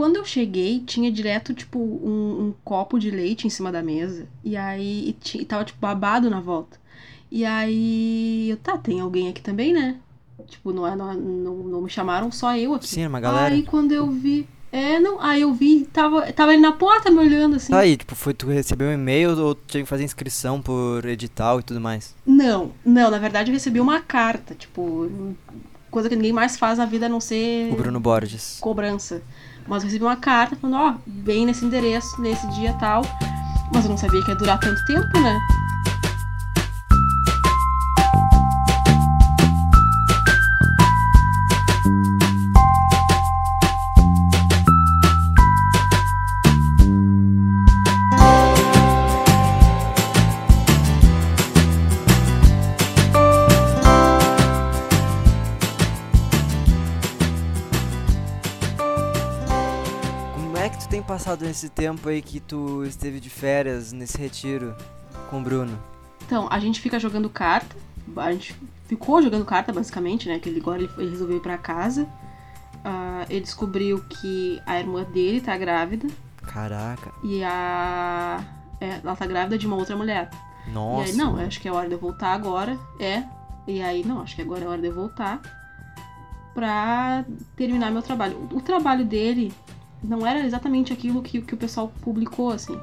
quando 0.00 0.16
eu 0.16 0.24
cheguei, 0.24 0.80
tinha 0.80 1.12
direto, 1.12 1.52
tipo, 1.52 1.78
um, 1.78 2.46
um 2.46 2.54
copo 2.64 2.98
de 2.98 3.10
leite 3.10 3.46
em 3.46 3.50
cima 3.50 3.70
da 3.70 3.82
mesa. 3.82 4.26
E 4.42 4.56
aí 4.56 5.14
e, 5.34 5.36
e 5.36 5.44
tava, 5.44 5.62
tipo, 5.62 5.78
babado 5.78 6.30
na 6.30 6.40
volta. 6.40 6.78
E 7.30 7.44
aí, 7.44 8.48
eu, 8.48 8.56
tá, 8.56 8.78
tem 8.78 8.98
alguém 8.98 9.28
aqui 9.28 9.42
também, 9.42 9.74
né? 9.74 9.96
Tipo, 10.48 10.72
não, 10.72 10.86
é- 10.86 10.96
não, 10.96 11.12
não, 11.12 11.54
não 11.56 11.82
me 11.82 11.90
chamaram 11.90 12.32
só 12.32 12.56
eu 12.56 12.72
aqui. 12.72 12.88
Sim, 12.88 13.08
uma 13.08 13.20
galera. 13.20 13.54
Aí 13.54 13.62
quando 13.62 13.92
eu 13.92 14.10
vi. 14.10 14.48
É, 14.72 14.98
não. 14.98 15.20
Aí 15.20 15.42
eu 15.42 15.52
vi, 15.52 15.84
tava, 15.92 16.32
tava 16.32 16.54
ele 16.54 16.62
na 16.62 16.72
porta 16.72 17.10
me 17.10 17.18
olhando 17.18 17.56
assim. 17.56 17.70
Tá 17.70 17.80
aí, 17.80 17.94
tipo, 17.98 18.14
foi 18.14 18.32
tu 18.32 18.46
recebeu 18.46 18.88
um 18.88 18.94
e-mail 18.94 19.38
ou 19.38 19.54
tu 19.54 19.60
tinha 19.66 19.82
que 19.82 19.88
fazer 19.88 20.04
inscrição 20.04 20.62
por 20.62 21.04
edital 21.04 21.60
e 21.60 21.62
tudo 21.62 21.78
mais? 21.78 22.14
Não, 22.24 22.72
não, 22.82 23.10
na 23.10 23.18
verdade 23.18 23.50
eu 23.50 23.52
recebi 23.52 23.78
uma 23.80 24.00
carta, 24.00 24.54
tipo, 24.54 25.10
coisa 25.90 26.08
que 26.08 26.16
ninguém 26.16 26.32
mais 26.32 26.56
faz 26.56 26.78
na 26.78 26.86
vida 26.86 27.04
a 27.04 27.08
não 27.10 27.20
ser 27.20 27.70
O 27.70 27.76
Bruno 27.76 28.00
Borges. 28.00 28.56
cobrança. 28.62 29.22
Mas 29.66 29.82
eu 29.82 29.88
recebi 29.88 30.04
uma 30.04 30.16
carta 30.16 30.56
falando, 30.56 30.76
ó, 30.76 30.94
vem 31.06 31.46
nesse 31.46 31.64
endereço, 31.64 32.20
nesse 32.20 32.46
dia 32.48 32.72
tal. 32.74 33.02
Mas 33.72 33.84
eu 33.84 33.90
não 33.90 33.98
sabia 33.98 34.22
que 34.22 34.30
ia 34.30 34.36
durar 34.36 34.58
tanto 34.58 34.84
tempo, 34.84 35.20
né? 35.20 35.38
Passado 61.40 61.44
nesse 61.46 61.68
tempo 61.68 62.08
aí 62.08 62.20
que 62.20 62.38
tu 62.38 62.84
esteve 62.84 63.18
de 63.18 63.30
férias, 63.30 63.92
nesse 63.92 64.18
retiro 64.18 64.74
com 65.28 65.40
o 65.40 65.42
Bruno? 65.42 65.78
Então, 66.26 66.46
a 66.50 66.58
gente 66.58 66.80
fica 66.80 67.00
jogando 67.00 67.28
carta. 67.28 67.74
A 68.16 68.32
gente 68.32 68.54
ficou 68.86 69.22
jogando 69.22 69.44
carta, 69.44 69.72
basicamente, 69.72 70.28
né? 70.28 70.38
Que 70.38 70.48
ele 70.48 70.60
agora 70.60 70.82
ele, 70.82 71.10
resolveu 71.10 71.38
ir 71.38 71.42
pra 71.42 71.58
casa. 71.58 72.06
Ah, 72.84 73.24
ele 73.28 73.40
descobriu 73.40 74.02
que 74.04 74.60
a 74.66 74.78
irmã 74.78 75.02
dele 75.04 75.40
tá 75.40 75.56
grávida. 75.56 76.06
Caraca. 76.42 77.12
E 77.24 77.42
a. 77.42 78.44
é, 78.80 79.00
ela 79.02 79.16
tá 79.16 79.26
grávida 79.26 79.58
de 79.58 79.66
uma 79.66 79.76
outra 79.76 79.96
mulher. 79.96 80.30
Nossa. 80.72 81.08
E 81.08 81.12
aí, 81.12 81.16
não, 81.16 81.36
acho 81.36 81.60
que 81.60 81.68
é 81.68 81.72
hora 81.72 81.88
de 81.88 81.94
eu 81.94 81.98
voltar 81.98 82.32
agora. 82.32 82.78
É. 82.98 83.24
E 83.66 83.82
aí, 83.82 84.04
não, 84.04 84.20
acho 84.20 84.36
que 84.36 84.42
agora 84.42 84.64
é 84.64 84.68
hora 84.68 84.80
de 84.80 84.88
eu 84.88 84.94
voltar 84.94 85.40
pra 86.54 87.24
terminar 87.56 87.90
meu 87.90 88.02
trabalho. 88.02 88.48
O 88.52 88.60
trabalho 88.60 89.04
dele 89.04 89.52
não 90.02 90.26
era 90.26 90.40
exatamente 90.44 90.92
aquilo 90.92 91.22
que, 91.22 91.40
que 91.40 91.54
o 91.54 91.56
pessoal 91.56 91.92
publicou, 92.02 92.50
assim. 92.50 92.78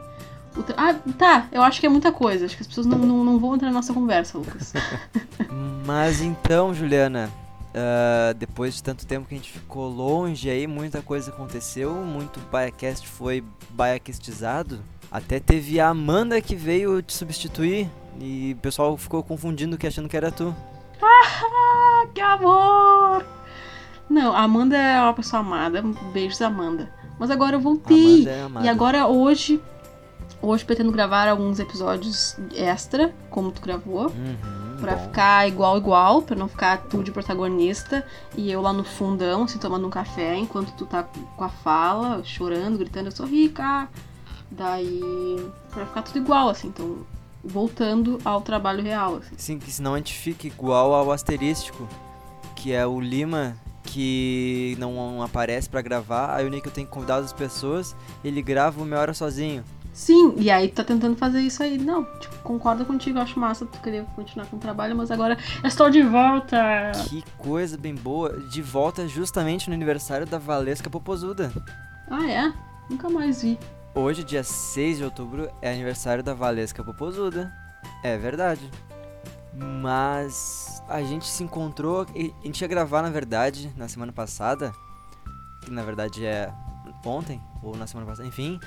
Tra- 0.66 0.76
ah, 0.78 0.94
tá, 1.18 1.48
eu 1.52 1.62
acho 1.62 1.80
que 1.80 1.86
é 1.86 1.90
muita 1.90 2.12
coisa. 2.12 2.46
Acho 2.46 2.56
que 2.56 2.62
as 2.64 2.68
pessoas 2.68 2.88
não, 2.88 2.98
não, 2.98 3.24
não 3.24 3.40
vão 3.40 3.56
entrar 3.56 3.68
na 3.68 3.74
nossa 3.74 3.94
conversa, 3.94 4.38
Lucas. 4.38 4.74
Mas 5.86 6.22
então, 6.22 6.74
Juliana, 6.74 7.30
ah, 7.76 8.34
depois 8.34 8.76
de 8.76 8.84
tanto 8.84 9.06
tempo 9.06 9.28
que 9.28 9.36
a 9.36 9.38
gente 9.38 9.52
ficou 9.52 9.88
longe 9.88 10.50
aí, 10.50 10.66
muita 10.66 11.02
coisa 11.02 11.32
aconteceu, 11.32 11.94
muito 11.94 12.40
Biacast 12.52 13.08
foi 13.08 13.44
biacastizado. 13.70 14.80
Até 15.12 15.40
teve 15.40 15.80
a 15.80 15.90
Amanda 15.90 16.42
que 16.42 16.56
veio 16.56 17.02
te 17.02 17.14
substituir 17.14 17.90
e 18.20 18.54
o 18.58 18.62
pessoal 18.62 18.98
ficou 18.98 19.24
confundindo 19.24 19.78
que 19.78 19.88
achando 19.88 20.10
que 20.10 20.18
era 20.18 20.32
tu. 20.32 20.54
ah, 21.02 22.06
que 22.14 22.20
amor! 22.20 23.24
Não, 24.10 24.34
a 24.34 24.42
Amanda 24.42 24.76
é 24.78 25.00
uma 25.02 25.14
pessoa 25.14 25.42
amada. 25.42 25.84
Beijos, 26.14 26.42
Amanda. 26.42 26.90
Mas 27.20 27.32
agora 27.32 27.56
eu 27.56 27.60
voltei. 27.60 28.28
É. 28.28 28.48
E 28.64 28.70
agora 28.70 29.08
hoje, 29.08 29.62
hoje 30.42 30.64
pretendo 30.66 30.92
gravar 30.92 31.28
alguns 31.28 31.60
episódios 31.60 32.36
extra, 32.56 33.14
como 33.30 33.52
tu 33.52 33.62
gravou, 33.62 34.08
Uhum, 34.08 34.78
pra 34.80 34.96
bom. 34.96 35.04
ficar 35.06 35.48
igual 35.48 35.78
igual, 35.78 36.22
pra 36.22 36.36
não 36.36 36.48
ficar 36.48 36.78
tu 36.84 37.04
de 37.04 37.12
protagonista 37.12 38.06
e 38.36 38.52
eu 38.52 38.62
lá 38.62 38.72
no 38.72 38.84
fundão, 38.84 39.44
assim, 39.44 39.58
tomando 39.58 39.88
um 39.88 39.90
café, 39.90 40.36
enquanto 40.38 40.72
tu 40.78 40.86
tá 40.86 41.04
com 41.04 41.44
a 41.44 41.50
fala, 41.50 42.22
chorando, 42.24 42.78
gritando, 42.78 43.08
eu 43.08 43.12
sou 43.12 43.26
rica. 43.26 43.88
Daí, 44.50 45.46
pra 45.72 45.86
ficar 45.86 46.02
tudo 46.04 46.20
igual, 46.20 46.50
assim, 46.50 46.68
então 46.70 46.98
voltando 47.44 48.20
ao 48.26 48.42
trabalho 48.42 48.82
real, 48.84 49.18
assim. 49.18 49.36
Sim, 49.38 49.60
que 49.60 49.72
senão 49.72 49.94
a 49.94 49.98
gente 49.98 50.14
fica 50.14 50.48
igual 50.48 50.94
ao 50.94 51.12
asterístico, 51.12 51.88
que 52.56 52.72
é 52.74 52.86
o 52.86 53.00
Lima 53.00 53.56
que 53.88 54.76
não 54.78 55.24
aparece 55.24 55.70
pra 55.70 55.82
gravar, 55.82 56.36
aí 56.36 56.46
o 56.46 56.50
Nick 56.50 56.70
tem 56.70 56.86
que 56.86 56.92
convidar 56.92 57.16
as 57.16 57.34
pessoas, 57.34 57.96
ele 58.24 58.42
grava 58.42 58.84
uma 58.84 58.98
hora 58.98 59.14
sozinho. 59.14 59.64
Sim, 59.94 60.36
e 60.38 60.52
aí 60.52 60.68
tu 60.68 60.76
tá 60.76 60.84
tentando 60.84 61.16
fazer 61.16 61.40
isso 61.40 61.64
aí. 61.64 61.76
Não, 61.78 62.04
tipo, 62.20 62.36
concordo 62.44 62.86
contigo, 62.86 63.18
acho 63.18 63.40
massa 63.40 63.66
tu 63.66 63.80
querer 63.80 64.04
continuar 64.16 64.46
com 64.46 64.58
o 64.58 64.60
trabalho, 64.60 64.96
mas 64.96 65.10
agora 65.10 65.36
estou 65.64 65.90
de 65.90 66.04
volta. 66.04 66.92
Que 67.10 67.24
coisa 67.36 67.76
bem 67.78 67.96
boa, 67.96 68.38
de 68.38 68.62
volta 68.62 69.08
justamente 69.08 69.70
no 69.70 69.74
aniversário 69.74 70.28
da 70.28 70.38
Valesca 70.38 70.88
Popozuda. 70.88 71.52
Ah, 72.12 72.30
é? 72.30 72.54
Nunca 72.90 73.10
mais 73.10 73.42
vi. 73.42 73.58
Hoje, 73.96 74.24
dia 74.24 74.44
6 74.44 74.98
de 74.98 75.04
outubro, 75.04 75.50
é 75.64 75.74
aniversário 75.74 76.24
da 76.24 76.36
Valesca 76.36 76.84
Popozuda. 76.84 77.52
É 78.04 78.16
verdade. 78.18 78.70
Mas 79.60 80.82
a 80.88 81.02
gente 81.02 81.26
se 81.26 81.44
encontrou, 81.44 82.06
e- 82.16 82.34
a 82.44 82.46
gente 82.46 82.62
ia 82.62 82.68
gravar 82.68 83.02
na 83.02 83.10
verdade 83.10 83.74
na 83.76 83.88
semana 83.88 84.12
passada, 84.12 84.72
que 85.62 85.72
na 85.72 85.84
verdade 85.84 86.26
é 86.26 86.54
ontem, 87.06 87.42
ou 87.64 87.76
na 87.76 87.88
semana 87.88 88.06
passada, 88.08 88.28
enfim, 88.28 88.60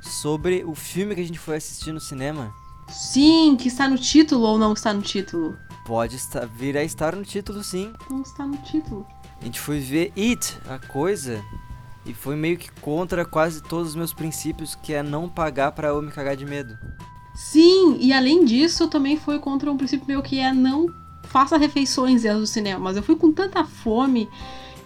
sobre 0.00 0.64
o 0.64 0.74
filme 0.74 1.14
que 1.14 1.20
a 1.20 1.26
gente 1.26 1.38
foi 1.38 1.56
assistir 1.56 1.92
no 1.92 2.00
cinema. 2.00 2.52
Sim, 2.88 3.56
que 3.56 3.68
está 3.68 3.88
no 3.88 3.98
título 3.98 4.42
ou 4.44 4.58
não 4.58 4.72
está 4.72 4.92
no 4.94 5.02
título? 5.02 5.58
Pode 5.84 6.16
estar, 6.16 6.46
vir 6.46 6.76
a 6.76 6.82
estar 6.82 7.14
no 7.14 7.24
título 7.24 7.62
sim. 7.62 7.92
Não 8.10 8.22
está 8.22 8.46
no 8.46 8.56
título. 8.58 9.06
A 9.40 9.44
gente 9.44 9.60
foi 9.60 9.80
ver 9.80 10.12
It, 10.16 10.56
a 10.68 10.78
coisa, 10.78 11.42
e 12.06 12.14
foi 12.14 12.36
meio 12.36 12.56
que 12.56 12.70
contra 12.80 13.24
quase 13.24 13.62
todos 13.62 13.88
os 13.90 13.94
meus 13.94 14.12
princípios, 14.14 14.74
que 14.74 14.94
é 14.94 15.02
não 15.02 15.28
pagar 15.28 15.72
pra 15.72 15.88
eu 15.88 16.00
me 16.00 16.10
cagar 16.10 16.36
de 16.36 16.44
medo. 16.46 16.78
Sim, 17.38 17.96
e 18.00 18.12
além 18.12 18.44
disso, 18.44 18.82
eu 18.82 18.88
também 18.88 19.16
fui 19.16 19.38
contra 19.38 19.70
um 19.70 19.76
princípio 19.76 20.04
meu 20.08 20.20
que 20.20 20.40
é 20.40 20.52
não 20.52 20.92
faça 21.22 21.56
refeições 21.56 22.22
dentro 22.22 22.40
do 22.40 22.46
cinema. 22.48 22.80
Mas 22.80 22.96
eu 22.96 23.02
fui 23.02 23.14
com 23.14 23.30
tanta 23.32 23.64
fome 23.64 24.28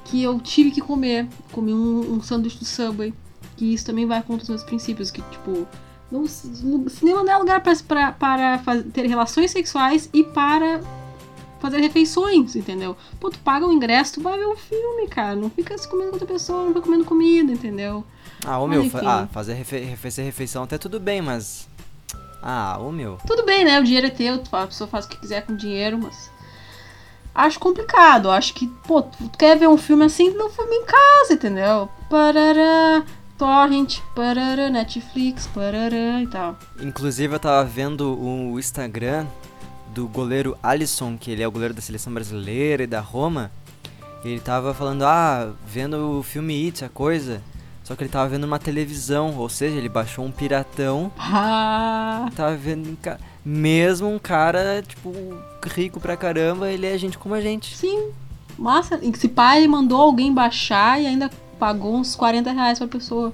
que 0.04 0.22
eu 0.22 0.38
tive 0.38 0.70
que 0.70 0.80
comer. 0.82 1.26
Comi 1.50 1.72
um, 1.72 2.14
um 2.16 2.22
sanduíche 2.22 2.58
do 2.58 2.64
Subway. 2.66 3.14
Que 3.56 3.72
isso 3.72 3.86
também 3.86 4.06
vai 4.06 4.22
contra 4.22 4.42
os 4.42 4.48
meus 4.50 4.62
princípios. 4.62 5.10
Que, 5.10 5.22
tipo, 5.22 5.66
no, 6.10 6.20
no 6.20 6.90
cinema 6.90 7.22
não 7.24 7.32
é 7.32 7.36
lugar 7.38 7.62
pra, 7.62 7.74
pra, 8.12 8.12
para 8.58 8.82
ter 8.92 9.06
relações 9.06 9.50
sexuais 9.50 10.10
e 10.12 10.22
para 10.22 10.82
fazer 11.58 11.78
refeições, 11.80 12.54
entendeu? 12.54 12.96
Pô, 13.18 13.30
tu 13.30 13.38
paga 13.38 13.66
o 13.66 13.72
ingresso, 13.72 14.14
tu 14.14 14.20
vai 14.20 14.36
ver 14.38 14.46
um 14.46 14.56
filme, 14.56 15.08
cara. 15.08 15.34
Não 15.34 15.48
fica 15.48 15.78
se 15.78 15.88
comendo 15.88 16.10
com 16.10 16.16
outra 16.16 16.28
pessoa, 16.28 16.64
não 16.64 16.68
fica 16.68 16.82
comendo 16.82 17.04
comida, 17.06 17.50
entendeu? 17.50 18.04
Ah, 18.44 18.58
ô 18.58 18.66
Mas 18.66 18.76
meu, 18.76 18.86
enfim. 18.86 19.06
ah, 19.06 19.26
fazer, 19.32 19.54
refe 19.54 19.78
refe- 19.78 19.96
fazer 19.96 20.22
refeição 20.22 20.64
até 20.64 20.76
tudo 20.76 21.00
bem, 21.00 21.22
mas. 21.22 21.66
Ah, 22.42 22.76
ô 22.80 22.90
meu. 22.90 23.18
Tudo 23.26 23.44
bem, 23.44 23.64
né? 23.64 23.78
O 23.78 23.84
dinheiro 23.84 24.08
é 24.08 24.10
teu, 24.10 24.42
a 24.50 24.66
pessoa 24.66 24.88
faz 24.88 25.04
o 25.04 25.08
que 25.08 25.16
quiser 25.16 25.46
com 25.46 25.52
o 25.52 25.56
dinheiro, 25.56 25.98
mas. 25.98 26.30
Acho 27.34 27.58
complicado. 27.58 28.30
Acho 28.30 28.52
que, 28.52 28.66
pô, 28.86 29.00
tu 29.02 29.30
quer 29.38 29.56
ver 29.56 29.68
um 29.68 29.78
filme 29.78 30.04
assim, 30.04 30.30
não 30.34 30.50
filme 30.50 30.74
em 30.74 30.84
casa, 30.84 31.32
entendeu? 31.32 31.88
Parará, 32.10 33.04
Torrent, 33.38 34.00
parará, 34.14 34.68
Netflix, 34.68 35.46
parará 35.46 36.20
e 36.20 36.26
tal. 36.26 36.58
Inclusive 36.80 37.34
eu 37.34 37.40
tava 37.40 37.64
vendo 37.64 38.18
o 38.18 38.58
Instagram 38.58 39.26
do 39.94 40.06
goleiro 40.08 40.56
Alisson, 40.62 41.16
que 41.16 41.30
ele 41.30 41.42
é 41.42 41.48
o 41.48 41.50
goleiro 41.50 41.74
da 41.74 41.80
seleção 41.80 42.12
brasileira 42.12 42.82
e 42.82 42.86
da 42.86 43.00
Roma. 43.00 43.50
E 44.24 44.28
ele 44.28 44.40
tava 44.40 44.74
falando, 44.74 45.04
ah, 45.04 45.52
vendo 45.66 46.18
o 46.18 46.22
filme 46.22 46.66
It, 46.66 46.84
a 46.84 46.88
coisa. 46.88 47.42
Só 47.84 47.96
que 47.96 48.02
ele 48.04 48.10
tava 48.10 48.28
vendo 48.28 48.44
uma 48.44 48.58
televisão, 48.58 49.36
ou 49.36 49.48
seja, 49.48 49.76
ele 49.76 49.88
baixou 49.88 50.24
um 50.24 50.30
piratão 50.30 51.10
Ah, 51.18 52.28
tava 52.36 52.54
vendo 52.56 52.88
em 52.88 52.94
ca... 52.94 53.18
mesmo 53.44 54.08
um 54.08 54.18
cara, 54.18 54.82
tipo, 54.86 55.12
rico 55.66 55.98
pra 56.00 56.16
caramba, 56.16 56.70
ele 56.70 56.86
é 56.86 56.96
gente 56.96 57.18
como 57.18 57.34
a 57.34 57.40
gente. 57.40 57.76
sim. 57.76 58.10
Massa. 58.58 58.98
E 59.02 59.16
se 59.16 59.28
pai 59.28 59.58
ele 59.58 59.68
mandou 59.68 60.00
alguém 60.00 60.32
baixar 60.32 61.00
e 61.00 61.06
ainda 61.06 61.30
pagou 61.58 61.96
uns 61.96 62.14
40 62.14 62.52
reais 62.52 62.78
pra 62.78 62.86
pessoa. 62.86 63.32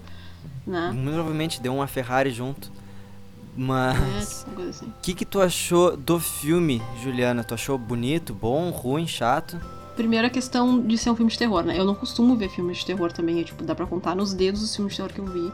Né? 0.67 0.91
Muito 0.93 1.15
provavelmente 1.15 1.61
deu 1.61 1.75
uma 1.75 1.87
Ferrari 1.89 2.31
junto. 2.31 2.69
É, 2.69 3.61
Mas 3.61 4.45
uma 4.47 4.55
coisa 4.55 4.71
assim. 4.71 4.87
o 4.87 4.93
que 5.03 5.13
que 5.15 5.25
tu 5.25 5.41
achou 5.41 5.97
do 5.97 6.21
filme, 6.21 6.81
Juliana? 7.03 7.43
Tu 7.43 7.53
achou 7.53 7.77
bonito, 7.77 8.33
bom, 8.33 8.71
ruim, 8.71 9.07
chato? 9.09 9.61
Primeiro 9.99 10.31
questão 10.31 10.81
de 10.81 10.97
ser 10.97 11.11
um 11.11 11.17
filme 11.17 11.29
de 11.29 11.37
terror, 11.37 11.65
né? 11.65 11.77
Eu 11.77 11.85
não 11.85 11.93
costumo 11.93 12.37
ver 12.37 12.49
filmes 12.49 12.79
de 12.79 12.87
terror 12.87 13.13
também, 13.13 13.41
é, 13.41 13.43
tipo, 13.43 13.65
dá 13.65 13.75
pra 13.75 13.85
contar 13.85 14.15
nos 14.15 14.33
dedos 14.33 14.63
os 14.63 14.77
filmes 14.77 14.93
de 14.93 14.99
terror 14.99 15.13
que 15.13 15.21
eu 15.21 15.27
vi. 15.27 15.53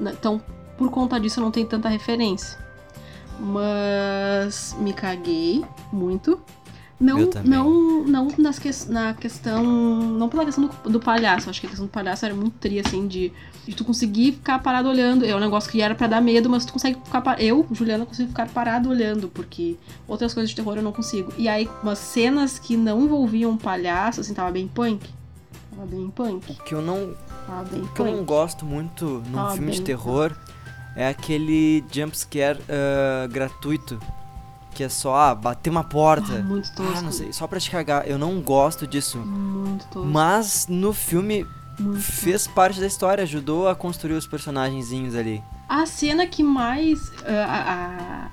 Então, 0.00 0.42
por 0.76 0.90
conta 0.90 1.20
disso, 1.20 1.38
eu 1.38 1.44
não 1.44 1.52
tenho 1.52 1.64
tanta 1.64 1.88
referência. 1.88 2.58
Mas 3.38 4.74
me 4.80 4.92
caguei 4.92 5.64
muito. 5.92 6.42
Não, 7.00 7.30
não, 7.44 8.00
não 8.04 8.28
nas 8.38 8.58
que, 8.58 8.70
na 8.88 9.14
questão. 9.14 9.62
Não 9.64 10.28
pela 10.28 10.44
questão 10.44 10.68
do, 10.82 10.90
do 10.90 10.98
palhaço. 11.00 11.48
Acho 11.48 11.60
que 11.60 11.66
a 11.66 11.70
questão 11.70 11.86
do 11.86 11.90
palhaço 11.92 12.24
era 12.24 12.34
muito 12.34 12.54
tri, 12.58 12.80
assim, 12.80 13.06
de, 13.06 13.32
de 13.66 13.74
tu 13.76 13.84
conseguir 13.84 14.32
ficar 14.32 14.58
parado 14.58 14.88
olhando. 14.88 15.24
É 15.24 15.34
um 15.34 15.38
negócio 15.38 15.70
que 15.70 15.80
era 15.80 15.94
pra 15.94 16.08
dar 16.08 16.20
medo, 16.20 16.50
mas 16.50 16.64
tu 16.64 16.72
consegue 16.72 16.98
ficar. 17.04 17.20
pa- 17.20 17.36
Eu, 17.38 17.64
Juliana, 17.70 18.04
consigo 18.04 18.28
ficar 18.30 18.48
parado 18.48 18.88
olhando, 18.88 19.28
porque 19.28 19.76
outras 20.08 20.34
coisas 20.34 20.50
de 20.50 20.56
terror 20.56 20.76
eu 20.76 20.82
não 20.82 20.90
consigo. 20.92 21.32
E 21.38 21.48
aí, 21.48 21.68
umas 21.84 21.98
cenas 21.98 22.58
que 22.58 22.76
não 22.76 23.02
envolviam 23.04 23.56
palhaço, 23.56 24.20
assim, 24.20 24.34
tava 24.34 24.50
bem 24.50 24.66
punk. 24.66 25.08
Tava 25.70 25.86
bem 25.86 26.10
punk. 26.10 26.50
O 26.50 26.64
que 26.64 26.74
eu 26.74 26.82
não, 26.82 27.14
Tava 27.46 27.62
bem 27.62 27.88
que 27.94 28.00
eu 28.00 28.06
não 28.06 28.14
punk. 28.16 28.24
gosto 28.26 28.64
muito 28.66 29.22
num 29.30 29.38
Ah, 29.38 29.50
filme 29.52 29.70
de 29.70 29.82
terror 29.82 30.32
é 30.96 31.06
aquele 31.08 31.84
jumpscare 31.92 32.58
ah, 32.68 33.28
gratuito. 33.28 34.00
Que 34.78 34.84
é 34.84 34.88
só, 34.88 35.12
ah, 35.16 35.34
bater 35.34 35.70
uma 35.70 35.82
porta. 35.82 36.34
Ah, 36.38 36.40
muito 36.40 36.72
tosco. 36.72 36.92
Ah, 36.96 37.02
não 37.02 37.10
sei, 37.10 37.32
só 37.32 37.48
pra 37.48 37.58
te 37.58 37.68
cagar. 37.68 38.06
Eu 38.08 38.16
não 38.16 38.40
gosto 38.40 38.86
disso. 38.86 39.18
Muito 39.18 39.84
tosco. 39.88 40.06
Mas 40.08 40.68
no 40.68 40.92
filme 40.92 41.44
muito 41.80 42.00
fez 42.00 42.46
parte 42.46 42.78
da 42.78 42.86
história, 42.86 43.24
ajudou 43.24 43.66
a 43.66 43.74
construir 43.74 44.12
os 44.12 44.24
personagenzinhos 44.24 45.16
ali. 45.16 45.42
A 45.68 45.84
cena 45.84 46.28
que 46.28 46.44
mais. 46.44 47.10
ah, 47.26 47.44
a- 47.44 47.74
a- 48.26 48.30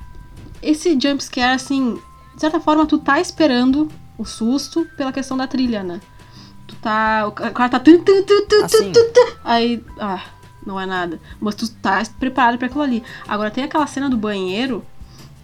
esse 0.62 0.96
jumpscare, 1.02 1.56
assim, 1.56 2.00
de 2.36 2.42
certa 2.42 2.60
forma, 2.60 2.86
tu 2.86 3.00
tá 3.00 3.20
esperando 3.20 3.90
o 4.16 4.24
susto 4.24 4.86
pela 4.96 5.12
questão 5.12 5.36
da 5.36 5.48
trilha, 5.48 5.82
né? 5.84 6.00
Tu 6.68 6.76
tá. 6.76 7.26
O 7.28 7.32
ca- 7.32 7.48
o 7.48 7.54
cara 7.54 7.70
tá. 7.70 7.80
tum, 7.80 8.04
tum, 8.04 8.22
tum, 8.22 8.46
tum, 8.48 8.64
Assim, 8.66 8.94
Aí. 9.44 9.84
Ah, 10.00 10.22
não 10.64 10.80
é 10.80 10.86
nada. 10.86 11.20
Mas 11.42 11.56
tu 11.56 11.68
tá 11.68 12.04
preparado 12.20 12.60
pra 12.60 12.68
aquilo 12.68 12.84
ali. 12.84 13.04
Agora 13.28 13.50
tem 13.50 13.64
aquela 13.64 13.88
cena 13.88 14.08
do 14.08 14.16
banheiro. 14.18 14.86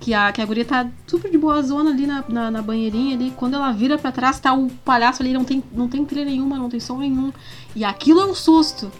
Que 0.02 0.16
a, 0.16 0.32
que 0.32 0.42
a 0.42 0.46
guria 0.46 0.66
tá 0.66 0.90
super 1.06 1.30
de 1.30 1.38
boa 1.38 1.62
zona 1.62 1.92
ali 1.92 2.08
na, 2.08 2.24
na, 2.28 2.50
na 2.50 2.62
banheirinha 2.62 3.16
ali. 3.16 3.32
Quando 3.38 3.54
ela 3.54 3.72
vira 3.72 4.00
pra 4.00 4.12
trás, 4.12 4.40
tá 4.40 4.52
o 4.52 4.68
palhaço 4.84 5.22
ali, 5.22 5.32
não 5.32 5.46
tem, 5.46 5.64
não 5.72 5.88
tem 5.88 6.04
trilha 6.04 6.26
nenhuma, 6.26 6.58
não 6.58 6.70
tem 6.70 6.80
som 6.80 6.98
nenhum. 6.98 7.32
E 7.76 7.86
aquilo 7.86 8.20
é 8.20 8.26
um 8.26 8.34
susto. 8.34 8.92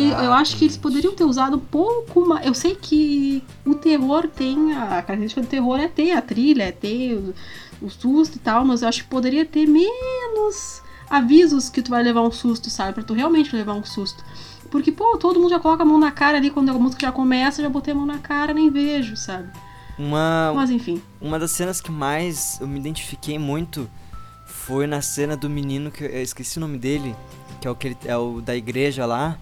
exato. 0.00 0.24
Eu 0.24 0.32
acho 0.32 0.56
que 0.56 0.64
eles 0.64 0.76
poderiam 0.78 1.14
ter 1.14 1.24
usado 1.24 1.56
um 1.58 1.60
pouco 1.60 2.26
mais. 2.26 2.46
Eu 2.46 2.54
sei 2.54 2.74
que 2.74 3.44
o 3.66 3.74
terror 3.74 4.26
tem. 4.26 4.72
A 4.72 5.02
característica 5.02 5.42
do 5.42 5.46
terror 5.48 5.78
é 5.78 5.86
ter 5.86 6.12
a 6.12 6.22
trilha, 6.22 6.62
é 6.62 6.72
ter 6.72 7.14
o, 7.14 7.34
o 7.86 7.90
susto 7.90 8.36
e 8.36 8.38
tal, 8.38 8.64
mas 8.64 8.80
eu 8.80 8.88
acho 8.88 9.04
que 9.04 9.10
poderia 9.10 9.44
ter 9.44 9.66
menos 9.66 10.80
avisos 11.10 11.68
que 11.68 11.82
tu 11.82 11.90
vai 11.90 12.02
levar 12.02 12.22
um 12.22 12.32
susto, 12.32 12.70
sabe? 12.70 12.94
Pra 12.94 13.02
tu 13.02 13.12
realmente 13.12 13.54
levar 13.54 13.74
um 13.74 13.84
susto. 13.84 14.24
Porque, 14.70 14.90
pô, 14.90 15.16
todo 15.18 15.38
mundo 15.38 15.50
já 15.50 15.60
coloca 15.60 15.82
a 15.82 15.86
mão 15.86 15.98
na 15.98 16.10
cara 16.10 16.38
ali 16.38 16.50
quando 16.50 16.70
a 16.70 16.72
música 16.72 17.06
já 17.06 17.12
começa, 17.12 17.62
já 17.62 17.68
botei 17.68 17.92
a 17.92 17.96
mão 17.96 18.06
na 18.06 18.18
cara, 18.18 18.52
nem 18.54 18.70
vejo, 18.70 19.14
sabe? 19.16 19.48
Uma, 19.98 20.52
Mas 20.54 20.70
enfim. 20.70 21.00
uma 21.20 21.38
das 21.38 21.50
cenas 21.52 21.80
que 21.80 21.90
mais 21.90 22.58
eu 22.60 22.66
me 22.68 22.78
identifiquei 22.78 23.38
muito 23.38 23.88
foi 24.46 24.86
na 24.86 25.00
cena 25.00 25.36
do 25.36 25.48
menino 25.48 25.90
que 25.90 26.04
eu 26.04 26.22
esqueci 26.22 26.58
o 26.58 26.60
nome 26.60 26.76
dele, 26.78 27.14
que 27.60 27.66
é 27.66 27.70
o 27.70 27.74
que 27.74 27.88
ele- 27.88 27.96
é 28.04 28.16
o 28.16 28.40
da 28.40 28.54
igreja 28.54 29.06
lá. 29.06 29.38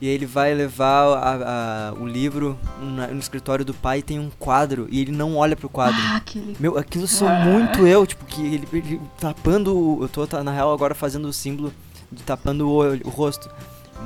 E 0.00 0.08
ele 0.08 0.26
vai 0.26 0.52
levar 0.52 1.04
a- 1.16 1.90
a- 1.90 1.92
o 1.94 2.04
livro 2.08 2.58
na- 2.80 3.06
no 3.06 3.20
escritório 3.20 3.64
do 3.64 3.72
pai 3.72 4.00
e 4.00 4.02
tem 4.02 4.18
um 4.18 4.30
quadro 4.36 4.88
e 4.90 5.00
ele 5.00 5.12
não 5.12 5.36
olha 5.36 5.54
pro 5.54 5.68
quadro. 5.68 6.00
Ah, 6.00 6.16
aquele. 6.16 6.56
Meu, 6.58 6.76
aquilo 6.76 7.06
sou 7.06 7.28
Ah. 7.28 7.38
muito 7.44 7.86
eu, 7.86 8.04
tipo, 8.04 8.24
que 8.24 8.42
ele, 8.44 8.68
ele 8.72 9.00
tapando. 9.20 9.78
o- 9.78 10.02
Eu 10.02 10.08
tô, 10.08 10.26
tá, 10.26 10.42
na 10.42 10.50
real, 10.50 10.72
agora 10.72 10.92
fazendo 10.92 11.28
o 11.28 11.32
símbolo 11.32 11.72
de 12.10 12.20
tapando 12.24 12.68
o, 12.68 12.72
olho- 12.72 13.00
o 13.04 13.10
rosto. 13.10 13.48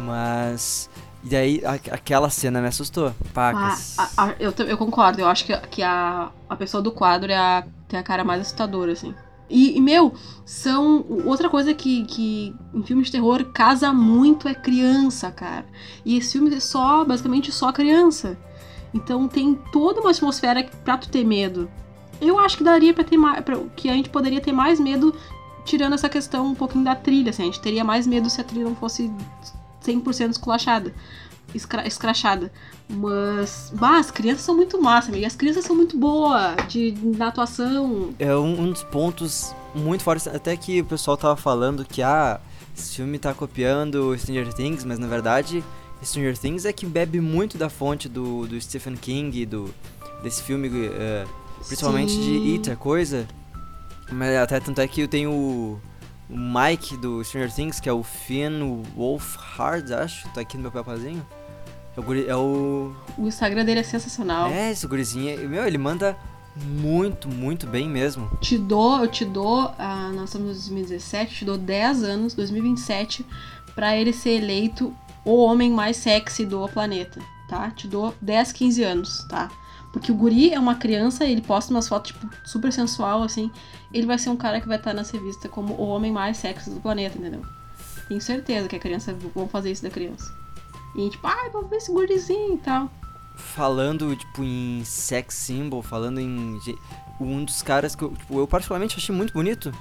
Mas. 0.04 0.90
E 1.26 1.28
daí, 1.28 1.62
a- 1.64 1.72
aquela 1.94 2.30
cena 2.30 2.60
me 2.60 2.68
assustou. 2.68 3.08
Ah, 3.08 3.28
Pacas. 3.34 3.98
a- 3.98 4.10
a- 4.16 4.34
eu, 4.38 4.52
eu 4.66 4.78
concordo, 4.78 5.20
eu 5.20 5.26
acho 5.26 5.44
que, 5.44 5.56
que 5.68 5.82
a, 5.82 6.30
a 6.48 6.54
pessoa 6.56 6.80
do 6.80 6.92
quadro 6.92 7.32
é 7.32 7.36
a, 7.36 7.64
tem 7.88 7.98
a 7.98 8.02
cara 8.02 8.22
mais 8.22 8.40
assustadora, 8.42 8.92
assim. 8.92 9.12
E, 9.50 9.76
e, 9.76 9.80
meu, 9.80 10.14
são. 10.44 11.04
Outra 11.24 11.48
coisa 11.48 11.72
que, 11.74 12.04
que 12.04 12.54
em 12.74 12.82
filmes 12.82 13.06
de 13.06 13.12
terror 13.12 13.44
casa 13.52 13.92
muito 13.92 14.48
é 14.48 14.54
criança, 14.54 15.30
cara. 15.30 15.66
E 16.04 16.16
esse 16.16 16.32
filme 16.32 16.54
é 16.54 16.60
só, 16.60 17.04
basicamente, 17.04 17.50
só 17.52 17.72
criança. 17.72 18.36
Então 18.94 19.26
tem 19.28 19.54
toda 19.72 20.00
uma 20.00 20.10
atmosfera 20.10 20.64
pra 20.84 20.96
tu 20.96 21.08
ter 21.08 21.24
medo. 21.24 21.68
Eu 22.20 22.38
acho 22.38 22.56
que 22.56 22.64
daria 22.64 22.94
pra 22.94 23.04
ter 23.04 23.16
mais. 23.16 23.44
pra- 23.44 23.58
que 23.76 23.88
a 23.88 23.92
gente 23.94 24.08
poderia 24.10 24.40
ter 24.40 24.52
mais 24.52 24.78
medo 24.80 25.14
tirando 25.64 25.94
essa 25.94 26.08
questão 26.08 26.46
um 26.46 26.54
pouquinho 26.54 26.84
da 26.84 26.94
trilha, 26.94 27.30
assim. 27.30 27.42
A 27.42 27.46
gente 27.46 27.60
teria 27.60 27.84
mais 27.84 28.06
medo 28.06 28.28
se 28.30 28.40
a 28.40 28.44
trilha 28.44 28.64
não 28.64 28.74
fosse 28.76 29.12
100% 29.86 30.30
esculachada. 30.30 30.94
Escra 31.54 31.86
escrachada. 31.86 32.52
Mas, 32.88 33.72
bah, 33.74 33.98
as 33.98 34.10
crianças 34.10 34.42
são 34.42 34.54
muito 34.54 34.80
massa, 34.80 35.10
amiga. 35.10 35.26
As 35.26 35.36
crianças 35.36 35.64
são 35.64 35.74
muito 35.74 35.96
boas 35.96 36.56
de, 36.68 36.92
na 37.16 37.28
atuação. 37.28 38.14
É 38.18 38.34
um, 38.34 38.60
um 38.60 38.70
dos 38.70 38.82
pontos 38.84 39.54
muito 39.74 40.02
fortes. 40.02 40.26
Até 40.26 40.56
que 40.56 40.80
o 40.80 40.84
pessoal 40.84 41.16
tava 41.16 41.36
falando 41.36 41.84
que, 41.84 42.02
ah, 42.02 42.40
esse 42.76 42.96
filme 42.96 43.18
tá 43.18 43.32
copiando 43.32 44.16
Stranger 44.18 44.52
Things, 44.52 44.84
mas 44.84 44.98
na 44.98 45.06
verdade, 45.06 45.64
Stranger 46.02 46.36
Things 46.36 46.64
é 46.64 46.72
que 46.72 46.84
bebe 46.84 47.20
muito 47.20 47.56
da 47.56 47.68
fonte 47.68 48.08
do, 48.08 48.46
do 48.46 48.60
Stephen 48.60 48.96
King, 48.96 49.46
do, 49.46 49.74
desse 50.22 50.42
filme, 50.42 50.70
eh, 50.92 51.24
principalmente 51.66 52.12
Sim. 52.12 52.20
de 52.20 52.52
It, 52.52 52.70
a 52.70 52.76
coisa. 52.76 53.26
Mas 54.10 54.36
até 54.36 54.60
tanto 54.60 54.80
é 54.80 54.86
que 54.86 55.00
eu 55.00 55.08
tenho 55.08 55.80
o, 56.30 56.34
Mike 56.36 56.96
do 56.96 57.22
Stranger 57.24 57.52
Things, 57.52 57.80
que 57.80 57.88
é 57.88 57.92
o 57.92 58.02
Finn 58.02 58.82
Wolfhard, 58.96 59.92
acho, 59.94 60.28
tá 60.30 60.40
aqui 60.40 60.56
no 60.56 60.62
meu 60.64 60.72
papazinho. 60.72 61.24
É 61.96 62.00
o, 62.00 62.02
guri- 62.02 62.26
é 62.28 62.36
o 62.36 62.94
O 63.16 63.26
Instagram 63.26 63.64
dele 63.64 63.80
é 63.80 63.82
sensacional. 63.82 64.50
é, 64.50 64.70
esse 64.70 64.86
gurizinho, 64.86 65.48
meu, 65.48 65.66
ele 65.66 65.78
manda 65.78 66.16
muito, 66.56 67.28
muito 67.28 67.66
bem 67.66 67.88
mesmo. 67.88 68.30
Te 68.40 68.56
dou, 68.58 69.00
eu 69.00 69.08
te 69.08 69.24
dou, 69.24 69.72
ah, 69.78 70.10
nós 70.14 70.24
estamos 70.30 70.48
em 70.50 70.74
2017, 70.74 71.34
te 71.36 71.44
dou 71.44 71.56
10 71.58 72.02
anos, 72.02 72.34
2027, 72.34 73.24
pra 73.74 73.96
ele 73.96 74.12
ser 74.12 74.42
eleito 74.42 74.94
o 75.24 75.36
homem 75.42 75.70
mais 75.70 75.96
sexy 75.96 76.44
do 76.46 76.66
planeta, 76.68 77.20
tá? 77.48 77.70
Te 77.70 77.86
dou 77.88 78.14
10, 78.20 78.52
15 78.52 78.82
anos, 78.82 79.24
tá? 79.28 79.50
Porque 79.92 80.12
o 80.12 80.14
guri 80.14 80.52
é 80.52 80.58
uma 80.58 80.74
criança, 80.74 81.24
ele 81.24 81.40
posta 81.40 81.72
umas 81.72 81.88
fotos, 81.88 82.12
tipo, 82.12 82.28
super 82.44 82.70
sensual, 82.72 83.22
assim. 83.22 83.50
Ele 83.92 84.06
vai 84.06 84.18
ser 84.18 84.30
um 84.30 84.36
cara 84.36 84.60
que 84.60 84.68
vai 84.68 84.76
estar 84.78 84.92
nessa 84.92 85.12
revista 85.16 85.48
como 85.48 85.74
o 85.74 85.86
homem 85.88 86.12
mais 86.12 86.36
sexy 86.38 86.70
do 86.70 86.80
planeta, 86.80 87.16
entendeu? 87.18 87.42
Tenho 88.08 88.20
certeza 88.20 88.68
que 88.68 88.76
a 88.76 88.78
criança, 88.78 89.14
vão 89.34 89.48
fazer 89.48 89.70
isso 89.70 89.82
da 89.82 89.90
criança. 89.90 90.32
E 90.96 91.08
tipo, 91.10 91.26
ai, 91.26 91.50
vou 91.50 91.66
ver 91.66 91.76
esse 91.76 91.92
gurizinho 91.92 92.54
e 92.54 92.58
tal. 92.58 92.90
Falando, 93.36 94.16
tipo, 94.16 94.42
em 94.42 94.82
sex 94.84 95.34
symbol, 95.34 95.82
falando 95.82 96.18
em. 96.20 96.58
Um 97.20 97.44
dos 97.44 97.62
caras 97.62 97.94
que 97.94 98.02
eu, 98.02 98.10
tipo, 98.12 98.38
eu 98.38 98.46
particularmente 98.46 98.96
achei 98.96 99.14
muito 99.14 99.32
bonito. 99.32 99.72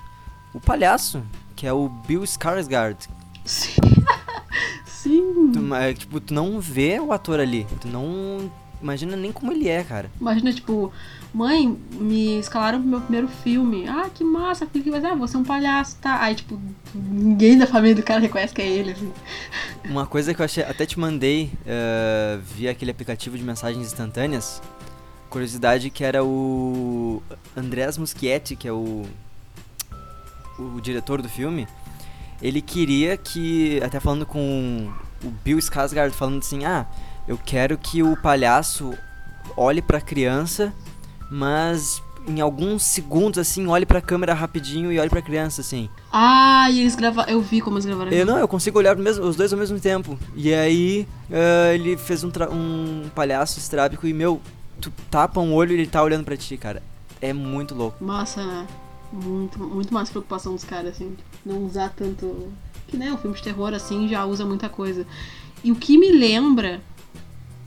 O 0.54 0.60
palhaço, 0.60 1.22
que 1.56 1.66
é 1.68 1.74
o 1.74 1.88
Bill 1.90 2.22
Skarsgård. 2.24 2.98
Sim. 3.44 3.82
Sim. 4.86 5.52
Tu, 5.54 5.62
ma- 5.62 5.94
tipo, 5.94 6.20
tu 6.20 6.34
não 6.34 6.60
vê 6.60 7.00
o 7.00 7.12
ator 7.12 7.40
ali. 7.40 7.66
Tu 7.82 7.88
não 7.88 8.50
imagina 8.86 9.18
nem 9.18 9.32
como 9.32 9.52
ele 9.52 9.68
é, 9.68 9.84
cara. 9.84 10.12
Imagina, 10.22 10.54
tipo, 10.54 10.94
mãe, 11.34 11.76
me 11.92 12.40
escalaram 12.40 12.80
pro 12.80 12.88
meu 12.88 13.02
primeiro 13.02 13.28
filme. 13.28 13.88
Ah, 13.88 14.10
que 14.14 14.24
massa, 14.24 14.68
filho, 14.68 14.84
que 14.84 14.92
vai 14.92 15.02
ser? 15.02 15.08
Ah, 15.08 15.16
você 15.16 15.36
é 15.36 15.40
um 15.40 15.44
palhaço, 15.44 15.98
tá? 16.00 16.22
Aí, 16.22 16.36
tipo, 16.36 16.62
ninguém 16.94 17.58
da 17.58 17.66
família 17.66 17.96
do 17.96 18.04
cara 18.04 18.20
reconhece 18.20 18.54
que 18.54 18.62
é 18.62 18.68
ele, 18.68 18.92
assim. 18.92 19.12
Uma 19.90 20.06
coisa 20.06 20.36
que 20.36 20.40
eu 20.40 20.46
achei, 20.46 20.64
até 20.64 20.86
te 20.86 21.00
mandei 21.00 21.52
eh, 21.66 22.40
via 22.56 22.72
aquele 22.72 22.92
aplicativo 22.92 23.36
de 23.36 23.44
mensagens 23.44 23.86
instantâneas. 23.86 24.62
Curiosidade 25.32 25.90
que 25.90 26.04
era 26.04 26.24
o 26.24 27.24
Andrés 27.58 27.98
Muschietti, 27.98 28.56
que 28.56 28.68
é 28.68 28.72
o, 28.72 29.04
o 30.60 30.80
diretor 30.80 31.24
do 31.24 31.28
filme. 31.28 31.68
Ele 32.40 32.62
queria 32.62 33.18
que, 33.18 33.82
até 33.84 34.00
falando 34.00 34.28
com 34.28 34.92
o 35.24 35.30
Bill 35.44 35.58
Skarsgård, 35.58 36.12
falando 36.12 36.40
assim, 36.40 36.66
ah, 36.66 36.86
eu 37.28 37.38
quero 37.38 37.78
que 37.78 38.02
o 38.04 38.16
palhaço 38.18 38.94
olhe 39.58 39.82
pra 39.82 40.02
criança, 40.02 40.74
mas 41.30 42.02
em 42.28 42.42
alguns 42.42 42.82
segundos, 42.84 43.38
assim, 43.38 43.68
olhe 43.68 43.86
pra 43.86 44.02
câmera 44.02 44.34
rapidinho 44.34 44.92
e 44.92 45.00
olhe 45.00 45.10
pra 45.10 45.22
criança, 45.22 45.62
assim. 45.62 45.88
Ah, 46.12 46.68
e 46.72 46.80
eles 46.80 46.96
gravaram. 46.96 47.32
Eu 47.32 47.42
vi 47.42 47.62
como 47.62 47.76
eles 47.78 47.86
gravaram. 47.86 48.12
Eu 48.12 48.26
não, 48.26 48.38
eu 48.40 48.48
consigo 48.48 48.80
olhar 48.80 48.96
mesmo- 48.96 49.24
os 49.26 49.36
dois 49.36 49.54
ao 49.54 49.60
mesmo 49.60 49.80
tempo. 49.80 50.18
E 50.36 50.52
aí, 50.54 51.08
ah, 51.32 51.72
ele 51.74 51.96
fez 51.98 52.24
um, 52.24 52.32
tra- 52.32 52.50
um 52.50 53.10
palhaço 53.14 53.60
estrábico 53.60 54.08
e, 54.08 54.14
meu, 54.14 54.42
tu 54.82 54.92
tapa 55.12 55.40
um 55.40 55.54
olho 55.54 55.72
e 55.72 55.76
ele 55.76 55.88
tá 55.88 56.02
olhando 56.02 56.26
pra 56.26 56.36
ti, 56.36 56.58
cara. 56.58 56.82
É 57.22 57.32
muito 57.32 57.76
louco. 57.76 58.04
Massa, 58.04 58.44
né? 58.44 58.66
Muito, 59.14 59.60
muito 59.60 59.94
mais 59.94 60.10
preocupação 60.10 60.54
dos 60.56 60.64
caras, 60.64 60.96
assim. 60.96 61.16
Não 61.46 61.64
usar 61.64 61.90
tanto. 61.96 62.52
Que 62.88 62.98
né, 62.98 63.12
o 63.14 63.18
filme 63.18 63.36
de 63.38 63.44
terror, 63.44 63.72
assim, 63.74 64.08
já 64.08 64.26
usa 64.26 64.44
muita 64.46 64.68
coisa. 64.68 65.06
E 65.64 65.72
o 65.72 65.76
que 65.76 65.96
me 65.98 66.12
lembra 66.12 66.82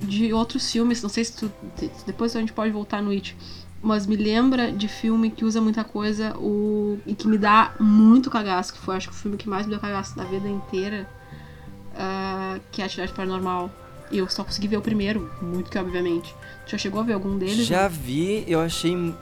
de 0.08 0.32
outros 0.32 0.70
filmes, 0.70 1.02
não 1.02 1.08
sei 1.08 1.24
se 1.24 1.36
tu. 1.36 1.52
Depois 2.06 2.34
a 2.34 2.40
gente 2.40 2.52
pode 2.52 2.72
voltar 2.72 3.02
no 3.02 3.10
It. 3.10 3.36
Mas 3.80 4.06
me 4.06 4.16
lembra 4.16 4.72
de 4.72 4.88
filme 4.88 5.30
que 5.30 5.44
usa 5.44 5.60
muita 5.60 5.84
coisa 5.84 6.36
o, 6.36 6.98
e 7.06 7.14
que 7.14 7.28
me 7.28 7.38
dá 7.38 7.74
muito 7.78 8.28
cagaço, 8.28 8.72
que 8.72 8.78
foi 8.80 8.96
acho 8.96 9.08
que 9.08 9.14
o 9.14 9.16
filme 9.16 9.36
que 9.36 9.48
mais 9.48 9.66
me 9.66 9.70
deu 9.70 9.80
cagaço 9.80 10.16
da 10.16 10.24
vida 10.24 10.48
inteira, 10.48 11.08
ah, 11.94 12.58
que 12.72 12.82
é 12.82 12.84
Atividade 12.84 13.12
Paranormal. 13.12 13.70
E 14.10 14.18
eu 14.18 14.28
só 14.28 14.42
consegui 14.42 14.66
ver 14.66 14.78
o 14.78 14.82
primeiro, 14.82 15.30
muito 15.40 15.70
que 15.70 15.78
obviamente. 15.78 16.34
Tu 16.64 16.72
já 16.72 16.78
chegou 16.78 17.00
a 17.00 17.04
ver 17.04 17.12
algum 17.12 17.38
deles? 17.38 17.66
Já 17.66 17.82
né? 17.82 17.88
vi, 17.88 18.44
eu 18.48 18.60
achei. 18.60 19.14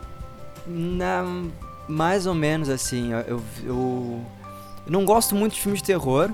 Na 0.67 1.23
mais 1.89 2.27
ou 2.27 2.35
menos 2.35 2.69
assim. 2.69 3.13
Eu, 3.13 3.19
eu, 3.19 3.41
eu 3.65 4.93
não 4.93 5.05
gosto 5.05 5.35
muito 5.35 5.55
de 5.55 5.61
filmes 5.61 5.81
de 5.81 5.87
terror, 5.87 6.31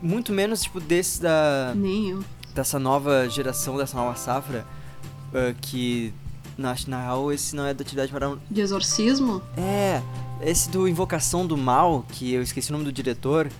muito 0.00 0.32
menos 0.32 0.62
tipo 0.62 0.80
desse 0.80 1.20
da 1.20 1.72
Nem 1.74 2.10
eu. 2.10 2.24
Dessa 2.54 2.78
nova 2.78 3.28
geração, 3.28 3.76
dessa 3.76 3.96
nova 3.96 4.16
safra, 4.16 4.64
ah, 5.34 5.54
que 5.60 6.14
na, 6.56 6.74
na 6.86 7.02
real 7.02 7.32
esse 7.32 7.56
não 7.56 7.66
é 7.66 7.74
da 7.74 7.82
atividade 7.82 8.12
para 8.12 8.36
De 8.50 8.60
exorcismo? 8.60 9.42
É, 9.56 10.00
esse 10.40 10.70
do 10.70 10.86
Invocação 10.86 11.46
do 11.46 11.56
Mal, 11.56 12.04
que 12.10 12.32
eu 12.32 12.42
esqueci 12.42 12.70
o 12.70 12.72
nome 12.72 12.84
do 12.84 12.92
diretor, 12.92 13.50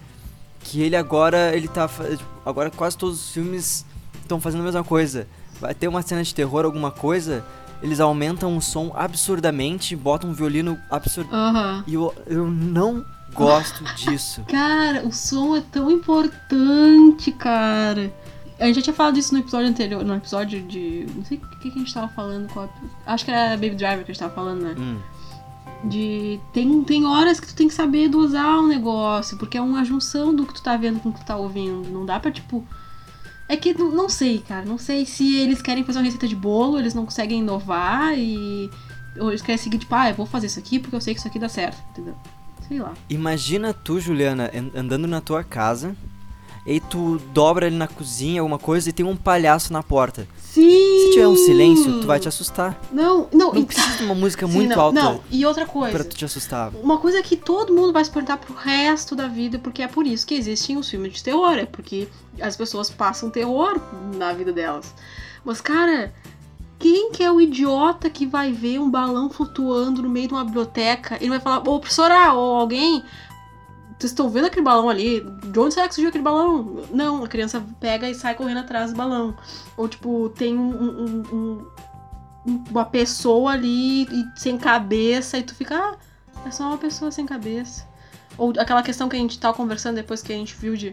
que 0.60 0.80
ele 0.80 0.96
agora, 0.96 1.54
ele 1.54 1.68
tá, 1.68 1.88
tipo, 1.88 2.24
agora 2.46 2.70
quase 2.70 2.96
todos 2.96 3.20
os 3.20 3.30
filmes 3.32 3.84
estão 4.22 4.40
fazendo 4.40 4.60
a 4.60 4.64
mesma 4.64 4.84
coisa. 4.84 5.26
Vai 5.60 5.74
ter 5.74 5.88
uma 5.88 6.02
cena 6.02 6.22
de 6.22 6.34
terror, 6.34 6.64
alguma 6.64 6.90
coisa, 6.90 7.44
eles 7.82 8.00
aumentam 8.00 8.56
o 8.56 8.62
som 8.62 8.92
absurdamente, 8.94 9.94
botam 9.94 10.30
um 10.30 10.32
violino 10.32 10.78
absurdo. 10.90 11.34
Aham. 11.34 11.84
E 11.86 11.94
eu, 11.94 12.14
eu 12.26 12.46
não 12.46 13.04
gosto 13.34 13.84
disso. 13.94 14.42
Cara, 14.48 15.06
o 15.06 15.12
som 15.12 15.56
é 15.56 15.60
tão 15.60 15.90
importante, 15.90 17.30
cara. 17.32 18.12
A 18.58 18.66
gente 18.66 18.76
já 18.76 18.82
tinha 18.82 18.94
falado 18.94 19.14
disso 19.14 19.34
no 19.34 19.40
episódio 19.40 19.68
anterior, 19.68 20.04
no 20.04 20.14
episódio 20.14 20.62
de. 20.62 21.06
Não 21.14 21.25
sei 21.25 21.38
o 21.38 21.40
que, 21.58 21.70
que 21.70 21.76
a 21.76 21.80
gente 21.80 21.92
tava 21.92 22.08
falando. 22.08 22.49
Qual, 22.52 22.73
acho 23.06 23.25
que 23.25 23.30
era 23.30 23.56
Baby 23.56 23.75
Driver 23.75 24.04
que 24.04 24.11
a 24.11 24.14
gente 24.14 24.18
tava 24.20 24.34
falando, 24.34 24.62
né? 24.62 24.75
Hum. 24.78 24.99
De. 25.88 26.40
Tem, 26.52 26.82
tem 26.84 27.04
horas 27.04 27.40
que 27.40 27.46
tu 27.49 27.54
tem 27.54 27.68
que 27.68 27.75
saber 27.75 28.08
dosar 28.08 28.61
um 28.61 28.66
negócio, 28.68 29.37
porque 29.37 29.58
é 29.58 29.61
uma 29.61 29.84
junção 29.84 30.34
do 30.34 30.46
que 30.46 30.54
tu 30.54 30.62
tá 30.62 30.76
vendo 30.76 31.00
com 31.00 31.08
o 31.08 31.12
que 31.12 31.20
tu 31.20 31.26
tá 31.26 31.37
ouvindo. 31.37 31.88
Não 31.90 32.06
dá 32.06 32.18
pra, 32.20 32.30
tipo. 32.30 32.64
É 33.49 33.56
que 33.56 33.75
não, 33.75 33.90
não 33.90 34.08
sei, 34.08 34.38
cara. 34.38 34.64
Não 34.64 34.78
sei 34.78 35.04
se 35.04 35.37
eles 35.37 35.61
querem 35.61 35.84
fazer 35.84 35.99
uma 35.99 36.04
receita 36.04 36.26
de 36.28 36.37
bolo, 36.37 36.78
eles 36.78 36.94
não 36.94 37.04
conseguem 37.04 37.40
inovar 37.40 38.16
e. 38.16 38.70
Ou 39.18 39.30
eles 39.30 39.42
querem 39.42 39.58
seguir, 39.58 39.78
tipo, 39.78 39.94
ah, 39.94 40.08
eu 40.11 40.14
vou 40.14 40.26
fazer 40.26 40.46
isso 40.46 40.58
aqui 40.58 40.78
porque 40.78 40.96
eu 40.96 41.00
sei 41.00 41.12
que 41.14 41.20
isso 41.20 41.28
aqui 41.28 41.38
dá 41.38 41.49
certo, 41.49 41.80
entendeu? 41.90 42.16
Sei 42.66 42.78
lá. 42.80 42.94
Imagina 43.11 43.75
tu, 43.75 44.00
Juliana, 44.00 44.50
an- 44.54 44.70
andando 44.80 45.06
na 45.06 45.20
tua 45.20 45.44
casa, 45.44 45.94
e 46.66 46.80
tu 46.80 47.18
dobra 47.33 47.66
ali 47.66 47.76
na 47.76 47.87
cozinha 47.87 48.40
alguma 48.40 48.59
coisa 48.59 48.88
e 48.88 48.92
tem 48.92 49.04
um 49.04 49.16
palhaço 49.16 49.73
na 49.73 49.83
porta. 49.83 50.26
Sim! 50.38 50.62
Se 51.06 51.11
tiver 51.12 51.26
um 51.28 51.37
silêncio, 51.37 52.00
tu 52.00 52.06
vai 52.06 52.18
te 52.21 52.28
assustar. 52.28 52.80
Não, 52.92 53.28
não, 53.33 53.52
Não 53.52 53.61
e- 53.61 53.64
precisa 53.66 53.99
de 53.99 54.04
uma 54.04 54.14
música 54.14 54.47
Sim, 54.47 54.52
muito 54.52 54.71
não, 54.76 54.80
alta 54.83 55.02
Não, 55.02 55.21
e 55.30 55.44
outra 55.44 55.66
coisa. 55.66 55.92
pra 55.92 56.04
tu 56.04 56.16
te 56.16 56.25
assustar. 56.25 56.71
Uma 56.83 56.99
coisa 56.99 57.23
que 57.23 57.37
todo 57.37 57.73
mundo 57.75 57.92
vai 57.92 58.04
se 58.04 58.11
perguntar 58.11 58.37
pro 58.38 58.54
resto 58.54 59.14
da 59.16 59.26
vida, 59.26 59.59
porque 59.59 59.83
é 59.83 59.88
por 59.88 60.06
isso 60.06 60.26
que 60.26 60.35
existem 60.35 60.76
os 60.76 60.88
filmes 60.88 61.12
de 61.14 61.25
terror, 61.25 61.52
é 61.59 61.66
porque 61.66 62.09
as 62.40 62.56
pessoas 62.56 62.88
passam 62.88 63.28
terror 63.30 63.78
na 64.16 64.33
vida 64.33 64.52
delas. 64.52 64.94
Mas, 65.44 65.61
cara, 65.61 66.14
quem 66.78 67.11
que 67.12 67.23
é 67.23 67.30
o 67.30 67.40
idiota 67.40 68.09
que 68.09 68.25
vai 68.26 68.52
ver 68.52 68.78
um 68.78 68.88
balão 68.90 69.28
flutuando 69.28 70.02
no 70.02 70.09
meio 70.09 70.28
de 70.28 70.35
uma 70.35 70.44
biblioteca 70.44 71.18
e 71.21 71.28
vai 71.28 71.40
falar, 71.40 71.59
ô 71.68 71.78
professora, 71.80 72.33
ou 72.33 72.56
alguém, 72.56 73.02
vocês 74.04 74.12
estão 74.12 74.28
vendo 74.28 74.46
aquele 74.46 74.62
balão 74.64 74.90
ali? 74.90 75.20
De 75.44 75.58
onde 75.58 75.73
será 75.73 75.88
que 75.88 75.94
surgiu 75.94 76.11
aquele 76.11 76.25
balão? 76.25 76.82
Não, 76.90 77.25
a 77.25 77.28
criança 77.28 77.64
pega 77.80 78.08
e 78.08 78.14
sai 78.14 78.34
correndo 78.34 78.58
atrás 78.58 78.92
do 78.92 78.96
balão. 78.96 79.34
Ou, 79.78 79.88
tipo, 79.88 80.28
tem 80.30 80.58
um- 80.58 80.82
um- 80.82 81.25
um- 81.32 81.66
um- 82.46 82.64
uma 82.70 82.84
pessoa 82.84 83.52
ali 83.52 84.06
sem 84.37 84.58
cabeça 84.58 85.38
e 85.38 85.42
tu 85.42 85.54
fica, 85.54 85.75
ah, 85.76 85.96
é 86.46 86.50
só 86.50 86.64
uma 86.64 86.76
pessoa 86.76 87.11
sem 87.11 87.25
cabeça. 87.25 87.87
Ou 88.37 88.52
aquela 88.58 88.82
questão 88.82 89.08
que 89.08 89.16
a 89.16 89.18
gente 89.18 89.38
tava 89.38 89.56
conversando 89.56 89.96
depois 89.96 90.20
que 90.23 90.32
a 90.32 90.37
gente 90.37 90.54
viu 90.54 90.76
de 90.76 90.92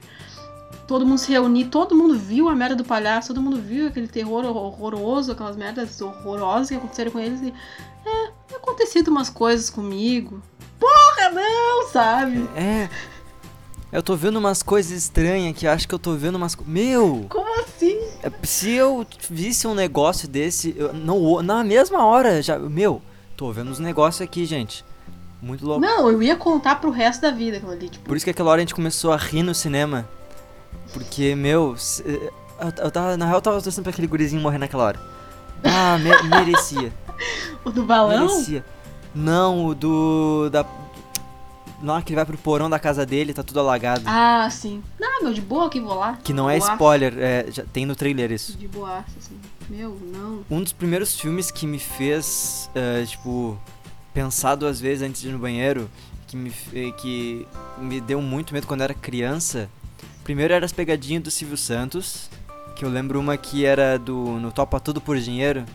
todo 0.88 1.06
mundo 1.06 1.18
se 1.18 1.32
reunir, 1.32 1.65
todo 1.65 1.94
mundo 1.94 2.18
viu 2.18 2.48
a 2.48 2.56
merda 2.56 2.77
do 2.77 2.86
palhaço, 2.86 3.30
todo 3.30 3.41
mundo 3.41 3.58
viu 3.58 3.88
aquele 3.88 4.08
terror 4.08 4.46
horroroso, 4.46 5.34
aquelas 5.34 5.58
merdas 5.58 6.00
horrorosas 6.00 6.70
que 6.70 6.75
aconteceram 6.75 7.12
com 7.12 7.20
eles 7.20 7.41
e. 7.41 7.53
É, 8.06 8.56
acontecido 8.56 9.10
umas 9.10 9.30
coisas 9.30 9.70
comigo. 9.70 10.41
Porra, 10.82 11.30
não, 11.34 11.88
sabe? 11.90 12.50
É. 12.56 12.90
Eu 13.92 14.02
tô 14.02 14.16
vendo 14.16 14.38
umas 14.38 14.64
coisas 14.64 14.92
estranhas 14.92 15.56
que 15.56 15.68
acho 15.68 15.88
que 15.88 15.94
eu 15.94 16.00
tô 16.00 16.14
vendo 16.16 16.36
umas. 16.36 16.56
co- 16.56 16.64
Meu! 16.66 17.26
Como 17.30 17.60
assim? 17.62 18.00
é, 18.24 18.32
Se 18.44 18.72
eu 18.72 19.06
visse 19.30 19.68
um 19.68 19.74
negócio 19.76 20.28
desse, 20.28 20.74
eu, 20.78 20.92
não, 20.94 21.42
na 21.44 21.64
mesma 21.64 22.06
hora 22.06 22.42
já. 22.42 22.58
Meu, 22.58 23.02
tô 23.38 23.52
vendo 23.52 23.70
uns 23.70 23.80
negócios 23.80 24.22
aqui, 24.22 24.46
gente. 24.46 24.84
Muito 25.42 25.66
louco. 25.66 25.82
Não, 25.82 26.10
eu 26.10 26.22
ia 26.24 26.36
contar 26.38 26.76
pro 26.80 26.90
resto 26.90 27.22
da 27.22 27.32
vida 27.32 27.58
aquilo 27.58 27.72
ali, 27.74 27.90
tipo. 27.90 28.06
Por 28.08 28.16
isso 28.16 28.24
que 28.26 28.30
aquela 28.30 28.50
hora 28.52 28.60
a 28.60 28.64
gente 28.64 28.76
começou 28.76 29.12
a 29.12 29.18
rir 29.18 29.44
no 29.44 29.54
cinema. 29.54 30.08
Porque, 30.94 31.36
meu, 31.36 31.76
se- 31.78 32.04
eu, 32.04 32.32
eu 32.86 32.92
tava, 32.92 33.18
na 33.18 33.26
real 33.26 33.38
eu 33.38 33.42
tava 33.42 33.62
torcendo 33.62 33.84
pra 33.84 33.92
aquele 33.92 34.08
gurizinho 34.08 34.42
morrer 34.42 34.58
naquela 34.58 34.84
hora. 34.86 35.00
Ah, 35.64 35.98
me- 35.98 36.30
merecia. 36.30 36.94
O 37.64 37.70
do 37.70 37.84
balão? 37.84 38.26
Merecia. 38.28 38.66
Não, 39.13 39.65
o 39.65 39.75
do. 39.75 40.50
Da. 40.51 40.65
Lá 41.84 42.00
que 42.01 42.10
ele 42.12 42.15
vai 42.18 42.25
pro 42.25 42.38
porão 42.38 42.70
da 42.70 42.77
casa 42.77 43.06
dele, 43.08 43.34
tá 43.34 43.41
tudo 43.41 43.60
alagado. 43.60 44.03
Ah, 44.06 44.48
sim. 44.51 44.84
Não, 45.00 45.24
meu, 45.24 45.34
de 45.34 45.41
boa 45.41 45.68
que 45.68 45.80
vou 45.80 45.96
lá. 45.96 46.18
que 46.24 46.32
não 46.32 46.48
é 46.48 46.58
boaça. 46.60 46.74
spoiler, 46.74 47.13
é, 47.18 47.46
já 47.50 47.63
tem 47.65 47.88
no 47.88 47.96
trailer 47.96 48.32
isso. 48.32 48.56
De 48.56 48.68
boa, 48.68 49.00
assim. 49.18 49.36
Meu, 49.68 49.98
não. 50.13 50.44
Um 50.50 50.62
dos 50.62 50.74
primeiros 50.74 51.20
filmes 51.20 51.50
que 51.50 51.65
me 51.65 51.80
fez, 51.80 52.70
eh, 52.75 53.03
tipo, 53.08 53.58
pensar 54.13 54.53
duas 54.56 54.80
vezes 54.80 55.01
antes 55.08 55.22
de 55.22 55.30
ir 55.30 55.32
no 55.32 55.39
banheiro, 55.39 55.89
que 56.27 56.38
me, 56.38 56.51
fe- 56.51 56.91
que 57.00 57.48
me 57.80 58.00
deu 58.00 58.22
muito 58.22 58.53
medo 58.53 58.68
quando 58.68 58.82
eu 58.82 58.86
era 58.86 58.94
criança. 58.94 59.68
Primeiro 60.24 60.53
era 60.53 60.63
as 60.65 60.72
pegadinhas 60.72 61.24
do 61.24 61.32
Silvio 61.32 61.58
Santos, 61.58 62.30
que 62.75 62.86
eu 62.86 62.89
lembro 62.89 63.20
uma 63.20 63.38
que 63.38 63.65
era 63.65 63.98
do 63.98 64.13
no 64.39 64.51
Topa 64.51 64.80
Tudo 64.80 65.01
por 65.01 65.18
Dinheiro, 65.18 65.65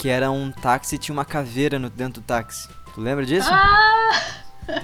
que 0.00 0.08
era 0.08 0.30
um 0.30 0.50
táxi 0.50 0.94
e 0.94 0.98
tinha 0.98 1.12
uma 1.12 1.26
caveira 1.26 1.78
no, 1.78 1.90
dentro 1.90 2.22
do 2.22 2.24
táxi. 2.24 2.68
Tu 2.94 3.00
lembra 3.02 3.24
disso? 3.26 3.48
Ah! 3.52 4.10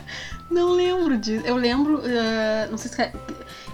Não 0.50 0.72
lembro 0.72 1.16
disso. 1.16 1.44
Eu 1.46 1.56
lembro. 1.56 2.00
eh, 2.04 2.68
não 2.70 2.78
sei 2.78 2.90
se. 2.90 3.02
é- 3.02 3.12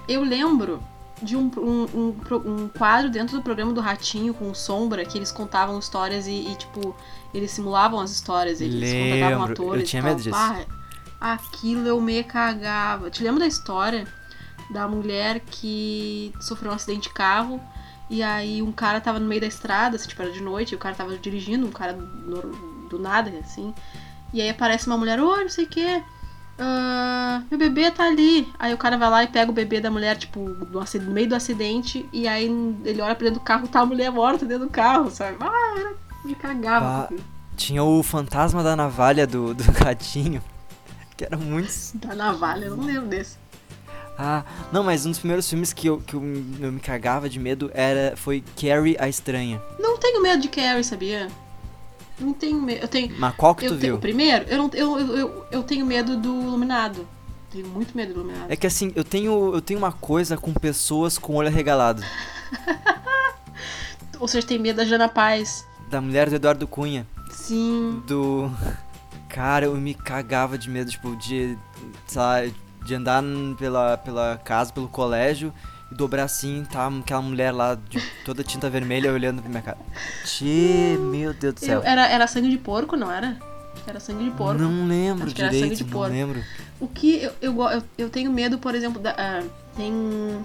Eu 0.09 0.23
lembro 0.25 0.83
de 1.21 1.37
um, 1.37 1.51
um, 1.57 1.87
um, 1.95 2.37
um 2.65 2.69
quadro 2.69 3.11
dentro 3.11 3.37
do 3.37 3.43
programa 3.43 3.73
do 3.73 3.81
Ratinho 3.81 4.33
com 4.35 4.53
sombra 4.55 5.05
que 5.05 5.19
eles 5.19 5.31
contavam 5.31 5.79
histórias 5.79 6.27
e, 6.27 6.33
e, 6.51 6.55
tipo, 6.57 6.97
eles 7.35 7.51
simulavam 7.51 8.01
as 8.01 8.11
histórias. 8.11 8.61
Eles 8.61 8.91
contratavam 8.93 9.47
Lembro. 9.47 9.53
atores. 9.53 9.83
Eu 9.83 9.87
tinha 9.87 10.03
medo 10.03 10.21
disso. 10.23 10.31
Pá, 10.37 10.61
aquilo 11.21 11.87
eu 11.87 12.01
me 12.01 12.23
cagava. 12.25 13.11
Te 13.11 13.23
lembra 13.23 13.41
da 13.41 13.47
história 13.47 14.07
da 14.71 14.89
mulher 14.89 15.41
que 15.41 16.33
sofreu 16.41 16.73
um 16.73 16.75
acidente 16.75 17.09
de 17.09 17.15
carro? 17.15 17.61
E 18.13 18.23
aí 18.23 18.61
um 18.61 18.71
cara 18.71 19.01
tava 19.01 19.19
no 19.19 19.27
meio 19.27 19.41
da 19.41 19.47
estrada, 19.47 19.97
assim, 19.97 20.07
tipo, 20.07 20.21
era 20.21 20.31
de 20.31 20.43
noite, 20.43 20.73
e 20.73 20.75
o 20.75 20.79
cara 20.79 20.95
tava 20.95 21.17
dirigindo, 21.17 21.67
um 21.67 21.71
cara 21.71 21.95
do, 21.95 22.87
do 22.91 22.99
nada, 22.99 23.33
assim. 23.41 23.73
E 24.35 24.43
aí 24.43 24.51
aparece 24.51 24.87
uma 24.87 24.99
mulher, 24.99 25.19
oi, 25.19 25.45
não 25.45 25.49
sei 25.49 25.65
o 25.65 25.69
quê. 25.69 26.03
ah, 26.59 27.43
meu 27.51 27.59
bebê 27.59 27.91
tá 27.91 28.05
ali. 28.05 28.47
Aí 28.59 28.75
o 28.75 28.77
cara 28.77 28.99
vai 28.99 29.09
lá 29.09 29.25
e 29.25 29.29
pega 29.29 29.51
o 29.51 29.55
bebê 29.55 29.81
da 29.81 29.91
mulher, 29.91 30.19
tipo, 30.19 30.41
no, 30.41 30.85
meio 31.11 31.27
do 31.31 31.35
acidente, 31.35 32.07
e 32.13 32.29
aí 32.29 32.45
ele 32.85 33.01
olha 33.01 33.15
pra 33.15 33.25
dentro 33.25 33.41
do 33.41 33.45
carro, 33.45 33.67
tá 33.67 33.81
a 33.81 33.87
mulher 33.87 34.13
morta 34.13 34.45
dentro 34.45 34.67
do 34.67 34.71
carro, 34.71 35.11
sabe? 35.11 35.39
Ah, 35.41 35.75
era, 35.79 35.95
me 36.23 36.35
cagava. 36.35 36.85
Bah. 36.85 37.05
aquilo. 37.05 37.25
Tinha 37.57 37.83
o 37.83 38.03
fantasma 38.03 38.63
da 38.63 38.77
navalha 38.77 39.27
do, 39.27 39.55
do 39.55 39.73
gatinho, 39.73 40.43
que 41.17 41.25
era 41.25 41.39
muito 41.39 41.71
Da 41.95 42.15
navalha, 42.15 42.67
eu 42.67 42.77
não 42.77 42.85
lembro 42.85 43.09
desse. 43.09 43.39
Ah, 44.25 44.45
não, 44.71 44.85
mas 44.85 45.05
um 45.05 45.11
dos 45.11 45.19
primeiros 45.19 45.49
filmes 45.51 45.73
que 45.73 45.89
eu, 45.89 45.99
que 45.99 46.15
eu, 46.15 46.21
me- 46.21 46.57
eu 46.61 46.71
me 46.71 46.79
cagava 46.79 47.29
de 47.29 47.41
medo 47.41 47.71
era 47.75 48.15
foi 48.17 48.45
Carrie 48.55 48.97
a 49.01 49.09
Estranha. 49.09 49.61
Não 49.81 49.99
tenho 49.99 50.23
medo 50.23 50.41
de 50.43 50.49
Carrie, 50.49 50.85
sabia? 50.85 51.27
Não 52.21 52.33
tenho 52.33 52.61
medo. 52.63 52.83
Eu 52.83 52.89
tenho. 52.89 53.13
Mas 53.19 53.35
qual 53.35 53.53
que 53.53 53.67
tu 53.67 53.75
viu? 53.75 53.99
primeiro, 53.99 54.45
eu, 54.49 54.59
não, 54.59 54.71
eu, 54.75 54.99
eu, 55.01 55.17
eu, 55.17 55.47
eu 55.51 55.63
tenho 55.65 55.85
medo 55.85 56.17
do 56.17 56.29
Iluminado. 56.29 57.05
Tenho 57.51 57.67
muito 57.67 57.97
medo 57.97 58.15
do 58.15 58.21
Iluminado. 58.21 58.47
É 58.49 58.55
que 58.55 58.65
assim, 58.67 58.93
eu 58.95 59.03
tenho, 59.03 59.53
eu 59.55 59.61
tenho 59.61 59.79
uma 59.81 59.91
coisa 59.93 60.37
com 60.37 60.53
pessoas 60.55 61.19
com 61.19 61.35
olho 61.35 61.49
arregalado. 61.49 62.05
Ou 64.21 64.29
seja, 64.29 64.47
tem 64.47 64.59
medo 64.59 64.77
da 64.77 64.85
Jana 64.85 65.09
Paz. 65.09 65.67
Da 65.91 66.01
mulher 66.01 66.29
do 66.31 66.37
Eduardo 66.37 66.67
Cunha. 66.69 67.07
Sim. 67.33 68.03
Do. 68.07 68.51
Cara, 69.29 69.65
eu 69.65 69.75
me 69.77 69.95
cagava 69.95 70.57
de 70.57 70.71
medo, 70.71 70.91
tipo, 70.91 71.17
de. 71.17 71.59
Sabe, 72.07 72.55
de 72.85 72.95
andar 72.95 73.23
pela, 73.59 73.97
pela 73.97 74.41
casa, 74.45 74.73
pelo 74.73 74.89
colégio 74.89 75.53
e 75.91 75.95
dobrar 75.95 76.25
assim, 76.25 76.65
tá 76.71 76.87
aquela 76.89 77.23
mulher 77.23 77.53
lá 77.53 77.75
de 77.75 78.01
toda 78.25 78.43
tinta 78.43 78.69
vermelha 78.71 79.13
olhando 79.13 79.41
pra 79.41 79.49
minha 79.51 79.63
cara. 79.63 79.79
Tchê, 80.25 80.97
meu 80.99 81.33
Deus 81.35 81.55
do 81.55 81.61
céu. 81.61 81.81
Eu- 81.81 81.85
era, 81.87 82.07
era 82.09 82.27
sangue 82.27 82.49
de 82.51 82.59
porco, 82.59 82.97
não 82.97 83.11
era? 83.11 83.37
Era 83.87 83.99
sangue 84.01 84.25
de 84.25 84.31
porco. 84.31 84.61
Não 84.63 84.87
lembro 84.87 85.27
Acho 85.27 85.35
que 85.35 85.43
era 85.43 85.51
sangue 85.51 85.63
direito, 85.63 85.79
de 85.85 85.91
não 85.91 85.91
porco. 86.01 86.13
lembro. 86.15 86.43
O 86.81 86.89
que 86.89 87.23
eu, 87.23 87.33
eu, 87.41 87.63
eu, 87.71 87.83
eu 87.99 88.11
tenho 88.11 88.33
medo, 88.33 88.59
por 88.59 88.75
exemplo, 88.75 89.01
da, 89.01 89.15
ah, 89.17 89.43
tem 89.77 89.93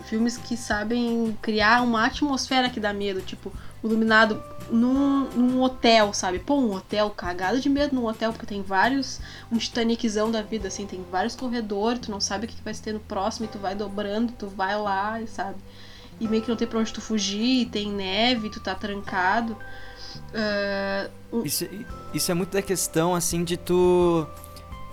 filmes 0.07 0.37
que 0.37 0.55
sabem 0.55 1.35
criar 1.41 1.81
uma 1.81 2.05
atmosfera 2.05 2.69
que 2.69 2.79
dá 2.79 2.93
medo, 2.93 3.21
tipo, 3.21 3.51
Iluminado 3.83 4.41
num, 4.71 5.29
num 5.29 5.61
hotel, 5.61 6.11
sabe? 6.13 6.39
Pô, 6.39 6.55
um 6.59 6.73
hotel 6.73 7.09
cagado 7.11 7.59
de 7.59 7.69
medo 7.69 7.95
num 7.95 8.05
hotel, 8.05 8.31
porque 8.33 8.45
tem 8.45 8.61
vários, 8.61 9.19
um 9.51 9.57
Titaniczão 9.57 10.29
da 10.31 10.41
vida, 10.41 10.67
assim, 10.67 10.85
tem 10.85 11.05
vários 11.11 11.35
corredores, 11.35 12.01
tu 12.01 12.11
não 12.11 12.19
sabe 12.19 12.45
o 12.45 12.49
que 12.49 12.61
vai 12.63 12.73
ter 12.73 12.93
no 12.93 12.99
próximo, 12.99 13.45
e 13.45 13.49
tu 13.49 13.59
vai 13.59 13.75
dobrando, 13.75 14.33
tu 14.33 14.47
vai 14.47 14.77
lá, 14.77 15.19
sabe? 15.27 15.55
E 16.19 16.27
meio 16.27 16.41
que 16.41 16.49
não 16.49 16.57
tem 16.57 16.67
pra 16.67 16.79
onde 16.79 16.91
tu 16.91 16.99
fugir, 16.99 17.67
tem 17.69 17.91
neve, 17.91 18.49
tu 18.49 18.59
tá 18.59 18.73
trancado. 18.73 19.55
Ah, 20.33 21.09
um- 21.31 21.43
Isso, 21.43 21.65
isso 22.13 22.31
é 22.31 22.33
muito 22.33 22.51
da 22.51 22.61
questão, 22.61 23.13
assim, 23.15 23.43
de 23.43 23.57
tu. 23.57 24.25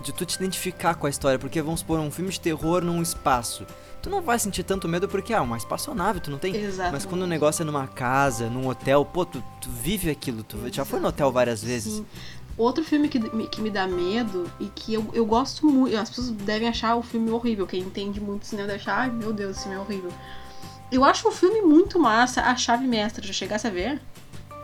de 0.03 0.11
tu 0.13 0.23
te 0.25 0.35
identificar 0.35 0.93
com 0.93 1.07
a 1.07 1.09
história, 1.09 1.39
porque 1.39 1.59
vamos 1.61 1.79
supor 1.79 1.99
um 1.99 2.11
filme 2.11 2.29
de 2.29 2.39
terror 2.39 2.83
num 2.83 3.01
espaço. 3.01 3.65
Tu 4.05 4.09
não 4.11 4.21
vai 4.21 4.37
sentir 4.37 4.61
tanto 4.61 4.87
medo 4.87 5.07
porque 5.09 5.33
ah, 5.33 5.41
uma 5.41 5.57
espaçonave, 5.57 6.19
tu 6.19 6.29
não 6.29 6.37
tem. 6.37 6.55
Exatamente. 6.55 6.93
Mas 6.93 7.05
quando 7.07 7.23
o 7.23 7.27
negócio 7.27 7.63
é 7.63 7.65
numa 7.65 7.87
casa, 7.87 8.47
num 8.51 8.67
hotel, 8.67 9.03
pô, 9.03 9.25
tu, 9.25 9.43
tu 9.59 9.67
vive 9.67 10.11
aquilo, 10.11 10.43
tu 10.43 10.59
já 10.71 10.85
foi 10.85 10.99
no 10.99 11.07
hotel 11.07 11.31
várias 11.31 11.63
vezes. 11.63 11.91
Sim. 11.95 12.05
Outro 12.55 12.83
filme 12.83 13.09
que, 13.09 13.17
me- 13.35 13.47
que 13.47 13.59
me 13.63 13.71
dá 13.71 13.87
medo 13.87 14.47
e 14.59 14.67
que 14.67 14.93
eu, 14.93 15.09
eu 15.11 15.25
gosto 15.25 15.65
muito. 15.65 15.97
As 15.97 16.07
pessoas 16.09 16.29
devem 16.29 16.67
achar 16.69 16.95
o 16.95 17.01
filme 17.01 17.31
horrível. 17.31 17.65
Quem 17.65 17.81
entende 17.81 18.21
muito 18.21 18.45
cinema 18.45 18.67
deve 18.67 18.79
achar, 18.79 18.99
ai 18.99 19.09
meu 19.09 19.33
Deus, 19.33 19.55
esse 19.57 19.63
filme 19.63 19.75
é 19.75 19.81
horrível. 19.81 20.13
Eu 20.91 21.03
acho 21.03 21.27
o 21.27 21.31
filme 21.31 21.61
muito 21.63 21.99
massa, 21.99 22.41
A 22.43 22.55
Chave 22.55 22.85
Mestra. 22.85 23.25
Já 23.25 23.33
chegasse 23.33 23.65
a 23.65 23.71
ver? 23.71 23.99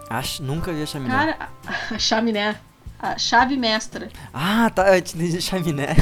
Acho, 0.08 0.44
nunca 0.44 0.72
vi 0.72 0.84
a 0.84 0.86
chaminé. 0.86 1.16
Cara, 1.16 1.50
a, 1.66 1.96
a 1.96 1.98
chaminé. 1.98 2.62
A 3.00 3.18
chave 3.18 3.58
mestra. 3.58 4.08
Ah, 4.32 4.70
tá, 4.70 4.96
eu 4.96 5.02
te 5.02 5.16
entendi 5.18 5.42
chaminé. 5.42 5.96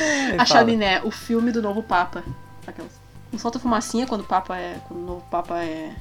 É, 0.00 0.26
a 0.30 0.30
fala. 0.30 0.46
chaminé, 0.46 1.00
o 1.04 1.10
filme 1.10 1.50
do 1.52 1.62
novo 1.62 1.82
Papa. 1.82 2.22
Aquelas. 2.66 2.92
Não 3.32 3.38
solta 3.38 3.58
fumacinha 3.58 4.06
quando 4.06 4.20
o 4.22 4.24
Papa 4.24 4.56
é. 4.56 4.78
Quando 4.86 5.00
o 5.02 5.06
novo 5.06 5.24
Papa 5.30 5.62
é. 5.62 5.94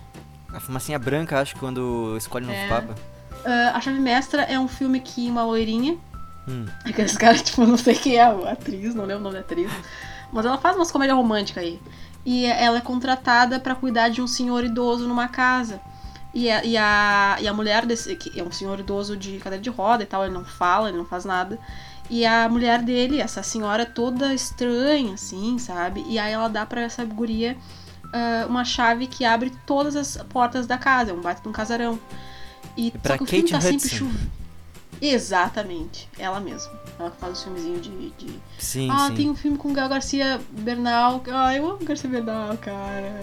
A 0.53 0.59
fumacinha 0.59 0.99
branca, 0.99 1.39
acho, 1.39 1.55
quando 1.55 2.15
escolhe 2.17 2.45
um 2.45 2.49
novo 2.49 2.59
É. 2.59 2.67
papa. 2.67 2.95
Ah, 3.45 3.71
a 3.75 3.81
Chave 3.81 3.99
Mestra 3.99 4.43
é 4.43 4.59
um 4.59 4.67
filme 4.67 4.99
que 4.99 5.29
uma 5.29 5.43
loirinha. 5.43 5.97
Hum. 6.47 6.65
Aqueles 6.85 7.15
caras, 7.17 7.41
tipo, 7.41 7.65
não 7.65 7.77
sei 7.77 7.95
quem 7.95 8.15
é 8.17 8.21
a 8.23 8.51
atriz, 8.51 8.93
não 8.93 9.05
lembro 9.05 9.21
o 9.21 9.23
nome 9.23 9.35
da 9.35 9.39
atriz. 9.41 9.71
Mas 10.31 10.45
ela 10.45 10.57
faz 10.57 10.75
umas 10.75 10.91
comédias 10.91 11.17
românticas 11.17 11.63
aí. 11.63 11.79
E 12.25 12.45
ela 12.45 12.77
é 12.77 12.81
contratada 12.81 13.59
pra 13.59 13.73
cuidar 13.75 14.09
de 14.09 14.21
um 14.21 14.27
senhor 14.27 14.63
idoso 14.63 15.07
numa 15.07 15.27
casa. 15.27 15.79
E 16.33 16.49
a, 16.51 16.63
e 16.63 16.77
a, 16.77 17.37
e 17.41 17.47
a 17.47 17.53
mulher 17.53 17.85
desse. 17.85 18.15
que 18.15 18.39
é 18.39 18.43
um 18.43 18.51
senhor 18.51 18.79
idoso 18.79 19.17
de 19.17 19.37
cadeira 19.39 19.61
de 19.63 19.69
roda 19.69 20.03
e 20.03 20.05
tal, 20.05 20.23
ele 20.23 20.33
não 20.33 20.45
fala, 20.45 20.89
ele 20.89 20.97
não 20.97 21.05
faz 21.05 21.25
nada. 21.25 21.57
E 22.13 22.25
a 22.25 22.49
mulher 22.49 22.81
dele, 22.81 23.21
essa 23.21 23.41
senhora 23.41 23.85
toda 23.85 24.33
estranha, 24.33 25.13
assim, 25.13 25.57
sabe? 25.57 26.03
E 26.09 26.19
aí 26.19 26.33
ela 26.33 26.49
dá 26.49 26.65
pra 26.65 26.81
essa 26.81 27.05
guria 27.05 27.55
ah, 28.11 28.45
uma 28.49 28.65
chave 28.65 29.07
que 29.07 29.23
abre 29.23 29.49
todas 29.65 29.95
as 29.95 30.17
portas 30.17 30.67
da 30.67 30.77
casa. 30.77 31.11
É 31.11 31.13
um 31.13 31.21
baita 31.21 31.41
de 31.41 31.47
um 31.47 31.53
casarão. 31.53 31.97
E 32.75 32.89
É 32.93 32.97
pra 32.97 33.13
só 33.13 33.17
que 33.17 33.23
o 33.23 33.25
filme 33.25 33.49
tá 33.49 33.61
sempre 33.61 33.87
Hudson. 33.87 33.95
chovendo. 33.95 34.41
Exatamente, 35.01 36.09
ela 36.19 36.41
mesma. 36.41 36.71
Ela 36.99 37.11
que 37.11 37.17
faz 37.17 37.39
o 37.39 37.43
filmezinho 37.45 37.79
de. 37.79 38.09
de... 38.11 38.39
Sim, 38.59 38.89
ah, 38.91 39.07
sim. 39.07 39.15
tem 39.15 39.29
um 39.29 39.35
filme 39.35 39.57
com 39.57 39.69
o 39.69 39.73
Gal 39.73 39.87
Garcia 39.87 40.41
Bernal. 40.51 41.23
Ah, 41.33 41.55
eu 41.55 41.65
amo 41.65 41.83
Garcia 41.85 42.09
Bernal, 42.09 42.57
cara. 42.57 43.21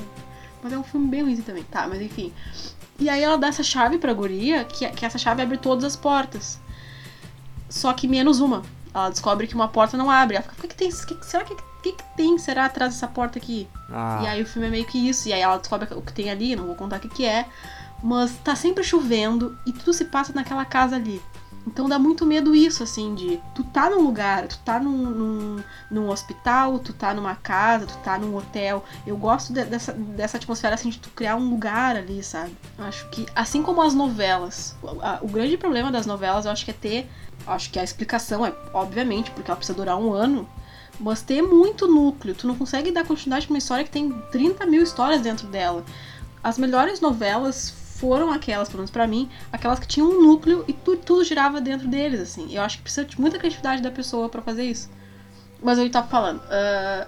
Mas 0.63 0.73
é 0.73 0.79
um 0.79 0.83
filme 0.83 1.09
bem 1.09 1.23
ruim 1.23 1.37
também. 1.43 1.63
Tá, 1.65 1.87
mas 1.87 2.01
enfim. 2.01 2.33
E 2.99 3.09
aí 3.09 3.23
ela 3.23 3.37
dá 3.37 3.49
essa 3.49 3.63
chave 3.63 3.99
pra 3.99 4.15
guria, 4.15 4.65
que, 4.65 4.89
que 4.89 5.05
essa 5.05 5.19
chave 5.19 5.43
abre 5.43 5.59
todas 5.59 5.85
as 5.85 5.95
portas. 5.95 6.59
Só 7.69 7.93
que 7.93 8.09
menos 8.09 8.41
uma. 8.41 8.63
Ela 8.95 9.11
descobre 9.11 9.47
que 9.47 9.55
uma 9.55 9.69
porta 9.69 9.97
não 9.97 10.11
abre. 10.11 10.37
Ela 10.37 10.43
fica, 10.43 10.67
o 10.67 10.69
que, 10.69 10.75
tem? 10.75 10.91
Que, 10.91 11.17
será 11.25 11.45
que, 11.45 11.55
que, 11.83 11.93
que 11.93 12.05
tem? 12.17 12.39
Será 12.39 12.67
atrás 12.67 12.95
dessa 12.95 13.07
porta 13.09 13.39
aqui? 13.39 13.69
Ah, 13.91 14.21
E 14.23 14.27
aí 14.27 14.43
o 14.43 14.47
filme 14.47 14.69
é 14.69 14.71
meio 14.71 14.87
que 14.87 15.09
isso. 15.09 15.29
E 15.29 15.33
aí 15.33 15.41
ela 15.41 15.57
descobre 15.59 15.89
o 15.95 16.03
que 16.03 16.13
tem 16.13 16.31
ali, 16.31 16.57
não 16.57 16.67
vou 16.67 16.75
contar 16.75 16.97
o 16.97 17.01
que, 17.01 17.09
que 17.09 17.25
é. 17.25 17.47
Mas 18.03 18.33
tá 18.45 18.55
sempre 18.55 18.85
chovendo 18.85 19.59
e 19.67 19.73
tudo 19.73 19.93
se 19.93 20.05
passa 20.05 20.33
naquela 20.33 20.65
casa 20.65 20.97
ali. 20.97 21.21
Então 21.69 21.89
dá 21.89 21.99
muito 21.99 22.25
medo 22.25 22.55
isso, 22.57 22.83
assim, 22.83 23.15
de 23.15 23.39
tu 23.55 23.63
tá 23.63 23.91
num 23.91 24.03
lugar, 24.03 24.49
tu 24.49 24.59
tá 24.65 24.81
num, 24.81 24.91
num, 25.11 25.63
num 25.91 26.09
hospital, 26.09 26.79
tu 26.79 26.93
tá 26.95 27.13
numa 27.13 27.35
casa, 27.37 27.87
tu 27.87 27.97
tá 27.99 28.19
num 28.19 28.35
hotel. 28.35 28.83
Eu 29.07 29.17
gosto 29.19 29.53
de- 29.53 29.65
dessa, 29.65 29.93
dessa 29.93 30.39
atmosfera, 30.39 30.75
assim, 30.75 30.89
de 30.89 30.99
tu 30.99 31.11
criar 31.11 31.37
um 31.37 31.51
lugar 31.51 31.95
ali, 31.95 32.23
sabe? 32.23 32.57
Acho 32.79 33.07
que, 33.11 33.27
assim 33.37 33.63
como 33.63 33.83
as 33.83 33.93
novelas, 33.93 34.75
o, 34.83 34.89
a- 35.03 35.19
o 35.23 35.29
grande 35.29 35.57
problema 35.59 35.93
das 35.93 36.07
novelas, 36.07 36.47
eu 36.47 36.51
acho 36.51 36.65
que 36.65 36.71
é 36.71 36.75
ter. 36.75 37.11
Acho 37.47 37.71
que 37.71 37.79
a 37.79 37.85
explicação 37.85 38.45
é, 38.45 38.53
obviamente, 38.73 39.31
porque 39.31 39.51
ela 39.51 39.57
precisa 39.57 39.77
durar 39.77 39.97
um 39.99 40.13
ano, 40.13 40.49
mas 40.99 41.21
ter 41.23 41.43
muito 41.43 41.87
núcleo. 41.87 42.35
Tu 42.35 42.47
não 42.47 42.57
consegue 42.57 42.91
dar 42.91 43.05
continuidade 43.07 43.47
pra 43.47 43.53
uma 43.55 43.59
história 43.59 43.85
que 43.85 43.91
tem 43.91 44.11
30 44.33 44.65
mil 44.67 44.83
histórias 44.83 45.21
dentro 45.21 45.47
dela. 45.47 45.85
As 46.43 46.57
melhores 46.59 47.01
novelas 47.01 47.75
foram 47.99 48.31
aquelas, 48.33 48.69
pelo 48.69 48.79
menos 48.79 48.91
pra 48.91 49.07
mim, 49.07 49.29
aquelas 49.53 49.79
que 49.79 49.87
tinham 49.87 50.09
um 50.09 50.23
núcleo 50.23 50.65
e 50.69 50.73
tu, 50.73 50.97
tudo 50.97 51.25
girava 51.25 51.61
dentro 51.61 51.89
deles, 51.89 52.21
assim. 52.21 52.55
Eu 52.55 52.63
acho 52.63 52.77
que 52.79 52.83
precisa 52.85 53.05
de 53.05 53.21
muita 53.21 53.39
criatividade 53.39 53.83
da 53.83 53.91
pessoa 53.91 54.29
pra 54.29 54.41
fazer 54.41 54.65
isso. 54.65 54.89
Mas 55.63 55.79
eu 55.79 55.91
tava 55.91 56.07
falando, 56.07 56.41
ah, 56.49 57.07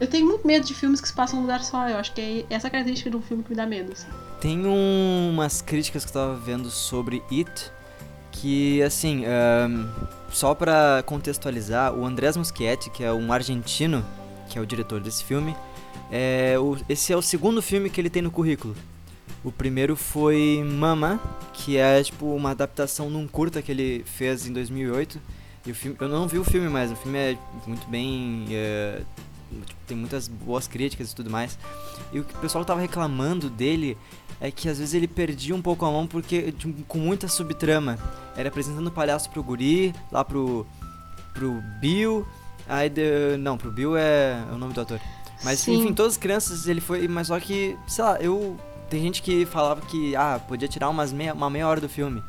eu 0.00 0.06
tenho 0.08 0.26
muito 0.26 0.44
medo 0.46 0.66
de 0.66 0.74
filmes 0.74 1.00
que 1.00 1.06
se 1.06 1.14
passam 1.14 1.36
num 1.36 1.42
lugar 1.42 1.62
só. 1.62 1.88
Eu 1.88 1.96
acho 1.98 2.12
que 2.12 2.20
é 2.50 2.54
essa 2.54 2.68
característica 2.68 3.08
de 3.10 3.16
um 3.16 3.22
filme 3.22 3.44
que 3.44 3.50
me 3.50 3.56
dá 3.56 3.64
medo, 3.64 3.92
assim. 3.92 4.08
Tem 4.40 4.66
um- 4.66 5.30
umas 5.32 5.62
críticas 5.62 6.04
que 6.04 6.10
eu 6.10 6.14
tava 6.14 6.34
vendo 6.34 6.68
sobre 6.70 7.22
It, 7.30 7.70
que 8.32 8.82
assim, 8.82 9.24
ahn, 9.24 9.86
só 10.32 10.52
pra 10.54 11.02
contextualizar, 11.06 11.94
o 11.94 12.04
Andrés 12.04 12.36
Muschietti, 12.36 12.90
que 12.90 13.04
é 13.04 13.12
um 13.12 13.32
argentino, 13.32 14.04
que 14.48 14.58
é 14.58 14.60
o 14.60 14.66
diretor 14.66 15.00
desse 15.00 15.22
filme, 15.22 15.54
é 16.10 16.56
o- 16.58 16.76
esse 16.88 17.12
é 17.12 17.16
o 17.16 17.22
segundo 17.22 17.62
filme 17.62 17.88
que 17.88 18.00
ele 18.00 18.10
tem 18.10 18.20
no 18.20 18.30
currículo. 18.32 18.74
O 19.44 19.52
primeiro 19.52 19.94
foi 19.94 20.64
Mama, 20.66 21.20
que 21.52 21.76
é 21.76 22.02
tipo 22.02 22.34
uma 22.34 22.50
adaptação 22.52 23.10
num 23.10 23.28
curta 23.28 23.60
que 23.60 23.70
ele 23.70 24.02
fez 24.06 24.46
em 24.46 24.52
2008. 24.52 25.20
E 25.66 25.70
o 25.70 25.74
filme, 25.74 25.96
eu 26.00 26.08
não 26.08 26.26
vi 26.26 26.38
o 26.38 26.44
filme, 26.44 26.68
mas 26.68 26.90
o 26.90 26.96
filme 26.96 27.18
é 27.18 27.38
muito 27.66 27.86
bem, 27.88 28.46
é, 28.50 29.02
tipo, 29.66 29.80
tem 29.86 29.96
muitas 29.96 30.28
boas 30.28 30.66
críticas 30.66 31.12
e 31.12 31.14
tudo 31.14 31.28
mais. 31.30 31.58
E 32.10 32.20
o 32.20 32.24
que 32.24 32.34
o 32.34 32.38
pessoal 32.38 32.64
tava 32.64 32.80
reclamando 32.80 33.50
dele 33.50 33.98
é 34.40 34.50
que 34.50 34.68
às 34.68 34.78
vezes 34.78 34.94
ele 34.94 35.06
perdia 35.06 35.54
um 35.54 35.62
pouco 35.62 35.84
a 35.84 35.90
mão 35.90 36.06
porque 36.06 36.50
tipo, 36.52 36.82
com 36.84 36.98
muita 36.98 37.28
subtrama. 37.28 37.98
Era 38.36 38.48
apresentando 38.48 38.86
o 38.86 38.90
palhaço 38.90 39.28
pro 39.30 39.42
guri, 39.42 39.94
lá 40.10 40.24
pro 40.24 40.66
pro 41.34 41.60
Bill, 41.80 42.26
aí 42.68 42.88
de, 42.88 43.36
não, 43.38 43.58
pro 43.58 43.70
Bill 43.70 43.96
é, 43.96 44.42
é 44.48 44.54
o 44.54 44.58
nome 44.58 44.72
do 44.72 44.80
ator. 44.80 45.00
Mas 45.42 45.60
Sim. 45.60 45.80
enfim, 45.80 45.92
todas 45.92 46.12
as 46.12 46.18
crianças 46.18 46.66
ele 46.66 46.80
foi, 46.80 47.06
mas 47.08 47.26
só 47.26 47.38
que, 47.38 47.76
sei 47.86 48.04
lá, 48.04 48.18
eu 48.20 48.56
tem 48.88 49.00
gente 49.00 49.22
que 49.22 49.44
falava 49.46 49.80
que 49.82 50.14
ah, 50.16 50.40
podia 50.46 50.68
tirar 50.68 50.88
umas 50.88 51.12
meia, 51.12 51.34
uma 51.34 51.50
meia 51.50 51.66
hora 51.66 51.80
do 51.80 51.88
filme. 51.88 52.22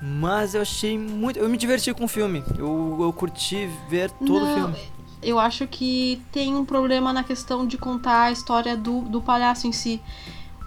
Mas 0.00 0.54
eu 0.54 0.62
achei 0.62 0.98
muito, 0.98 1.38
eu 1.38 1.48
me 1.48 1.56
diverti 1.56 1.92
com 1.92 2.04
o 2.04 2.08
filme. 2.08 2.42
Eu, 2.58 2.98
eu 3.00 3.12
curti 3.12 3.68
ver 3.88 4.10
todo 4.10 4.42
o 4.42 4.46
Não, 4.46 4.54
filme. 4.54 4.76
Eu 5.22 5.38
acho 5.38 5.66
que 5.66 6.22
tem 6.30 6.54
um 6.54 6.64
problema 6.64 7.12
na 7.12 7.24
questão 7.24 7.66
de 7.66 7.78
contar 7.78 8.24
a 8.24 8.32
história 8.32 8.76
do, 8.76 9.00
do 9.02 9.20
palhaço 9.20 9.66
em 9.66 9.72
si. 9.72 10.00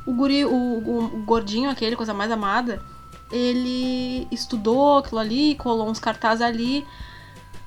O 0.06 0.14
guri, 0.14 0.46
o, 0.46 0.50
o, 0.50 1.06
o 1.06 1.24
gordinho, 1.24 1.70
aquele, 1.70 1.96
coisa 1.96 2.14
mais 2.14 2.32
amada, 2.32 2.82
ele 3.32 4.28
estudou 4.32 4.98
aquilo 4.98 5.20
ali, 5.20 5.56
colou 5.56 5.90
uns 5.90 6.00
cartazes 6.00 6.42
ali. 6.42 6.86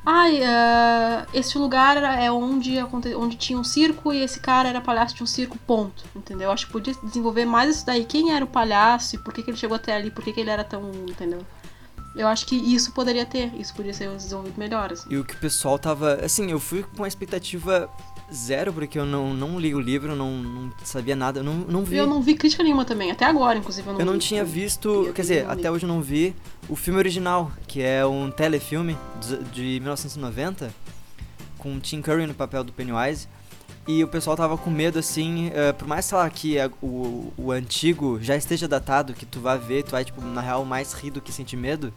Ai, 0.05 0.43
eh, 0.43 1.27
esse 1.35 1.59
lugar 1.59 1.97
é 1.97 2.31
onde, 2.31 2.79
onde 2.83 3.37
tinha 3.37 3.59
um 3.59 3.65
circo 3.65 4.13
e 4.13 4.23
esse 4.23 4.41
cara 4.41 4.69
era 4.69 4.81
palhaço 4.81 5.15
de 5.15 5.23
um 5.23 5.27
circo, 5.27 5.59
ponto. 5.67 6.05
Entendeu? 6.17 6.51
Acho 6.51 6.67
que 6.67 6.73
podia 6.73 6.95
desenvolver 7.03 7.45
mais 7.45 7.77
isso 7.77 7.87
daí. 7.87 8.05
Quem 8.05 8.33
era 8.33 8.45
o 8.45 8.49
palhaço 8.49 9.17
e 9.17 9.19
por 9.19 9.35
que, 9.35 9.43
que 9.43 9.51
ele 9.51 9.59
chegou 9.59 9.77
até 9.77 9.95
ali, 9.95 10.11
por 10.11 10.25
que, 10.25 10.33
que 10.33 10.41
ele 10.41 10.51
era 10.51 10.65
tão. 10.65 10.91
Entendeu? 11.09 11.45
Eu 12.17 12.27
acho 12.27 12.45
que 12.47 12.57
isso 12.57 12.93
poderia 12.93 13.25
ter, 13.25 13.55
isso 13.55 13.73
poderia 13.73 13.95
ser 13.95 14.11
desenvolvido 14.11 14.59
melhor, 14.59 14.93
assim. 14.93 15.09
E 15.11 15.17
o 15.17 15.25
que 15.25 15.35
o 15.35 15.39
pessoal 15.39 15.79
tava. 15.79 16.15
Assim, 16.15 16.51
eu 16.51 16.59
fui 16.59 16.83
com 16.83 16.97
uma 16.97 17.09
expectativa 17.09 17.89
zero, 18.33 18.73
porque 18.73 18.99
eu 18.99 19.05
não, 19.07 19.35
não 19.35 19.59
li 19.59 19.75
o 19.75 19.81
livro, 19.81 20.15
não, 20.17 20.31
não 20.39 20.73
sabia 20.85 21.17
nada, 21.17 21.41
eu 21.41 21.45
não, 21.45 21.55
não 21.55 21.85
vi. 21.85 21.97
Eu 21.97 22.07
não 22.07 22.21
vi 22.23 22.35
crítica 22.35 22.63
nenhuma 22.63 22.85
também, 22.85 23.11
até 23.11 23.25
agora, 23.25 23.59
inclusive. 23.59 23.87
Eu 23.89 23.93
não, 23.95 24.01
Eu 24.01 24.07
não 24.07 24.13
vi. 24.15 24.19
tinha 24.21 24.45
visto, 24.45 25.11
quer 25.15 25.23
dizer, 25.23 25.51
até 25.51 25.71
hoje 25.71 25.85
eu 25.85 25.89
não 25.89 26.01
vi 26.01 26.35
o 26.69 26.77
filme 26.77 26.99
original, 26.99 27.51
que 27.67 27.83
é 27.83 28.05
um 28.07 28.31
telefilme 28.31 28.97
de 29.21 29.37
de 29.51 29.81
1990, 29.81 30.73
com 31.59 31.79
Tim 31.81 32.01
Curry 32.01 32.27
no 32.27 32.35
papel 32.35 32.65
do 32.65 32.73
Pennywise. 32.73 33.29
E 33.89 34.05
o 34.05 34.09
pessoal 34.09 34.37
tava 34.37 34.57
com 34.59 34.71
medo, 34.71 34.99
assim, 34.99 35.51
eh, 35.55 35.73
por 35.73 35.89
mais, 35.89 36.05
sei 36.05 36.17
lá, 36.19 36.29
que 36.31 36.59
a- 36.61 36.71
o, 36.83 37.33
o 37.37 37.51
antigo 37.51 38.19
já 38.23 38.37
esteja 38.37 38.69
datado, 38.69 39.15
que 39.15 39.25
tu 39.27 39.41
vai 39.41 39.59
ver, 39.59 39.83
tu 39.83 39.91
vai, 39.93 40.05
tipo, 40.05 40.21
na 40.21 40.41
real, 40.41 40.65
mais 40.65 40.93
rir 40.93 41.11
do 41.11 41.21
que 41.21 41.33
sentir 41.33 41.57
medo. 41.57 41.93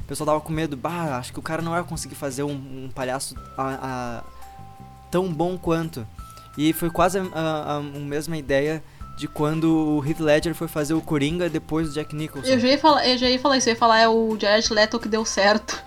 O 0.00 0.04
pessoal 0.10 0.26
tava 0.26 0.40
com 0.40 0.52
medo, 0.52 0.76
bah, 0.76 1.16
acho 1.18 1.32
que 1.32 1.38
o 1.38 1.42
cara 1.42 1.62
não 1.62 1.70
vai 1.72 1.82
conseguir 1.84 2.16
fazer 2.16 2.42
um, 2.42 2.50
um 2.52 2.90
palhaço 2.92 3.36
a- 3.56 4.24
tão 5.10 5.32
bom 5.32 5.56
quanto. 5.58 6.06
E 6.58 6.72
foi 6.72 6.90
quase 6.90 7.18
a, 7.18 7.22
a- 7.34 7.76
a 7.76 7.80
mesma 7.80 8.36
ideia 8.36 8.82
de 9.16 9.28
quando 9.28 9.64
o 9.98 10.04
Heath 10.06 10.18
Ledger 10.20 10.54
foi 10.54 10.66
fazer 10.66 10.94
o 10.94 11.00
Coringa 11.02 11.48
depois 11.50 11.88
do 11.88 11.94
Jack 11.94 12.16
Nicholson. 12.16 12.48
Eu 12.48 12.58
já, 12.58 12.68
ia 12.68 12.78
falar, 12.78 13.06
eu 13.06 13.18
já 13.18 13.28
ia 13.28 13.38
falar 13.38 13.58
isso, 13.58 13.68
eu 13.68 13.72
ia 13.74 13.78
falar 13.78 13.98
é 14.00 14.08
o 14.08 14.34
Jared 14.40 14.72
Leto 14.72 14.98
que 14.98 15.08
deu 15.08 15.24
certo. 15.24 15.80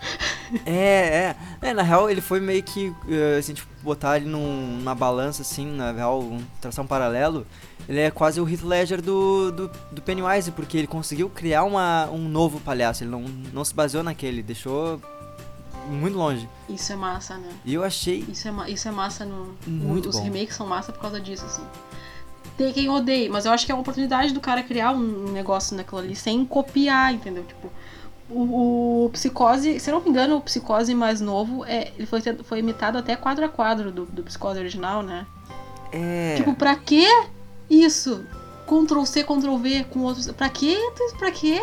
É, 0.64 1.34
é. 1.62 1.68
É, 1.70 1.74
na 1.74 1.82
real 1.82 2.08
ele 2.08 2.20
foi 2.20 2.38
meio 2.38 2.62
que, 2.62 2.94
eh, 3.08 3.38
assim, 3.38 3.54
tipo, 3.54 3.66
botar 3.82 4.18
ele 4.18 4.26
num- 4.26 4.76
numa 4.78 4.94
balança, 4.94 5.42
assim, 5.42 5.66
na 5.66 5.90
real, 5.90 6.20
um, 6.20 6.38
traçar 6.60 6.84
um 6.84 6.86
paralelo. 6.86 7.44
Ele 7.88 7.98
é 7.98 8.10
quase 8.10 8.40
o 8.40 8.48
Heath 8.48 8.62
Ledger 8.62 9.02
do, 9.02 9.50
do, 9.50 9.70
do 9.90 10.00
Pennywise, 10.02 10.52
porque 10.52 10.76
ele 10.78 10.86
conseguiu 10.86 11.28
criar 11.28 11.64
uma, 11.64 12.08
um 12.12 12.28
novo 12.28 12.60
palhaço. 12.60 13.02
Ele 13.02 13.10
não, 13.10 13.22
não 13.52 13.64
se 13.64 13.74
baseou 13.74 14.04
naquele, 14.04 14.42
deixou 14.44 15.00
muito 15.88 16.16
longe. 16.16 16.48
Isso 16.68 16.92
é 16.92 16.96
massa, 16.96 17.36
né? 17.36 17.48
E 17.64 17.74
eu 17.74 17.84
achei 17.84 18.24
Isso 18.28 18.48
é, 18.48 18.70
isso 18.70 18.88
é 18.88 18.90
massa 18.90 19.24
no. 19.24 19.54
Muito 19.66 20.08
os 20.08 20.16
bom. 20.16 20.24
remakes 20.24 20.56
são 20.56 20.66
massa 20.66 20.92
por 20.92 21.00
causa 21.00 21.20
disso, 21.20 21.44
assim. 21.44 21.62
Tem 22.56 22.72
quem 22.72 22.88
odeie, 22.88 23.28
mas 23.28 23.46
eu 23.46 23.52
acho 23.52 23.66
que 23.66 23.72
é 23.72 23.74
uma 23.74 23.80
oportunidade 23.82 24.32
do 24.32 24.40
cara 24.40 24.62
criar 24.62 24.92
um 24.92 25.32
negócio 25.32 25.76
naquilo 25.76 25.98
ali 26.00 26.14
sem 26.14 26.44
copiar, 26.44 27.12
entendeu? 27.12 27.42
Tipo, 27.44 27.70
O, 28.30 29.04
o 29.06 29.10
Psicose, 29.10 29.78
se 29.80 29.90
eu 29.90 29.94
não 29.94 30.02
me 30.02 30.10
engano, 30.10 30.36
o 30.36 30.40
Psicose 30.40 30.94
mais 30.94 31.20
novo, 31.20 31.64
é, 31.64 31.92
ele 31.96 32.06
foi, 32.06 32.20
foi 32.44 32.58
imitado 32.60 32.96
até 32.96 33.16
quadro 33.16 33.44
a 33.44 33.48
quadro 33.48 33.90
do, 33.90 34.06
do 34.06 34.22
Psicose 34.22 34.58
original, 34.58 35.02
né? 35.02 35.26
É. 35.92 36.34
Tipo, 36.36 36.54
pra 36.54 36.74
que 36.76 37.06
isso? 37.68 38.24
Ctrl 38.66 39.04
C, 39.04 39.22
Ctrl 39.24 39.56
V 39.56 39.84
com 39.90 40.00
outros. 40.00 40.30
Pra 40.32 40.48
que? 40.48 40.76
Pra 41.18 41.30
quê? 41.30 41.60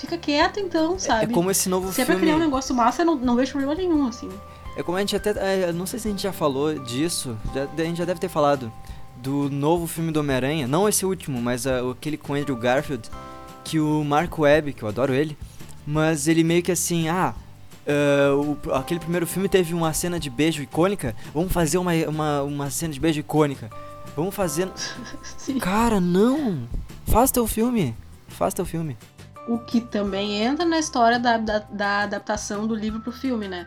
Fica 0.00 0.16
quieto 0.18 0.58
então, 0.60 0.94
É 0.94 0.98
sabe? 0.98 1.32
como 1.34 1.50
esse 1.50 1.68
novo 1.68 1.92
Se 1.92 2.00
é 2.00 2.04
filme. 2.04 2.18
pra 2.20 2.26
criar 2.26 2.36
um 2.36 2.40
negócio 2.44 2.74
massa, 2.74 3.02
eu 3.02 3.06
não, 3.06 3.16
não 3.16 3.36
vejo 3.36 3.52
problema 3.52 3.74
nenhum, 3.74 4.06
assim. 4.06 4.28
É 4.76 4.82
como 4.82 4.96
a 4.96 5.00
gente 5.00 5.14
até. 5.16 5.30
é, 5.68 5.72
não 5.72 5.84
sei 5.86 5.98
se 5.98 6.08
a 6.08 6.10
gente 6.10 6.22
já 6.22 6.32
falou 6.32 6.78
disso. 6.78 7.36
já- 7.54 7.64
a 7.64 7.84
gente 7.86 7.98
já 7.98 8.04
deve 8.04 8.18
ter 8.20 8.28
falado. 8.28 8.72
Do 9.16 9.50
novo 9.50 9.86
filme 9.86 10.10
do 10.10 10.20
Homem-Aranha. 10.20 10.66
Não 10.66 10.88
esse 10.88 11.04
último, 11.04 11.42
mas 11.42 11.66
ah, 11.66 11.80
aquele 11.90 12.16
com 12.16 12.34
Andrew 12.34 12.56
Garfield. 12.56 13.10
Que 13.64 13.78
o 13.78 14.02
Mark 14.02 14.38
Webb, 14.38 14.72
que 14.72 14.82
eu 14.82 14.88
adoro 14.88 15.12
ele. 15.12 15.36
Mas 15.86 16.26
ele 16.28 16.42
meio 16.42 16.62
que 16.62 16.72
assim, 16.72 17.08
ah. 17.08 17.34
ah, 17.86 18.34
o- 18.34 18.72
aquele 18.74 19.00
primeiro 19.00 19.26
filme 19.26 19.48
teve 19.48 19.74
uma 19.74 19.92
cena 19.92 20.18
de 20.18 20.30
beijo 20.30 20.62
icônica. 20.62 21.14
Vamos 21.34 21.52
fazer 21.52 21.76
uma, 21.78 21.92
uma, 22.08 22.42
uma 22.42 22.70
cena 22.70 22.92
de 22.94 23.00
beijo 23.00 23.20
icônica. 23.20 23.68
Vamos 24.16 24.34
fazer. 24.34 24.68
Sim. 25.36 25.58
Cara, 25.58 26.00
não! 26.00 26.62
Faz 27.06 27.30
teu 27.30 27.46
filme. 27.46 27.94
Faz 28.28 28.54
teu 28.54 28.64
filme. 28.64 28.96
O 29.50 29.58
que 29.58 29.80
também 29.80 30.40
entra 30.40 30.64
na 30.64 30.78
história 30.78 31.18
da, 31.18 31.36
da, 31.36 31.58
da 31.58 32.02
adaptação 32.04 32.68
do 32.68 32.74
livro 32.76 33.00
pro 33.00 33.10
filme, 33.10 33.48
né? 33.48 33.66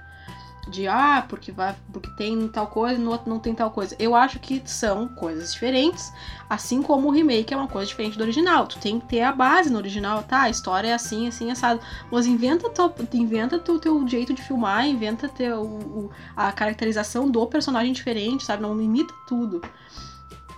De 0.70 0.88
ah, 0.88 1.26
porque 1.28 1.52
vai, 1.52 1.76
porque 1.92 2.10
tem 2.12 2.48
tal 2.48 2.68
coisa, 2.68 2.98
no 2.98 3.12
outro 3.12 3.30
não 3.30 3.38
tem 3.38 3.54
tal 3.54 3.70
coisa. 3.70 3.94
Eu 4.00 4.16
acho 4.16 4.40
que 4.40 4.62
são 4.66 5.10
coisas 5.10 5.52
diferentes, 5.52 6.10
assim 6.50 6.82
como 6.82 7.10
o 7.10 7.12
remake 7.12 7.54
é 7.54 7.58
uma 7.58 7.68
coisa 7.68 7.86
diferente 7.86 8.18
do 8.18 8.24
original. 8.24 8.66
Tu 8.66 8.80
tem 8.80 8.98
que 8.98 9.08
ter 9.08 9.24
a 9.24 9.34
base 9.34 9.70
no 9.70 9.78
original, 9.78 10.24
tá? 10.24 10.44
A 10.44 10.50
história 10.50 10.88
é 10.88 10.94
assim, 10.94 11.28
assim, 11.28 11.52
assado. 11.52 11.82
Mas 12.10 12.26
inventa 12.26 12.70
teu, 12.70 12.90
inventa 13.14 13.60
teu, 13.60 13.78
teu 13.78 14.08
jeito 14.08 14.34
de 14.34 14.42
filmar, 14.42 14.88
inventa 14.88 15.28
teu, 15.28 15.64
o, 15.64 16.12
a 16.34 16.50
caracterização 16.54 17.30
do 17.30 17.46
personagem 17.46 17.92
diferente, 17.92 18.46
sabe? 18.46 18.62
Não 18.62 18.82
imita 18.82 19.14
tudo. 19.28 19.62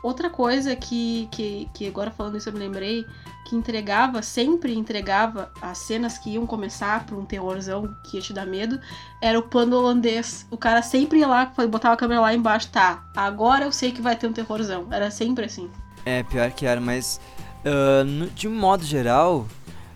Outra 0.05 0.29
coisa 0.29 0.75
que, 0.75 1.27
que, 1.31 1.67
que 1.73 1.87
agora 1.87 2.11
falando 2.11 2.37
isso 2.37 2.47
eu 2.49 2.53
me 2.53 2.59
lembrei, 2.59 3.05
que 3.47 3.55
entregava, 3.55 4.21
sempre 4.21 4.75
entregava 4.75 5.51
as 5.61 5.79
cenas 5.79 6.17
que 6.17 6.29
iam 6.31 6.45
começar 6.45 7.05
pra 7.05 7.15
um 7.15 7.25
terrorzão 7.25 7.95
que 8.03 8.17
ia 8.17 8.21
te 8.21 8.31
dar 8.33 8.45
medo, 8.45 8.79
era 9.21 9.37
o 9.39 9.41
plano 9.43 9.75
holandês. 9.77 10.45
O 10.51 10.57
cara 10.57 10.81
sempre 10.83 11.19
ia 11.19 11.27
lá, 11.27 11.51
botava 11.69 11.95
a 11.95 11.97
câmera 11.97 12.21
lá 12.21 12.33
embaixo, 12.33 12.69
tá, 12.69 13.03
agora 13.15 13.65
eu 13.65 13.71
sei 13.71 13.91
que 13.91 14.01
vai 14.01 14.15
ter 14.15 14.27
um 14.27 14.33
terrorzão. 14.33 14.87
Era 14.91 15.09
sempre 15.09 15.45
assim. 15.45 15.69
É, 16.05 16.21
pior 16.21 16.51
que 16.51 16.65
era, 16.67 16.79
mas 16.79 17.19
ah, 17.65 18.03
no- 18.03 18.27
de 18.29 18.47
modo 18.47 18.83
geral, 18.83 19.47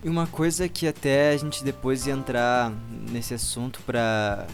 e 0.02 0.08
uma 0.08 0.26
coisa 0.26 0.68
que 0.68 0.88
até 0.88 1.30
a 1.32 1.36
gente 1.36 1.62
depois 1.62 2.06
ia 2.06 2.14
entrar 2.14 2.72
nesse 3.10 3.32
assunto 3.34 3.80
pra. 3.86 4.46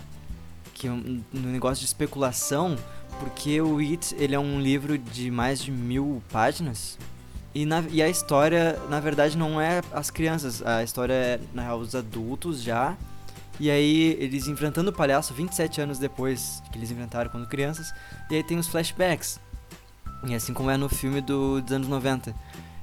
que 0.74 0.86
é 0.86 0.90
no 0.90 1.48
negócio 1.50 1.80
de 1.80 1.86
especulação, 1.86 2.76
porque 3.20 3.60
o 3.60 3.78
It 3.78 4.14
ele 4.18 4.34
é 4.34 4.38
um 4.38 4.60
livro 4.60 4.96
de 4.98 5.30
mais 5.30 5.60
de 5.62 5.70
mil 5.70 6.22
páginas. 6.30 6.98
E, 7.54 7.64
na- 7.64 7.84
e 7.90 8.02
a 8.02 8.08
história, 8.08 8.78
na 8.90 9.00
verdade, 9.00 9.36
não 9.36 9.60
é 9.60 9.80
as 9.92 10.10
crianças, 10.10 10.62
a 10.64 10.82
história 10.82 11.12
é, 11.14 11.40
na 11.54 11.62
real, 11.62 11.78
os 11.78 11.94
adultos 11.94 12.62
já. 12.62 12.96
E 13.58 13.70
aí, 13.70 14.14
eles 14.20 14.46
enfrentando 14.48 14.90
o 14.90 14.92
palhaço 14.92 15.32
27 15.32 15.80
anos 15.80 15.98
depois 15.98 16.62
que 16.70 16.78
eles 16.78 16.90
enfrentaram 16.90 17.30
quando 17.30 17.46
crianças. 17.48 17.90
E 18.30 18.34
aí 18.36 18.42
tem 18.42 18.58
os 18.58 18.68
flashbacks. 18.68 19.40
E 20.26 20.34
assim 20.34 20.52
como 20.52 20.70
é 20.70 20.76
no 20.76 20.88
filme 20.88 21.20
do, 21.22 21.62
dos 21.62 21.72
anos 21.72 21.88
90. 21.88 22.34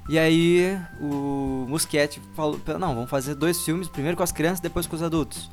E 0.09 0.17
aí 0.17 0.77
o 0.99 1.65
Muschietti 1.69 2.19
falou, 2.35 2.59
não, 2.79 2.95
vamos 2.95 3.09
fazer 3.09 3.35
dois 3.35 3.63
filmes, 3.63 3.87
primeiro 3.87 4.17
com 4.17 4.23
as 4.23 4.31
crianças, 4.31 4.59
depois 4.59 4.87
com 4.87 4.95
os 4.95 5.03
adultos. 5.03 5.49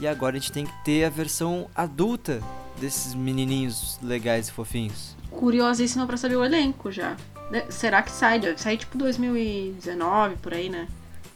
E 0.00 0.06
agora 0.06 0.36
a 0.36 0.38
gente 0.38 0.52
tem 0.52 0.64
que 0.66 0.84
ter 0.84 1.04
a 1.04 1.10
versão 1.10 1.68
adulta 1.74 2.42
desses 2.80 3.14
menininhos 3.14 3.98
legais 4.02 4.48
e 4.48 4.52
fofinhos. 4.52 5.14
Curiosíssima 5.30 6.06
pra 6.06 6.16
saber 6.16 6.36
o 6.36 6.44
elenco 6.44 6.90
já. 6.90 7.16
Será 7.68 8.02
que 8.02 8.10
sai? 8.10 8.38
Deve 8.40 8.58
sair 8.60 8.78
tipo 8.78 8.96
2019, 8.96 10.36
por 10.36 10.54
aí, 10.54 10.68
né? 10.68 10.88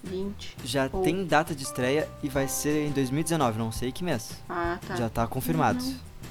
20. 0.03 0.57
Já 0.65 0.89
Ou- 0.93 1.03
tem 1.03 1.25
data 1.27 1.55
de 1.55 1.63
estreia 1.65 2.09
e 2.23 2.29
vai 2.29 2.49
ser 2.49 2.87
em 2.87 2.93
2019, 2.93 3.59
não 3.59 3.73
sei 3.73 3.93
que 3.93 4.05
mês. 4.05 4.31
Ah, 4.49 4.79
tá. 4.87 4.97
Já 4.97 5.09
tá 5.09 5.27
confirmado. 5.27 5.83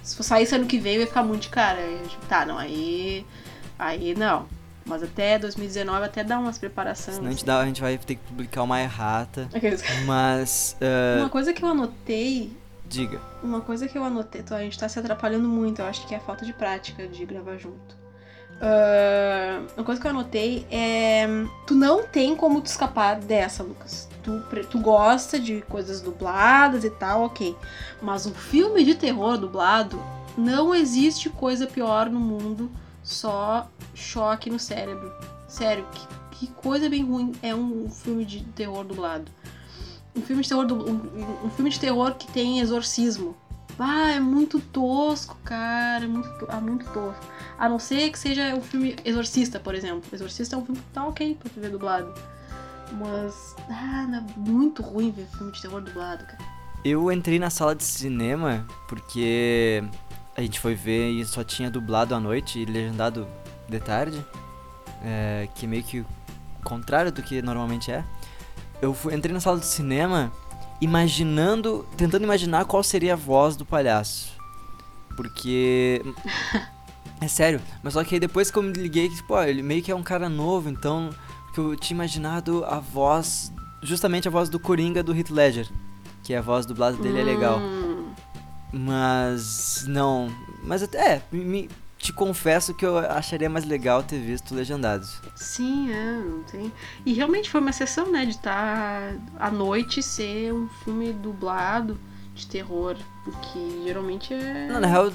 Se 0.02 0.16
for 0.16 0.24
sair 0.24 0.48
ano 0.54 0.66
que 0.66 0.78
vem, 0.78 0.98
vai 0.98 1.08
ficar 1.08 1.24
muito 1.24 1.44
de 1.44 1.50
cara. 1.50 1.82
Tá, 2.30 2.46
não, 2.46 2.58
aí. 2.58 3.26
Aí 3.78 4.16
não. 4.16 4.48
Mas 4.86 5.02
até 5.02 5.40
2019 5.40 6.06
até 6.06 6.24
dá 6.24 6.38
umas 6.38 6.58
preparações. 6.60 7.16
Senão 7.16 7.28
a 7.30 7.32
gente, 7.32 7.44
dá, 7.46 7.60
a 7.60 7.66
gente 7.66 7.82
vai 7.82 7.98
ter 7.98 8.16
que 8.16 8.22
publicar 8.24 8.62
uma 8.64 8.80
errata. 8.80 9.50
Mas, 10.06 10.78
ah, 10.80 11.20
Uma 11.22 11.30
coisa 11.30 11.54
que 11.54 11.64
eu 11.64 11.70
anotei. 11.70 12.56
diga. 12.88 13.20
Uma 13.42 13.62
coisa 13.62 13.88
que 13.88 13.98
eu 13.98 14.04
anotei. 14.04 14.44
tô, 14.44 14.54
A 14.54 14.60
gente 14.62 14.78
tá 14.78 14.88
se 14.88 15.00
atrapalhando 15.00 15.48
muito, 15.50 15.82
eu 15.82 15.88
acho 15.88 16.06
que 16.08 16.14
é 16.14 16.18
a 16.18 16.22
falta 16.22 16.46
de 16.46 16.54
prática 16.54 17.08
de 17.08 17.26
gravar 17.26 17.58
junto. 17.58 17.96
Ah, 18.62 19.62
uma 19.76 19.84
coisa 19.84 20.00
que 20.00 20.08
eu 20.08 20.12
anotei 20.12 20.66
é. 20.70 21.26
Tu 21.66 21.74
não 21.76 22.04
tem 22.04 22.36
como 22.36 22.62
te 22.62 22.68
escapar 22.68 23.20
dessa, 23.20 23.64
Lucas. 23.64 24.08
Tu, 24.24 24.40
tu 24.70 24.80
gosta 24.80 25.40
de 25.40 25.62
coisas 25.62 26.00
dubladas 26.02 26.84
e 26.84 26.90
tal, 26.90 27.24
ok. 27.24 27.56
Mas 28.02 28.26
um 28.26 28.34
filme 28.34 28.84
de 28.84 28.96
terror 28.96 29.38
dublado, 29.38 30.02
não 30.38 30.74
existe 30.74 31.30
coisa 31.30 31.68
pior 31.68 32.10
no 32.10 32.20
mundo, 32.20 32.72
só 33.06 33.70
choque 33.94 34.50
no 34.50 34.60
cérebro. 34.60 35.14
Sério, 35.48 35.86
que, 36.32 36.48
que 36.48 36.48
coisa 36.54 36.90
bem 36.90 37.06
ruim 37.06 37.32
é 37.42 37.56
um 37.56 37.90
filme 37.90 38.26
de 38.26 38.44
terror 38.44 38.84
dublado. 38.84 39.32
Um 40.16 40.22
filme 40.22 40.42
de 40.42 40.50
terror, 40.50 40.66
um, 40.72 41.46
um 41.46 41.50
filme 41.52 41.70
de 41.70 41.80
terror 41.80 42.16
que 42.16 42.28
tem 42.32 42.60
exorcismo. 42.60 43.36
Ah, 43.78 44.12
é 44.12 44.20
muito 44.20 44.60
tosco, 44.60 45.38
cara. 45.44 46.06
É 46.06 46.08
muito, 46.08 46.30
to- 46.40 46.48
ah, 46.50 46.60
muito 46.62 46.86
tosco. 46.92 47.26
A 47.58 47.68
não 47.70 47.78
ser 47.78 48.10
que 48.10 48.18
seja 48.18 48.56
um 48.56 48.62
filme 48.62 48.96
Exorcista, 49.06 49.60
por 49.60 49.76
exemplo. 49.76 50.04
Exorcista 50.12 50.56
é 50.56 50.60
um 50.60 50.66
filme 50.66 50.80
que 50.82 50.88
tá 50.94 51.06
ok 51.06 51.36
pra 51.36 51.50
ver 51.62 51.70
dublado. 51.70 52.14
Mas, 52.94 53.56
ah, 53.70 54.08
é 54.18 54.40
muito 54.40 54.82
ruim 54.82 55.12
ver 55.12 55.26
filme 55.38 55.52
de 55.52 55.62
terror 55.62 55.82
dublado, 55.82 56.26
cara. 56.26 56.56
Eu 56.86 57.12
entrei 57.12 57.38
na 57.40 57.50
sala 57.50 57.76
de 57.76 57.84
cinema 57.84 58.66
porque 58.88 59.84
a 60.36 60.42
gente 60.42 60.60
foi 60.60 60.76
ver 60.76 61.12
e 61.12 61.26
só 61.26 61.44
tinha 61.44 61.70
dublado 61.70 62.14
à 62.14 62.20
noite 62.20 62.60
e 62.60 62.66
legendado 62.66 63.28
de 63.70 63.80
tarde, 63.80 64.24
é, 65.04 65.48
que 65.56 65.66
é 65.66 65.70
meio 65.70 65.84
que 65.84 66.06
contrário 66.64 67.12
do 67.12 67.24
que 67.24 67.42
normalmente 67.42 67.92
é. 67.92 68.04
Eu 68.82 68.94
fui, 68.94 69.16
entrei 69.16 69.34
na 69.34 69.40
sala 69.40 69.60
de 69.60 69.66
cinema 69.66 70.32
imaginando, 70.82 71.88
tentando 71.96 72.24
imaginar 72.24 72.66
qual 72.66 72.84
seria 72.84 73.14
a 73.14 73.16
voz 73.16 73.56
do 73.56 73.66
palhaço. 73.66 74.34
Porque. 75.16 76.02
É 77.22 77.30
sério, 77.30 77.62
mas 77.82 77.94
só 77.94 78.04
que 78.04 78.16
aí 78.16 78.20
depois 78.20 78.52
que 78.52 78.58
eu 78.58 78.62
me 78.62 78.74
liguei 78.74 79.08
que, 79.08 79.24
pô, 79.24 79.42
ele 79.42 79.64
meio 79.64 79.82
que 79.82 79.90
é 79.90 79.96
um 79.96 80.04
cara 80.04 80.28
novo, 80.28 80.70
então. 80.70 81.12
Que 81.54 81.62
eu 81.62 81.74
tinha 81.78 81.96
imaginado 81.96 82.66
a 82.66 82.78
voz. 82.78 83.54
Justamente 83.82 84.28
a 84.28 84.32
voz 84.32 84.50
do 84.50 84.60
Coringa 84.60 85.02
do 85.02 85.16
Heath 85.16 85.30
Ledger. 85.30 85.72
Que 86.22 86.36
a 86.36 86.42
voz 86.42 86.66
dublada 86.66 86.98
dele 86.98 87.22
é 87.22 87.24
legal. 87.24 87.62
Mas. 88.76 89.86
Não. 89.88 90.30
Mas 90.64 90.84
até. 90.84 91.22
Me, 91.32 91.70
te 91.98 92.14
confesso 92.14 92.74
que 92.74 92.86
eu 92.86 92.98
acharia 92.98 93.50
mais 93.50 93.66
legal 93.66 94.04
ter 94.04 94.20
visto 94.20 94.54
legendados. 94.54 95.20
sim, 95.36 95.92
é, 95.92 96.20
não 96.20 96.44
tem. 96.44 96.72
E 97.06 97.14
realmente 97.14 97.50
foi 97.50 97.62
uma 97.62 97.70
exceção, 97.70 98.12
né? 98.12 98.26
De 98.26 98.32
estar 98.32 99.16
à 99.40 99.50
noite 99.50 100.04
ser 100.04 100.54
um 100.54 100.68
filme 100.84 101.14
dublado 101.14 101.98
de 102.36 102.46
terror. 102.46 102.96
Porque 103.24 103.82
geralmente 103.84 104.34
é. 104.34 104.68
Não, 104.68 104.80
na 104.80 104.88
real, 104.88 105.12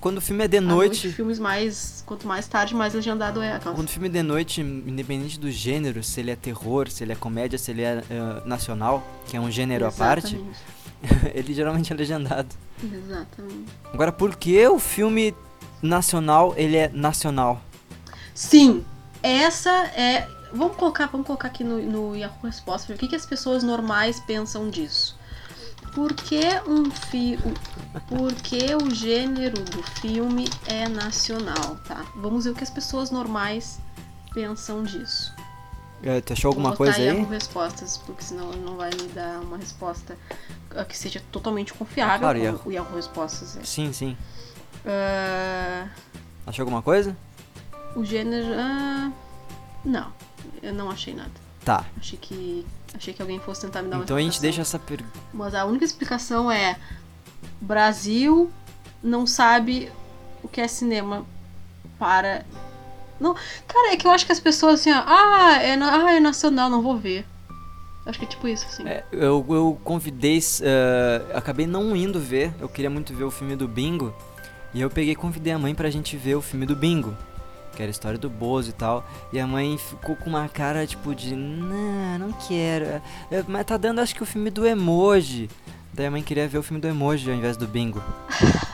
quando 0.00 0.18
o 0.18 0.20
filme 0.22 0.44
é 0.44 0.48
de 0.48 0.56
à 0.56 0.60
noite. 0.60 1.10
filmes 1.10 1.38
mais. 1.38 2.02
Quanto 2.06 2.26
mais 2.26 2.46
tarde, 2.46 2.74
mais 2.74 2.94
legendado 2.94 3.42
é. 3.42 3.54
Aquelas... 3.54 3.76
Quando 3.76 3.88
o 3.88 3.90
filme 3.90 4.08
é 4.08 4.12
de 4.12 4.22
noite, 4.22 4.60
independente 4.62 5.38
do 5.38 5.50
gênero, 5.50 6.02
se 6.02 6.20
ele 6.20 6.30
é 6.30 6.36
terror, 6.36 6.88
se 6.88 7.04
ele 7.04 7.12
é 7.12 7.16
comédia, 7.16 7.58
se 7.58 7.70
ele 7.72 7.82
é 7.82 8.02
ah, 8.10 8.42
nacional, 8.46 9.06
que 9.26 9.36
é 9.36 9.40
um 9.40 9.50
gênero 9.50 9.86
à 9.86 9.92
parte, 9.92 10.28
Exatamente. 10.28 10.81
ele 11.34 11.52
geralmente 11.54 11.92
é 11.92 11.96
legendado. 11.96 12.54
Exatamente. 12.82 13.72
Agora, 13.92 14.12
por 14.12 14.36
que 14.36 14.66
o 14.66 14.78
filme 14.78 15.34
nacional, 15.82 16.54
ele 16.56 16.76
é 16.76 16.88
nacional? 16.88 17.60
Sim, 18.34 18.84
essa 19.22 19.70
é. 19.96 20.26
Vamos 20.54 20.76
colocar, 20.76 21.06
vamos 21.06 21.26
colocar 21.26 21.48
aqui 21.48 21.64
no, 21.64 21.78
no 21.82 22.16
Yahoo 22.16 22.36
Resposta. 22.44 22.92
O 22.92 22.96
que, 22.96 23.08
que 23.08 23.16
as 23.16 23.24
pessoas 23.24 23.62
normais 23.62 24.20
pensam 24.20 24.68
disso? 24.68 25.18
Por 25.94 26.12
que 26.14 26.40
um 26.66 26.90
fi... 26.90 27.38
Por 28.08 28.32
que 28.34 28.74
o 28.74 28.94
gênero 28.94 29.62
do 29.62 29.82
filme 30.00 30.48
é 30.66 30.88
nacional, 30.88 31.76
tá? 31.86 32.04
Vamos 32.16 32.44
ver 32.44 32.50
o 32.50 32.54
que 32.54 32.64
as 32.64 32.70
pessoas 32.70 33.10
normais 33.10 33.78
pensam 34.34 34.82
disso. 34.82 35.32
Eh, 36.02 36.20
Tu 36.20 36.32
achou 36.32 36.48
alguma 36.48 36.70
Vou 36.70 36.78
coisa 36.78 36.96
aí? 36.96 37.06
Yahoo 37.06 37.28
Respostas, 37.28 37.98
porque 37.98 38.22
senão 38.22 38.52
ele 38.52 38.62
não 38.62 38.76
vai 38.76 38.90
me 38.90 39.08
dar 39.08 39.40
uma 39.40 39.56
resposta 39.56 40.16
ah, 40.76 40.84
que 40.84 40.96
seja 40.96 41.20
totalmente 41.30 41.72
confiável. 41.74 42.18
Claro, 42.20 42.38
Yahoo. 42.38 42.60
o 42.66 42.72
Yahoo 42.72 42.96
Respostas 42.96 43.56
é. 43.56 43.64
Sim, 43.64 43.92
sim. 43.92 44.16
Ah, 44.86 45.86
Achou 46.46 46.62
alguma 46.64 46.82
coisa? 46.82 47.16
O 47.94 48.04
gênero. 48.04 48.46
ah, 48.58 49.10
não, 49.84 50.12
eu 50.62 50.72
não 50.74 50.90
achei 50.90 51.14
nada. 51.14 51.30
Tá. 51.64 51.84
Achei 51.98 52.18
que. 52.18 52.66
Achei 52.94 53.14
que 53.14 53.22
alguém 53.22 53.38
fosse 53.40 53.62
tentar 53.62 53.80
me 53.82 53.88
dar 53.88 53.96
uma 53.96 54.04
Então 54.04 54.16
a 54.16 54.20
gente 54.20 54.40
deixa 54.40 54.60
essa 54.60 54.78
pergunta. 54.78 55.18
Mas 55.32 55.54
a 55.54 55.64
única 55.64 55.84
explicação 55.84 56.50
é: 56.50 56.76
Brasil 57.60 58.50
não 59.02 59.26
sabe 59.26 59.90
o 60.42 60.48
que 60.48 60.60
é 60.60 60.68
cinema 60.68 61.24
para. 61.98 62.44
Não, 63.20 63.34
cara, 63.68 63.92
é 63.92 63.96
que 63.96 64.06
eu 64.06 64.10
acho 64.10 64.26
que 64.26 64.32
as 64.32 64.40
pessoas 64.40 64.80
assim, 64.80 64.90
ó, 64.92 65.02
ah, 65.06 65.56
é, 65.62 65.76
na- 65.76 66.06
ah, 66.06 66.12
é 66.12 66.18
nacional, 66.20 66.68
não 66.68 66.82
vou 66.82 66.96
ver. 66.98 67.24
Acho 68.04 68.18
que 68.18 68.24
é 68.24 68.28
tipo 68.28 68.48
isso, 68.48 68.66
assim. 68.66 68.86
É, 68.86 69.04
eu, 69.12 69.44
eu 69.48 69.80
convidei. 69.84 70.40
eh, 70.60 71.22
acabei 71.34 71.66
não 71.66 71.94
indo 71.94 72.18
ver. 72.18 72.52
Eu 72.60 72.68
queria 72.68 72.90
muito 72.90 73.14
ver 73.14 73.24
o 73.24 73.30
filme 73.30 73.54
do 73.54 73.68
Bingo. 73.68 74.12
E 74.74 74.80
eu 74.80 74.90
peguei 74.90 75.12
e 75.12 75.16
convidei 75.16 75.52
a 75.52 75.58
mãe 75.58 75.74
pra 75.74 75.88
gente 75.90 76.16
ver 76.16 76.34
o 76.34 76.40
filme 76.42 76.66
do 76.66 76.74
Bingo. 76.74 77.16
Que 77.76 77.82
era 77.82 77.88
a 77.90 77.92
história 77.92 78.18
do 78.18 78.28
Bozo 78.28 78.70
e 78.70 78.72
tal. 78.72 79.06
E 79.32 79.38
a 79.38 79.46
mãe 79.46 79.78
ficou 79.78 80.16
com 80.16 80.28
uma 80.30 80.48
cara 80.48 80.86
tipo 80.86 81.14
de. 81.14 81.36
Não, 81.36 82.18
não 82.18 82.32
quero. 82.32 82.84
É, 82.86 83.02
é, 83.30 83.44
mas 83.46 83.64
tá 83.64 83.76
dando 83.76 84.00
acho 84.00 84.14
que 84.14 84.22
o 84.22 84.26
filme 84.26 84.50
do 84.50 84.66
emoji. 84.66 85.48
Daí 85.94 86.06
a 86.06 86.10
mãe 86.10 86.22
queria 86.22 86.48
ver 86.48 86.58
o 86.58 86.62
filme 86.62 86.80
do 86.80 86.88
emoji 86.88 87.30
ao 87.30 87.36
invés 87.36 87.56
do 87.56 87.66
Bingo. 87.68 88.02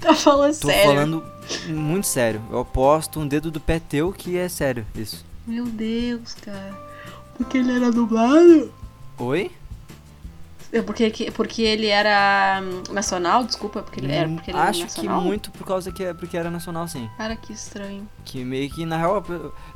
Tá 0.00 0.14
falando 0.14 0.58
Tô 0.58 0.68
sério. 0.68 0.84
falando 0.90 1.24
muito 1.68 2.06
sério. 2.06 2.40
Eu 2.50 2.60
aposto 2.60 3.20
um 3.20 3.26
dedo 3.26 3.50
do 3.50 3.60
pé 3.60 3.78
teu 3.78 4.12
que 4.12 4.38
é 4.38 4.48
sério 4.48 4.86
isso. 4.94 5.24
Meu 5.48 5.64
Deus, 5.64 6.34
cara. 6.34 6.76
Porque 7.36 7.58
ele 7.58 7.74
era 7.74 7.90
dublado? 7.90 8.72
Oi? 9.18 9.50
É 10.70 10.82
porque, 10.82 11.10
que- 11.10 11.30
porque 11.30 11.62
ele 11.62 11.86
era 11.86 12.60
hum, 12.62 12.92
nacional, 12.92 13.42
desculpa, 13.42 13.82
porque 13.82 14.00
ele 14.00 14.12
era, 14.12 14.28
Hum, 14.28 14.34
porque 14.34 14.50
ele 14.50 14.58
era 14.58 14.68
acho 14.68 14.82
nacional. 14.82 15.20
que 15.20 15.26
muito 15.26 15.50
por 15.50 15.66
causa 15.66 15.90
que 15.90 16.04
é 16.04 16.12
porque 16.12 16.36
era 16.36 16.50
nacional 16.50 16.86
sim. 16.86 17.08
Cara, 17.16 17.34
que 17.36 17.52
estranho. 17.54 18.06
Que 18.24 18.44
meio 18.44 18.68
que, 18.68 18.84
na 18.84 18.98
real, 18.98 19.24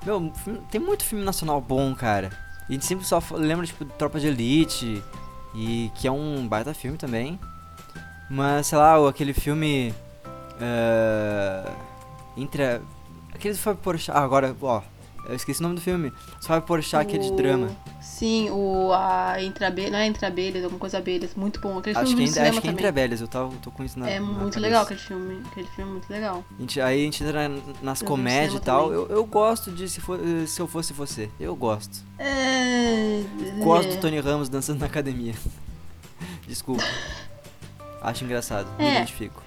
meu, 0.05 0.31
tem 0.71 0.79
muito 0.81 1.03
filme 1.05 1.25
nacional 1.25 1.61
bom, 1.63 1.95
cara. 1.95 2.31
E 2.69 2.73
a 2.73 2.75
gente 2.75 2.85
sempre 2.85 3.07
só 3.07 3.23
lembra, 3.33 3.65
tipo, 3.67 3.85
Tropa 3.87 4.21
de 4.21 4.27
Elite, 4.27 5.03
e 5.55 5.91
que 5.95 6.07
é 6.07 6.13
um 6.13 6.47
baita 6.47 6.75
filme 6.75 6.99
também. 6.99 7.41
Mas, 8.29 8.67
sei 8.67 8.77
lá, 8.79 9.09
aquele 9.09 9.33
filme. 9.33 9.95
eh, 10.61 11.71
entre. 12.37 12.63
a- 12.65 12.81
Aquele 13.35 13.55
Fábio 13.55 13.81
Porchat. 13.83 14.15
Ah, 14.17 14.23
agora, 14.23 14.55
ó. 14.61 14.83
Eu 15.29 15.37
esqueci 15.37 15.61
o 15.61 15.63
nome 15.63 15.77
do 15.77 15.81
filme. 15.81 16.13
Fábio 16.41 16.67
Porchat, 16.67 17.03
aquele 17.07 17.23
de 17.25 17.31
O- 17.31 17.37
drama. 17.37 17.71
Sim, 18.01 18.51
o 18.51 18.93
a 18.93 19.41
Entre 19.43 19.65
Abelhas, 19.65 19.93
não 19.93 19.99
é 19.99 20.07
Entre 20.07 20.27
Abelhas, 20.27 20.63
alguma 20.65 20.79
coisa 20.81 20.99
abelhas, 20.99 21.35
muito 21.37 21.61
bom. 21.61 21.79
Aquele 21.79 21.97
Acho 21.97 22.09
filme 22.09 22.25
que, 22.25 22.33
cinema 22.33 22.51
acho 22.51 22.61
que 22.61 22.69
é 22.69 22.71
Entre. 22.71 22.87
Abelhas, 22.87 23.21
eu 23.21 23.29
tava, 23.29 23.53
tô 23.63 23.71
com 23.71 23.85
isso 23.85 23.99
na 23.99 24.09
É 24.11 24.19
na 24.19 24.27
muito 24.27 24.39
cabeça. 24.41 24.61
legal 24.61 24.83
aquele 24.83 25.01
filme, 25.01 25.43
aquele 25.51 25.69
filme 25.69 25.91
é 25.91 25.93
muito 25.95 26.11
legal. 26.11 26.45
A 26.57 26.61
gente, 26.61 26.81
aí 26.81 27.01
a 27.01 27.05
gente 27.05 27.23
entra 27.25 27.51
nas 27.81 28.03
comédias 28.03 28.55
e 28.61 28.65
tal. 28.65 28.93
Eu, 28.93 29.07
eu 29.09 29.25
gosto 29.25 29.71
de 29.71 29.89
se, 29.89 30.01
for, 30.01 30.19
se 30.47 30.61
eu 30.61 30.67
fosse 30.67 30.93
você. 30.93 31.31
Eu 31.39 31.55
gosto. 31.55 31.99
É... 32.19 33.23
Gosto 33.63 33.93
é. 33.93 33.95
do 33.97 34.01
Tony 34.01 34.19
Ramos 34.21 34.49
dançando 34.49 34.81
na 34.81 34.87
academia. 34.87 35.35
Desculpa. 36.47 36.83
Acho 38.01 38.25
engraçado. 38.25 38.67
Me 38.79 38.85
É. 38.85 38.95
identifico. 38.97 39.43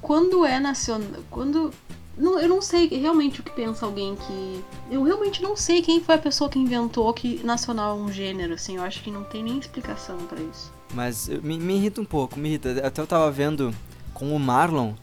Quando 0.00 0.44
é 0.44 0.60
nacional. 0.60 1.08
Quando. 1.30 1.72
Não, 2.16 2.38
eu 2.38 2.48
não 2.48 2.62
sei 2.62 2.88
realmente 2.88 3.40
o 3.40 3.42
que 3.42 3.50
pensa 3.50 3.84
alguém 3.84 4.16
que. 4.16 4.64
Eu 4.90 5.02
realmente 5.02 5.42
não 5.42 5.54
sei 5.54 5.82
quem 5.82 6.00
foi 6.00 6.14
a 6.14 6.18
pessoa 6.18 6.48
que 6.48 6.58
inventou 6.58 7.12
que 7.12 7.44
nacional 7.44 7.98
é 7.98 8.00
um 8.00 8.10
gênero, 8.10 8.54
assim. 8.54 8.76
Eu 8.76 8.82
acho 8.82 9.02
que 9.02 9.10
não 9.10 9.22
tem 9.24 9.42
nem 9.42 9.58
explicação 9.58 10.16
pra 10.28 10.40
isso. 10.40 10.72
Mas 10.94 11.28
me, 11.28 11.58
me 11.58 11.76
irrita 11.76 12.00
um 12.00 12.04
pouco, 12.04 12.38
me 12.38 12.48
irrita. 12.48 12.86
Até 12.86 13.02
eu 13.02 13.06
tava 13.06 13.30
vendo 13.30 13.74
com 14.14 14.34
o 14.34 14.40
Marlon. 14.40 14.94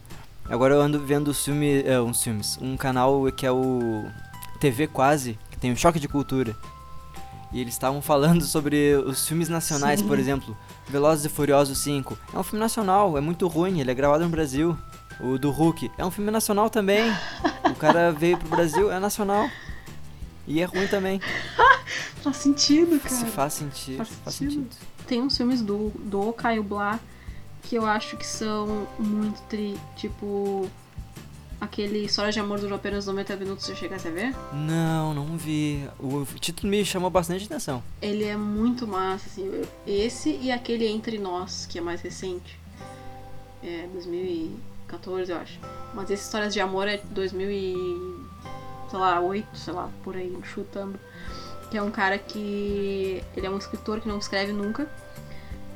Agora 0.50 0.74
eu 0.74 0.82
ando 0.82 1.00
vendo 1.00 1.30
os 1.30 1.44
filme, 1.44 1.84
é, 1.84 2.02
uns 2.02 2.24
filmes. 2.24 2.58
Um 2.62 2.76
canal 2.76 3.32
que 3.32 3.46
é 3.46 3.52
o 3.52 4.06
TV 4.60 4.88
Quase, 4.88 5.38
que 5.52 5.58
tem 5.58 5.72
o 5.72 5.78
Choque 5.78 6.00
de 6.00 6.08
Cultura. 6.08 6.56
E 7.52 7.62
eles 7.62 7.76
estavam 7.76 8.02
falando 8.02 8.44
sobre 8.44 8.96
os 8.96 9.28
filmes 9.28 9.48
nacionais, 9.48 10.00
Sim. 10.00 10.08
por 10.08 10.18
exemplo. 10.18 10.58
Velozes 10.90 11.26
e 11.26 11.30
Furiosos 11.30 11.78
5. 11.78 12.18
É 12.34 12.40
um 12.40 12.44
filme 12.44 12.60
nacional, 12.60 13.16
é 13.18 13.22
muito 13.22 13.48
ruim, 13.48 13.80
ele 13.80 13.92
é 13.92 13.94
gravado 13.94 14.24
no 14.24 14.30
Brasil. 14.30 14.76
O 15.20 15.38
do 15.38 15.52
Hulk 15.52 15.92
é 15.98 16.06
um 16.06 16.12
filme 16.12 16.32
nacional 16.32 16.70
também. 16.70 17.04
o 17.70 17.76
cara 17.76 18.12
veio 18.18 18.38
pro 18.38 18.48
Brasil, 18.50 18.92
é 18.92 19.00
nacional. 19.00 19.50
E 20.48 20.62
é 20.62 20.66
ruim 20.66 20.88
também. 20.88 21.22
Faz 22.22 22.38
sentido, 22.38 23.00
cara. 23.00 23.16
Se 23.16 23.26
faz 23.26 23.54
sentido. 23.54 23.98
Faz 23.98 24.10
Faz, 24.24 24.36
sentido. 24.36 24.64
sentido. 24.64 24.88
Tem 25.08 25.22
uns 25.22 25.36
filmes 25.36 25.62
do, 25.62 25.92
do 26.00 26.32
Caio 26.34 26.64
Blá 26.64 27.00
que 27.64 27.76
eu 27.76 27.86
acho 27.86 28.18
que 28.18 28.26
são 28.26 28.88
muito 29.00 29.42
tri. 29.44 29.78
Tipo. 29.96 30.70
Aquele 31.62 32.00
História 32.00 32.30
de 32.30 32.40
Amor 32.42 32.60
durou 32.60 32.76
apenas 32.76 33.06
90 33.06 33.38
minutos, 33.38 33.66
você 33.66 33.74
chegasse 33.74 34.06
a 34.06 34.12
ver? 34.12 34.36
Não, 34.52 35.14
não 35.14 35.38
vi. 35.38 35.88
O 35.98 36.26
título 36.38 36.70
me 36.70 36.84
chamou 36.84 37.10
bastante 37.10 37.46
atenção. 37.46 37.82
Ele 38.02 38.26
é 38.26 38.36
muito 38.36 38.86
massa, 38.86 39.28
assim. 39.30 39.50
Esse 39.88 40.38
e 40.42 40.52
aquele 40.52 40.86
Entre 40.86 41.18
Nós, 41.18 41.66
que 41.66 41.78
é 41.78 41.82
mais 41.82 42.02
recente. 42.02 42.60
É 43.64 43.88
2014, 44.88 45.32
eu 45.32 45.38
acho. 45.38 45.60
Mas 45.94 46.10
esse 46.10 46.24
Histórias 46.24 46.54
de 46.54 46.60
Amor 46.60 46.88
é 46.88 46.98
2000 47.12 47.52
e... 47.52 48.26
sei 48.90 49.00
lá, 49.00 49.20
8, 49.20 49.48
sei 49.58 49.74
lá, 49.74 49.90
por 50.04 50.16
aí, 50.16 50.36
chutando. 50.44 51.00
Que 51.70 51.78
é 51.78 51.82
um 51.82 51.92
cara 51.92 52.18
que... 52.18 53.24
ele 53.36 53.46
é 53.46 53.50
um 53.50 53.58
escritor 53.58 54.00
que 54.00 54.08
não 54.08 54.18
escreve 54.18 54.52
nunca. 54.52 54.88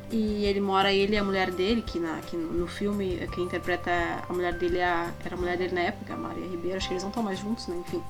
E 0.09 0.45
ele 0.45 0.61
mora, 0.61 0.91
ele 0.93 1.15
e 1.15 1.17
a 1.17 1.23
mulher 1.23 1.51
dele, 1.51 1.81
que, 1.81 1.99
na, 1.99 2.19
que 2.21 2.37
no 2.37 2.65
filme, 2.65 3.27
quem 3.33 3.43
interpreta 3.43 3.91
a 4.27 4.31
mulher 4.33 4.53
dele 4.57 4.77
é 4.77 4.85
a- 4.85 5.11
era 5.25 5.35
a 5.35 5.37
mulher 5.37 5.57
dele 5.57 5.75
na 5.75 5.81
época, 5.81 6.13
a 6.13 6.17
Maria 6.17 6.47
Ribeiro, 6.47 6.77
acho 6.77 6.87
que 6.87 6.93
eles 6.93 7.03
não 7.03 7.09
estão 7.09 7.21
mais 7.21 7.37
juntos, 7.39 7.67
né, 7.67 7.75
enfim. 7.85 8.01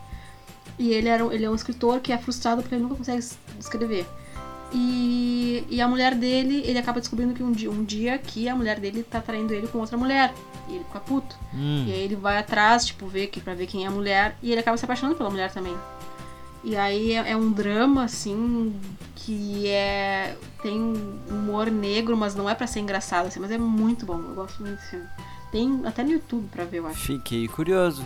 E 0.77 0.93
ele, 0.93 1.09
era, 1.09 1.23
ele 1.33 1.43
é 1.43 1.49
um 1.49 1.55
escritor 1.55 1.99
que 1.99 2.11
é 2.13 2.17
frustrado 2.19 2.61
porque 2.61 2.75
ele 2.75 2.83
nunca 2.83 2.95
consegue 2.97 3.17
es- 3.17 3.35
escrever. 3.59 4.05
E, 4.71 5.65
e 5.71 5.81
a 5.81 5.87
mulher 5.87 6.13
dele, 6.13 6.61
ele 6.67 6.77
acaba 6.77 6.99
descobrindo 6.99 7.33
que 7.33 7.41
um 7.41 7.51
dia, 7.51 7.71
um 7.71 7.83
dia 7.83 8.15
que 8.19 8.47
a 8.47 8.55
mulher 8.55 8.79
dele 8.79 9.01
tá 9.01 9.19
traindo 9.19 9.51
ele 9.51 9.67
com 9.67 9.79
outra 9.79 9.97
mulher. 9.97 10.31
E 10.67 10.75
ele 10.75 10.83
fica 10.83 10.99
puto. 10.99 11.35
Hum. 11.53 11.85
E 11.87 11.93
aí 11.93 12.01
ele 12.01 12.15
vai 12.15 12.37
atrás, 12.37 12.85
tipo, 12.85 13.07
ver 13.07 13.27
que, 13.27 13.39
pra 13.39 13.53
ver 13.53 13.67
quem 13.67 13.85
é 13.85 13.87
a 13.87 13.91
mulher. 13.91 14.37
E 14.41 14.51
ele 14.51 14.59
acaba 14.59 14.77
se 14.77 14.85
apaixonando 14.85 15.17
pela 15.17 15.29
mulher 15.29 15.51
também. 15.51 15.75
E 16.63 16.75
aí 16.75 17.13
é, 17.13 17.31
é 17.31 17.37
um 17.37 17.51
drama, 17.51 18.03
assim, 18.03 18.75
que 19.15 19.67
é. 19.67 20.35
tem 20.61 20.79
um 20.79 21.19
humor 21.29 21.71
negro, 21.71 22.17
mas 22.17 22.35
não 22.35 22.49
é 22.49 22.55
pra 22.55 22.67
ser 22.67 22.79
engraçado, 22.79 23.27
assim, 23.27 23.39
mas 23.39 23.51
é 23.51 23.57
muito 23.57 24.05
bom. 24.05 24.19
Eu 24.19 24.35
gosto 24.35 24.61
muito 24.61 24.75
desse 24.75 24.89
filme. 24.89 25.07
Tem 25.51 25.81
até 25.85 26.03
no 26.03 26.11
YouTube 26.11 26.47
pra 26.51 26.65
ver, 26.65 26.79
eu 26.79 26.87
acho. 26.87 26.99
Fiquei 26.99 27.47
curioso. 27.47 28.03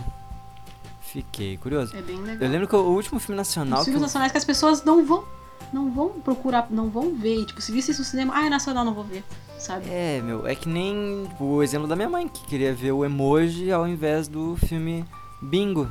Fiquei 1.00 1.56
curioso. 1.56 1.94
É 1.96 2.00
bem 2.00 2.16
legal. 2.20 2.46
Eu 2.46 2.48
lembro 2.48 2.68
que 2.68 2.76
o 2.76 2.80
último 2.80 3.18
filme 3.20 3.36
nacional 3.36 3.80
Os 3.80 3.84
que 3.84 3.90
filmes 3.90 4.00
eu... 4.00 4.06
nacionais 4.06 4.32
que 4.32 4.38
as 4.38 4.44
pessoas 4.44 4.84
não 4.84 5.04
vão. 5.04 5.24
Não 5.72 5.90
vão 5.90 6.10
procurar, 6.20 6.68
não 6.70 6.88
vão 6.88 7.14
ver. 7.14 7.40
E, 7.40 7.46
tipo, 7.46 7.60
se 7.60 7.72
visse 7.72 7.90
isso 7.90 8.00
no 8.00 8.06
cinema, 8.06 8.32
ah, 8.36 8.46
é 8.46 8.48
nacional, 8.48 8.84
não 8.84 8.94
vou 8.94 9.04
ver. 9.04 9.24
Sabe? 9.62 9.86
É, 9.88 10.20
meu, 10.20 10.44
é 10.46 10.54
que 10.56 10.68
nem 10.68 11.28
o 11.38 11.62
exemplo 11.62 11.86
da 11.86 11.94
minha 11.94 12.08
mãe, 12.10 12.26
que 12.26 12.44
queria 12.46 12.74
ver 12.74 12.90
o 12.92 13.04
emoji 13.04 13.70
ao 13.70 13.86
invés 13.86 14.26
do 14.26 14.56
filme 14.56 15.04
Bingo. 15.40 15.88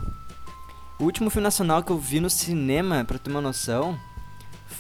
O 1.00 1.06
último 1.06 1.30
filme 1.30 1.44
nacional 1.44 1.82
que 1.82 1.90
eu 1.92 1.98
vi 1.98 2.20
no 2.20 2.30
cinema, 2.30 3.04
pra 3.06 3.18
ter 3.18 3.32
uma 3.32 3.40
noção, 3.42 3.98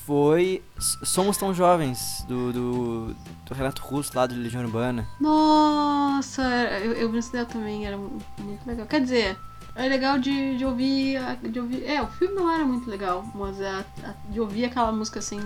foi 0.06 0.62
Somos 0.78 1.38
Tão 1.38 1.54
Jovens, 1.54 2.26
do, 2.28 2.52
do, 2.52 3.16
do 3.46 3.54
Renato 3.54 3.82
Russo, 3.82 4.12
lá 4.14 4.28
do 4.28 4.36
Legião 4.36 4.62
Urbana. 4.64 5.08
Nossa, 5.20 6.42
eu, 6.84 6.92
eu 6.94 7.10
vi 7.10 7.16
no 7.16 7.22
cinema 7.24 7.46
também, 7.48 7.86
era 7.88 7.98
mu- 7.98 8.18
muito 8.40 8.68
legal. 8.68 8.86
Quer 8.88 9.02
dizer, 9.02 9.38
é 9.76 9.88
legal 9.88 10.20
de, 10.20 10.58
de 10.58 10.66
ouvir. 10.66 11.20
De 11.50 11.60
ouvir. 11.60 11.84
É, 11.86 12.02
o 12.02 12.08
filme 12.08 12.34
não 12.36 12.52
era 12.52 12.64
muito 12.66 12.90
legal, 12.90 13.24
mas 13.34 13.60
a- 13.62 13.86
a- 14.04 14.14
de 14.30 14.40
ouvir 14.40 14.66
aquela 14.66 14.92
música 14.92 15.20
assim 15.20 15.40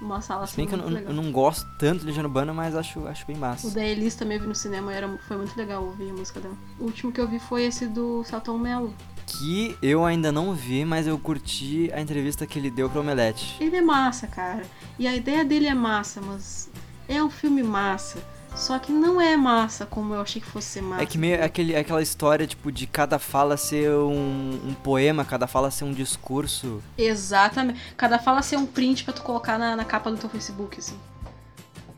numa 0.00 0.20
sala 0.20 0.46
Se 0.46 0.52
assim. 0.52 0.62
bem 0.62 0.68
que 0.68 0.74
eu, 0.74 0.90
não- 0.90 0.98
eu 0.98 1.12
não 1.14 1.30
gosto 1.32 1.66
tanto 1.78 2.00
de 2.00 2.06
Legião 2.06 2.24
Urbana, 2.24 2.52
mas 2.52 2.74
acho, 2.74 3.06
acho 3.06 3.26
bem 3.26 3.36
O 3.36 3.40
massa. 3.40 3.70
da 3.70 3.84
Elis 3.84 4.14
também 4.14 4.36
eu 4.36 4.42
vi 4.42 4.48
no 4.48 4.54
cinema, 4.54 4.92
era, 4.92 5.08
foi 5.28 5.36
muito 5.36 5.56
legal 5.56 5.84
ouvir 5.84 6.10
a 6.10 6.12
música 6.12 6.40
dela. 6.40 6.54
O 6.78 6.84
último 6.84 7.12
que 7.12 7.20
eu 7.20 7.28
vi 7.28 7.38
foi 7.38 7.62
esse 7.64 7.86
do 7.86 8.22
Salton 8.24 8.58
Mello. 8.58 8.92
Que 9.26 9.76
eu 9.80 10.04
ainda 10.04 10.32
não 10.32 10.52
vi, 10.52 10.84
mas 10.84 11.06
eu 11.06 11.16
curti 11.18 11.88
a 11.94 12.00
entrevista 12.00 12.44
que 12.46 12.58
ele 12.58 12.70
deu 12.70 12.90
pro 12.90 13.00
Omelete. 13.00 13.56
Ele 13.60 13.76
é 13.76 13.80
massa, 13.80 14.26
cara. 14.26 14.62
E 14.98 15.06
a 15.06 15.14
ideia 15.14 15.44
dele 15.44 15.66
é 15.68 15.74
massa, 15.74 16.20
mas 16.20 16.68
é 17.08 17.22
um 17.22 17.30
filme 17.30 17.62
massa. 17.62 18.18
Só 18.54 18.78
que 18.78 18.92
não 18.92 19.20
é 19.20 19.36
massa 19.36 19.84
como 19.86 20.14
eu 20.14 20.20
achei 20.20 20.40
que 20.40 20.46
fosse 20.46 20.68
ser 20.68 20.82
massa. 20.82 21.02
É 21.02 21.06
que 21.06 21.18
meio 21.18 21.42
aquele, 21.42 21.74
aquela 21.74 22.02
história, 22.02 22.46
tipo, 22.46 22.70
de 22.70 22.86
cada 22.86 23.18
fala 23.18 23.56
ser 23.56 23.90
um, 23.90 24.60
um 24.68 24.74
poema, 24.74 25.24
cada 25.24 25.46
fala 25.46 25.70
ser 25.70 25.84
um 25.84 25.92
discurso. 25.92 26.82
Exatamente. 26.96 27.80
Cada 27.96 28.18
fala 28.18 28.42
ser 28.42 28.56
um 28.56 28.66
print 28.66 29.04
pra 29.04 29.12
tu 29.12 29.22
colocar 29.22 29.58
na, 29.58 29.74
na 29.74 29.84
capa 29.84 30.10
do 30.10 30.16
teu 30.18 30.28
Facebook, 30.28 30.78
assim. 30.78 30.98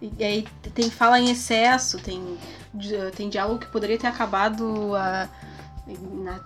E, 0.00 0.12
e 0.18 0.24
aí 0.24 0.46
tem 0.74 0.88
fala 0.90 1.18
em 1.20 1.30
excesso, 1.30 1.98
tem, 1.98 2.38
tem 3.16 3.28
diálogo 3.28 3.60
que 3.60 3.66
poderia 3.66 3.98
ter 3.98 4.06
acabado 4.06 4.94
a- 4.96 5.28
na 6.22 6.38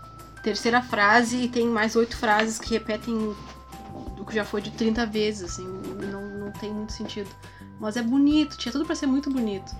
terceira 0.42 0.80
frase 0.82 1.36
e 1.44 1.48
tem 1.48 1.66
mais 1.68 1.94
oito 1.94 2.16
frases 2.16 2.58
que 2.58 2.70
repetem 2.70 3.14
o 4.18 4.24
que 4.24 4.34
já 4.34 4.44
foi 4.44 4.60
de 4.60 4.70
30 4.72 5.06
vezes, 5.06 5.52
assim. 5.52 5.66
Não, 5.66 6.22
não 6.22 6.50
tem 6.52 6.72
muito 6.72 6.92
sentido. 6.92 7.28
Mas 7.78 7.96
é 7.96 8.02
bonito, 8.02 8.56
tinha 8.58 8.72
tudo 8.72 8.84
pra 8.84 8.94
ser 8.96 9.06
muito 9.06 9.30
bonito. 9.30 9.74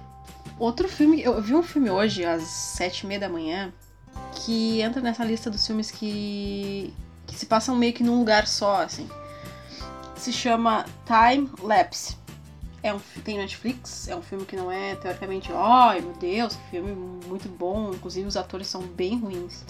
Outro 0.59 0.89
filme, 0.89 1.23
eu 1.23 1.41
vi 1.41 1.55
um 1.55 1.63
filme 1.63 1.89
hoje, 1.89 2.25
às 2.25 2.43
sete 2.43 3.01
e 3.01 3.07
meia 3.07 3.21
da 3.21 3.29
manhã, 3.29 3.73
que 4.35 4.81
entra 4.81 5.01
nessa 5.01 5.25
lista 5.25 5.51
dos 5.51 5.65
filmes 5.67 5.91
que 5.91 6.93
que 7.27 7.37
se 7.37 7.47
passam 7.47 7.77
meio 7.77 7.93
que 7.93 8.03
num 8.03 8.19
lugar 8.19 8.47
só, 8.47 8.83
assim. 8.83 9.09
Se 10.17 10.33
chama 10.33 10.87
Time 11.07 11.49
Lapse. 11.63 12.17
É 12.81 12.95
um, 12.95 13.01
tem 13.25 13.39
Netflix, 13.39 14.07
é 14.07 14.15
um 14.15 14.23
filme 14.23 14.45
que 14.45 14.55
não 14.55 14.71
é 14.71 14.95
teoricamente, 14.95 15.51
ai 15.53 16.01
meu 16.01 16.13
Deus, 16.13 16.55
que 16.55 16.71
filme 16.71 16.93
muito 17.27 17.49
bom, 17.49 17.91
inclusive 17.93 18.29
os 18.29 18.37
atores 18.37 18.69
são 18.69 18.83
bem 18.83 19.19
ruins. 19.19 19.65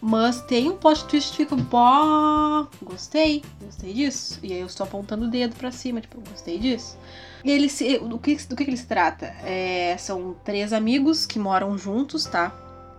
Mas 0.00 0.40
tem 0.42 0.70
um 0.70 0.76
plot 0.76 1.04
twist 1.04 1.30
que 1.30 1.44
fica, 1.44 1.56
pô, 1.56 2.66
gostei, 2.82 3.42
gostei 3.62 3.92
disso. 3.92 4.38
E 4.42 4.52
aí 4.52 4.60
eu 4.60 4.66
estou 4.66 4.84
apontando 4.84 5.26
o 5.26 5.30
dedo 5.30 5.56
pra 5.56 5.70
cima, 5.70 6.00
tipo, 6.00 6.20
gostei 6.28 6.58
disso. 6.58 6.98
E 7.44 7.50
ele 7.50 7.68
se, 7.68 7.98
do, 7.98 8.18
que, 8.18 8.36
do 8.46 8.56
que 8.56 8.62
ele 8.62 8.76
se 8.76 8.86
trata? 8.86 9.26
É, 9.44 9.96
são 9.98 10.34
três 10.44 10.72
amigos 10.72 11.26
que 11.26 11.38
moram 11.38 11.76
juntos, 11.76 12.24
tá? 12.24 12.52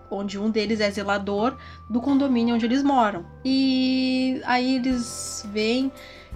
Onde 0.10 0.38
um 0.38 0.51
deles 0.51 0.80
é 0.80 0.89
zelador 0.91 1.58
do 1.89 1.99
condomínio 1.99 2.56
onde 2.56 2.65
eles 2.65 2.84
moram. 2.84 3.25
E 3.43 4.39
aí 4.45 4.75
eles 4.75 5.43
veem 5.51 5.91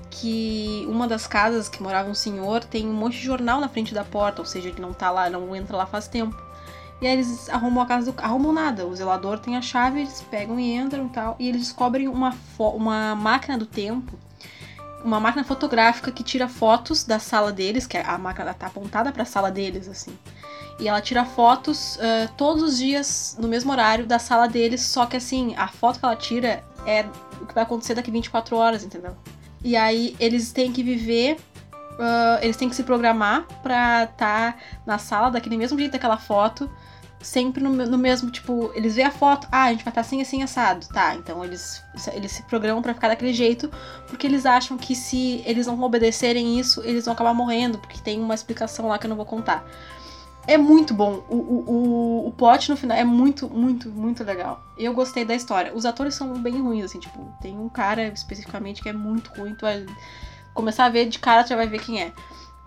que 0.10 0.86
uma 0.90 1.08
das 1.08 1.28
casas 1.28 1.70
que 1.70 1.82
morava 1.82 2.10
um 2.10 2.16
senhor 2.16 2.64
tem 2.64 2.88
um 2.88 2.94
monte 2.94 3.18
de 3.18 3.24
jornal 3.24 3.60
na 3.60 3.70
frente 3.70 3.94
da 3.94 4.04
porta, 4.04 4.42
ou 4.42 4.46
seja, 4.46 4.70
ele 4.70 4.82
não 4.82 4.94
tá 4.94 5.12
lá, 5.12 5.30
não 5.30 5.56
entra 5.56 5.78
lá 5.78 5.86
faz 5.86 6.08
tempo. 6.08 6.36
E 7.02 7.08
aí 7.08 7.14
eles 7.14 7.50
arrumam 7.50 7.82
a 7.84 7.86
casa 7.86 8.12
do. 8.12 8.22
arrumam 8.22 8.52
nada. 8.52 8.86
O 8.86 8.96
zelador 8.96 9.40
tem 9.40 9.56
a 9.56 9.62
chave, 9.62 10.02
eles 10.02 10.22
pegam 10.30 10.60
e 10.60 10.74
entram 10.74 11.06
e 11.06 11.10
tal. 11.10 11.36
E 11.40 11.48
eles 11.48 11.62
descobrem 11.62 12.08
uma, 12.08 12.36
uma 12.58 13.16
máquina 13.16 13.58
do 13.58 13.66
tempo 13.66 14.18
uma 15.04 15.20
máquina 15.20 15.44
fotográfica 15.44 16.12
que 16.12 16.24
tira 16.24 16.48
fotos 16.48 17.04
da 17.04 17.20
sala 17.20 17.52
deles, 17.52 17.88
que 17.88 17.98
a 17.98 18.18
máquina 18.18 18.54
tá 18.54 18.68
apontada 18.68 19.12
para 19.12 19.24
a 19.24 19.26
sala 19.26 19.52
deles, 19.52 19.88
assim. 19.88 20.18
E 20.80 20.88
ela 20.88 21.02
tira 21.02 21.26
fotos 21.26 21.98
uh, 21.98 22.30
todos 22.38 22.64
os 22.64 22.78
dias, 22.78 23.36
no 23.40 23.48
mesmo 23.48 23.72
horário, 23.72 24.06
da 24.06 24.20
sala 24.20 24.48
deles, 24.48 24.82
só 24.82 25.06
que 25.06 25.18
assim, 25.18 25.56
a 25.58 25.68
foto 25.68 26.00
que 26.00 26.06
ela 26.06 26.16
tira 26.16 26.64
é 26.86 27.06
o 27.42 27.46
que 27.46 27.54
vai 27.54 27.64
acontecer 27.64 27.94
daqui 27.94 28.12
24 28.12 28.56
horas, 28.56 28.84
entendeu? 28.84 29.16
E 29.64 29.76
aí 29.76 30.16
eles 30.20 30.52
têm 30.52 30.72
que 30.72 30.82
viver, 30.84 31.38
uh, 31.74 32.42
eles 32.42 32.56
têm 32.56 32.70
que 32.70 32.76
se 32.76 32.84
programar 32.84 33.46
pra 33.62 34.06
estar 34.06 34.54
tá 34.54 34.58
na 34.86 34.98
sala 34.98 35.30
daquele 35.30 35.58
mesmo 35.58 35.78
jeito 35.78 35.92
daquela 35.92 36.18
foto, 36.18 36.70
sempre 37.22 37.62
no, 37.62 37.70
no, 37.70 37.98
mesmo, 37.98 38.32
tipo, 38.32 38.72
eles 38.74 38.96
veem 38.96 39.08
a 39.08 39.12
foto, 39.12 39.48
ah, 39.52 39.66
a 39.66 39.72
gente 39.72 39.84
vai 39.84 39.92
estar 39.92 40.02
assim, 40.02 40.22
assim, 40.22 40.42
assado. 40.42 40.88
Tá, 40.88 41.16
então 41.16 41.44
eles, 41.44 41.84
eles 42.14 42.32
se 42.32 42.44
programam 42.44 42.82
para 42.82 42.94
ficar 42.94 43.10
daquele 43.10 43.34
jeito, 43.34 43.70
porque 44.08 44.26
eles 44.26 44.46
acham 44.46 44.78
que 44.78 44.96
se 44.96 45.44
eles 45.46 45.68
não 45.68 45.82
obedecerem 45.82 46.60
isso, 46.60 46.82
eles 46.84 47.06
vão 47.06 47.14
acabar 47.14 47.34
morrendo, 47.34 47.78
porque 47.78 48.00
tem 48.00 48.20
uma 48.20 48.34
explicação 48.34 48.88
lá 48.88 48.98
que 48.98 49.06
eu 49.06 49.10
não 49.10 49.18
vou 49.18 49.26
contar. 49.26 49.66
É 50.50 50.58
muito 50.58 50.96
bom. 50.96 51.24
O, 51.30 51.36
o, 51.36 51.64
o, 51.68 52.28
o 52.30 52.32
plot 52.32 52.72
no 52.72 52.76
final 52.76 52.98
é 52.98 53.04
muito, 53.04 53.48
muito, 53.48 53.88
muito 53.92 54.24
legal. 54.24 54.60
Eu 54.76 54.96
gostei 54.96 55.24
da 55.24 55.36
história. 55.36 55.72
Os 55.76 55.86
atores 55.86 56.16
são 56.16 56.34
bem 56.42 56.60
ruins, 56.60 56.86
assim, 56.86 57.00
tipo, 57.00 57.32
tem 57.40 57.56
um 57.56 57.70
cara 57.70 58.08
especificamente 58.08 58.82
que 58.82 58.90
é 58.90 58.94
muito 58.94 59.30
ruim. 59.40 59.54
Tu 59.54 59.62
vai 59.62 59.86
começar 60.56 60.86
a 60.86 60.90
ver 60.90 61.06
de 61.06 61.20
cara, 61.20 61.44
tu 61.44 61.50
já 61.50 61.56
vai 61.56 61.68
ver 61.68 61.80
quem 61.80 62.02
é. 62.02 62.12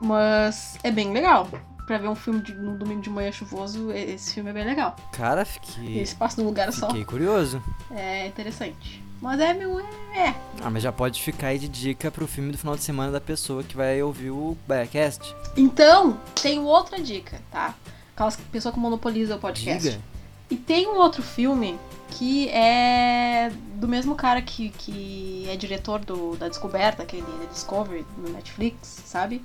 Mas 0.01 0.79
é 0.85 0.92
bem 0.92 1.12
legal 1.12 1.49
pra 1.87 1.99
ver 1.99 2.09
um 2.09 2.14
filme 2.14 2.40
de, 2.40 2.55
no 2.55 2.77
domingo 2.77 3.01
de 3.01 3.11
manhã 3.11 3.31
chuvoso, 3.33 3.90
esse 3.92 4.35
filme 4.35 4.51
é 4.51 4.53
bem 4.53 4.64
legal. 4.64 4.97
Cara, 5.12 5.45
fiquei. 5.45 6.01
Esse 6.01 6.14
passa 6.14 6.40
num 6.40 6.49
lugar 6.49 6.66
fiquei 6.66 6.81
só. 6.81 6.87
Fiquei 6.88 7.05
curioso. 7.05 7.62
É 7.90 8.27
interessante. 8.27 9.03
Mas 9.21 9.38
é 9.38 9.55
meu. 9.55 9.79
É. 9.81 10.35
Ah, 10.61 10.68
mas 10.68 10.83
já 10.83 10.90
pode 10.90 11.23
ficar 11.23 11.49
aí 11.49 11.59
de 11.59 11.68
dica 11.68 12.11
pro 12.11 12.27
filme 12.27 12.51
do 12.51 12.59
final 12.59 12.75
de 12.75 12.83
semana 12.83 13.12
da 13.12 13.21
pessoa 13.21 13.62
que 13.62 13.77
vai 13.77 14.03
ouvir 14.03 14.31
o 14.31 14.57
Biacast. 14.66 15.35
Então, 15.57 16.21
tenho 16.35 16.64
outra 16.64 17.01
dica, 17.01 17.40
tá? 17.51 17.75
Aquelas 18.14 18.37
pessoa 18.37 18.73
que 18.73 18.79
monopoliza 18.79 19.37
o 19.37 19.38
podcast. 19.38 19.90
Diga. 19.90 20.03
E 20.51 20.57
tem 20.57 20.87
um 20.88 20.97
outro 20.97 21.23
filme 21.23 21.79
que 22.11 22.49
é 22.51 23.51
do 23.77 23.88
mesmo 23.88 24.14
cara 24.14 24.42
que, 24.42 24.68
que 24.71 25.47
é 25.49 25.57
diretor 25.57 26.01
do, 26.01 26.37
da 26.37 26.49
Descoberta, 26.49 27.03
aquele 27.03 27.23
da 27.23 27.47
Discovery 27.51 28.05
no 28.18 28.29
Netflix, 28.29 29.03
sabe? 29.07 29.42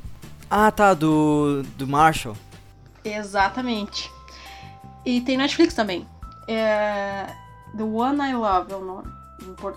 Ah, 0.50 0.72
tá, 0.72 0.94
do, 0.94 1.64
do 1.76 1.88
Marshall. 1.88 2.36
Exatamente. 3.04 4.10
E 5.06 5.22
tem 5.22 5.38
Netflix 5.38 5.74
também. 5.74 6.08
É, 6.48 7.28
The 7.76 7.84
One 7.84 8.22
I 8.22 8.34
Love 8.34 8.72
é 8.72 8.76
o 8.76 8.84
nome. 8.84 9.08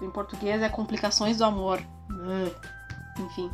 Em, 0.02 0.10
português 0.10 0.62
é 0.62 0.68
Complicações 0.68 1.36
do 1.38 1.44
Amor. 1.44 1.80
Uh, 2.10 2.54
enfim. 3.18 3.50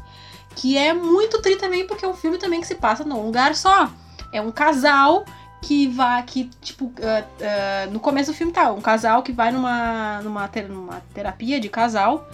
Que 0.55 0.77
é 0.77 0.93
muito 0.93 1.41
tri 1.43 1.57
também, 1.57 1.87
porque 1.87 2.05
é 2.05 2.09
um 2.09 2.15
filme 2.15 2.39
também 2.39 2.61
que 2.61 2.67
se 2.67 2.75
passa 2.75 3.05
num 3.05 3.25
lugar 3.25 3.55
só. 3.55 3.91
É 4.33 4.41
um 4.41 4.51
casal 4.51 5.25
que 5.63 5.89
vai. 5.89 6.23
que, 6.23 6.45
tipo, 6.61 6.87
uh, 6.87 6.91
uh, 6.91 7.91
no 7.91 8.01
começo 8.01 8.31
do 8.31 8.37
filme 8.37 8.53
tá, 8.53 8.71
um 8.73 8.81
casal 8.81 9.23
que 9.23 9.33
vai 9.33 9.51
numa, 9.51 10.21
numa, 10.23 10.49
ter, 10.49 10.69
numa 10.69 11.01
terapia 11.13 11.59
de 11.59 11.69
casal 11.69 12.29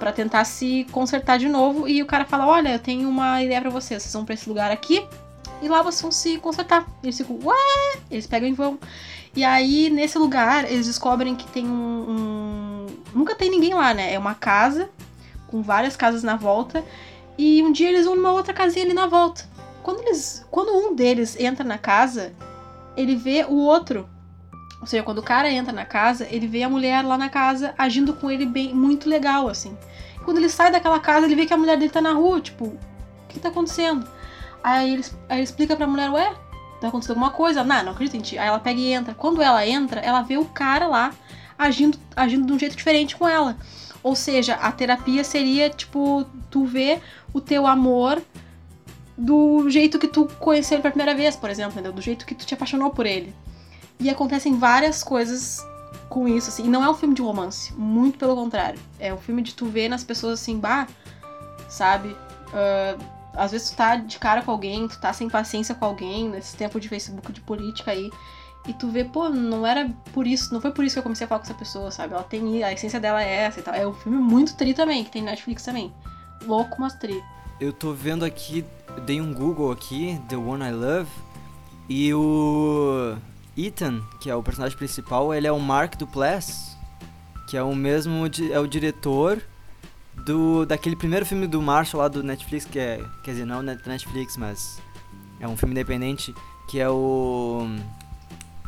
para 0.00 0.10
tentar 0.10 0.44
se 0.44 0.86
consertar 0.90 1.38
de 1.38 1.48
novo. 1.48 1.86
E 1.86 2.02
o 2.02 2.06
cara 2.06 2.24
fala: 2.24 2.46
Olha, 2.46 2.70
eu 2.70 2.78
tenho 2.78 3.08
uma 3.08 3.40
ideia 3.42 3.60
para 3.60 3.70
vocês. 3.70 4.02
Vocês 4.02 4.12
vão 4.12 4.24
pra 4.24 4.34
esse 4.34 4.48
lugar 4.48 4.72
aqui 4.72 5.06
e 5.62 5.68
lá 5.68 5.82
vocês 5.82 6.00
vão 6.00 6.10
se 6.10 6.38
consertar. 6.38 6.88
Eles 7.02 7.18
ficam, 7.18 7.38
ué! 7.44 8.00
Eles 8.10 8.26
pegam 8.26 8.48
e 8.48 8.52
vão. 8.52 8.78
E 9.36 9.44
aí, 9.44 9.90
nesse 9.90 10.18
lugar, 10.18 10.64
eles 10.64 10.86
descobrem 10.86 11.36
que 11.36 11.46
tem 11.48 11.66
um, 11.66 12.10
um. 12.10 12.86
Nunca 13.14 13.34
tem 13.34 13.50
ninguém 13.50 13.74
lá, 13.74 13.94
né? 13.94 14.12
É 14.12 14.18
uma 14.18 14.34
casa 14.34 14.90
com 15.46 15.62
várias 15.62 15.96
casas 15.96 16.22
na 16.22 16.34
volta. 16.34 16.82
E 17.38 17.62
um 17.62 17.70
dia 17.70 17.88
eles 17.88 18.06
vão 18.06 18.16
numa 18.16 18.32
outra 18.32 18.54
casinha 18.54 18.84
ali 18.84 18.94
na 18.94 19.06
volta. 19.06 19.48
Quando 19.82 20.00
eles. 20.00 20.44
Quando 20.50 20.72
um 20.72 20.94
deles 20.94 21.38
entra 21.38 21.62
na 21.62 21.78
casa, 21.78 22.32
ele 22.96 23.14
vê 23.14 23.44
o 23.44 23.56
outro 23.56 24.08
ou 24.80 24.86
seja, 24.86 25.02
quando 25.02 25.18
o 25.18 25.22
cara 25.22 25.50
entra 25.50 25.72
na 25.72 25.84
casa, 25.84 26.26
ele 26.30 26.46
vê 26.46 26.62
a 26.62 26.68
mulher 26.68 27.04
lá 27.04 27.18
na 27.18 27.28
casa 27.28 27.74
agindo 27.76 28.14
com 28.14 28.30
ele 28.30 28.46
bem, 28.46 28.74
muito 28.74 29.08
legal, 29.08 29.48
assim. 29.48 29.76
Quando 30.24 30.38
ele 30.38 30.48
sai 30.48 30.70
daquela 30.70 30.98
casa, 30.98 31.26
ele 31.26 31.34
vê 31.34 31.44
que 31.44 31.52
a 31.52 31.56
mulher 31.56 31.76
dele 31.76 31.90
tá 31.90 32.00
na 32.00 32.12
rua, 32.12 32.40
tipo, 32.40 32.64
o 32.64 32.78
que 33.28 33.38
tá 33.38 33.50
acontecendo? 33.50 34.08
Aí 34.62 34.94
ele, 34.94 35.04
aí 35.28 35.38
ele 35.38 35.44
explica 35.44 35.76
pra 35.76 35.86
mulher, 35.86 36.10
ué, 36.10 36.34
tá 36.80 36.88
acontecendo 36.88 37.16
alguma 37.16 37.30
coisa? 37.30 37.62
Não, 37.62 37.84
não 37.84 37.92
acredito 37.92 38.16
em 38.16 38.20
ti. 38.20 38.38
Aí 38.38 38.48
ela 38.48 38.58
pega 38.58 38.80
e 38.80 38.92
entra. 38.92 39.14
Quando 39.14 39.42
ela 39.42 39.66
entra, 39.66 40.00
ela 40.00 40.22
vê 40.22 40.38
o 40.38 40.44
cara 40.46 40.86
lá 40.86 41.12
agindo, 41.58 41.98
agindo 42.16 42.46
de 42.46 42.52
um 42.52 42.58
jeito 42.58 42.76
diferente 42.76 43.16
com 43.16 43.28
ela. 43.28 43.56
Ou 44.02 44.16
seja, 44.16 44.54
a 44.54 44.72
terapia 44.72 45.22
seria, 45.22 45.68
tipo, 45.68 46.24
tu 46.50 46.64
ver 46.64 47.02
o 47.34 47.40
teu 47.40 47.66
amor 47.66 48.22
do 49.16 49.68
jeito 49.68 49.98
que 49.98 50.08
tu 50.08 50.26
conheceu 50.38 50.76
ele 50.76 50.82
pela 50.82 50.92
primeira 50.92 51.14
vez, 51.14 51.36
por 51.36 51.50
exemplo, 51.50 51.72
entendeu? 51.72 51.92
Do 51.92 52.00
jeito 52.00 52.24
que 52.24 52.34
tu 52.34 52.46
te 52.46 52.54
apaixonou 52.54 52.90
por 52.90 53.04
ele. 53.04 53.34
E 54.00 54.08
acontecem 54.08 54.58
várias 54.58 55.04
coisas 55.04 55.64
com 56.08 56.26
isso, 56.26 56.48
assim. 56.48 56.64
E 56.64 56.68
não 56.68 56.82
é 56.82 56.90
um 56.90 56.94
filme 56.94 57.14
de 57.14 57.22
romance, 57.22 57.72
muito 57.74 58.18
pelo 58.18 58.34
contrário. 58.34 58.80
É 58.98 59.12
um 59.12 59.18
filme 59.18 59.42
de 59.42 59.54
tu 59.54 59.66
ver 59.66 59.88
nas 59.88 60.02
pessoas 60.02 60.40
assim, 60.40 60.58
bah, 60.58 60.88
sabe? 61.68 62.08
Uh, 62.48 63.02
às 63.34 63.52
vezes 63.52 63.70
tu 63.70 63.76
tá 63.76 63.96
de 63.96 64.18
cara 64.18 64.42
com 64.42 64.50
alguém, 64.50 64.88
tu 64.88 64.98
tá 64.98 65.12
sem 65.12 65.28
paciência 65.28 65.74
com 65.74 65.84
alguém, 65.84 66.28
nesse 66.28 66.56
tempo 66.56 66.80
de 66.80 66.88
Facebook 66.88 67.32
de 67.32 67.40
política 67.42 67.92
aí. 67.92 68.10
E 68.66 68.74
tu 68.74 68.88
vê, 68.88 69.04
pô, 69.04 69.28
não 69.28 69.66
era 69.66 69.90
por 70.12 70.26
isso, 70.26 70.52
não 70.52 70.60
foi 70.60 70.70
por 70.70 70.84
isso 70.84 70.94
que 70.94 70.98
eu 70.98 71.02
comecei 71.02 71.24
a 71.24 71.28
falar 71.28 71.40
com 71.40 71.46
essa 71.46 71.54
pessoa, 71.54 71.90
sabe? 71.90 72.12
Ela 72.12 72.22
tem, 72.22 72.62
a 72.62 72.72
essência 72.72 73.00
dela 73.00 73.22
é 73.22 73.44
essa 73.44 73.60
e 73.60 73.62
tal. 73.62 73.74
É 73.74 73.86
um 73.86 73.94
filme 73.94 74.18
muito 74.18 74.56
tri 74.56 74.74
também, 74.74 75.04
que 75.04 75.10
tem 75.10 75.22
Netflix 75.22 75.62
também. 75.62 75.92
Louco, 76.44 76.76
mas 76.78 76.94
tri. 76.94 77.22
Eu 77.58 77.72
tô 77.72 77.92
vendo 77.92 78.24
aqui, 78.24 78.64
dei 79.06 79.20
um 79.20 79.32
Google 79.32 79.70
aqui, 79.70 80.20
The 80.28 80.36
One 80.36 80.64
I 80.64 80.72
Love, 80.72 81.10
e 81.88 82.12
o 82.14 83.16
Ethan, 83.66 84.02
que 84.20 84.30
é 84.30 84.34
o 84.34 84.42
personagem 84.42 84.76
principal, 84.76 85.32
ele 85.34 85.46
é 85.46 85.52
o 85.52 85.58
Mark 85.58 85.96
Duplass, 85.96 86.76
que 87.48 87.56
é 87.56 87.62
o 87.62 87.74
mesmo 87.74 88.24
é 88.50 88.58
o 88.58 88.66
diretor 88.66 89.42
do 90.24 90.64
daquele 90.66 90.96
primeiro 90.96 91.24
filme 91.26 91.46
do 91.46 91.60
Marshall 91.60 92.02
lá 92.02 92.08
do 92.08 92.22
Netflix, 92.22 92.64
que 92.64 92.78
é, 92.78 93.04
quer 93.24 93.32
dizer, 93.32 93.44
não 93.44 93.62
Netflix, 93.62 94.36
mas 94.36 94.80
é 95.38 95.48
um 95.48 95.56
filme 95.56 95.72
independente, 95.72 96.34
que 96.68 96.78
é 96.78 96.88
o 96.88 97.66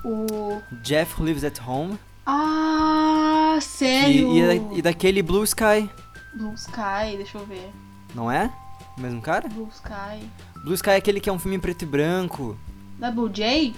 o 0.04 0.60
Jeff 0.82 1.22
Lives 1.22 1.44
at 1.44 1.58
Home. 1.66 1.98
Ah, 2.26 3.58
sério? 3.60 4.32
E, 4.32 4.40
e, 4.40 4.78
e 4.78 4.82
daquele 4.82 5.22
Blue 5.22 5.44
Sky. 5.44 5.88
Blue 6.34 6.54
Sky, 6.54 7.16
deixa 7.16 7.38
eu 7.38 7.46
ver. 7.46 7.70
Não 8.14 8.30
é? 8.30 8.52
O 8.96 9.00
mesmo 9.00 9.20
cara? 9.20 9.48
Blue 9.48 9.68
Sky. 9.72 10.28
Blue 10.64 10.74
Sky 10.74 10.90
é 10.90 10.96
aquele 10.96 11.20
que 11.20 11.28
é 11.28 11.32
um 11.32 11.38
filme 11.38 11.56
em 11.56 11.60
preto 11.60 11.82
e 11.82 11.86
branco. 11.86 12.56
Da 12.98 13.10
Blue 13.10 13.30
Jay? 13.32 13.74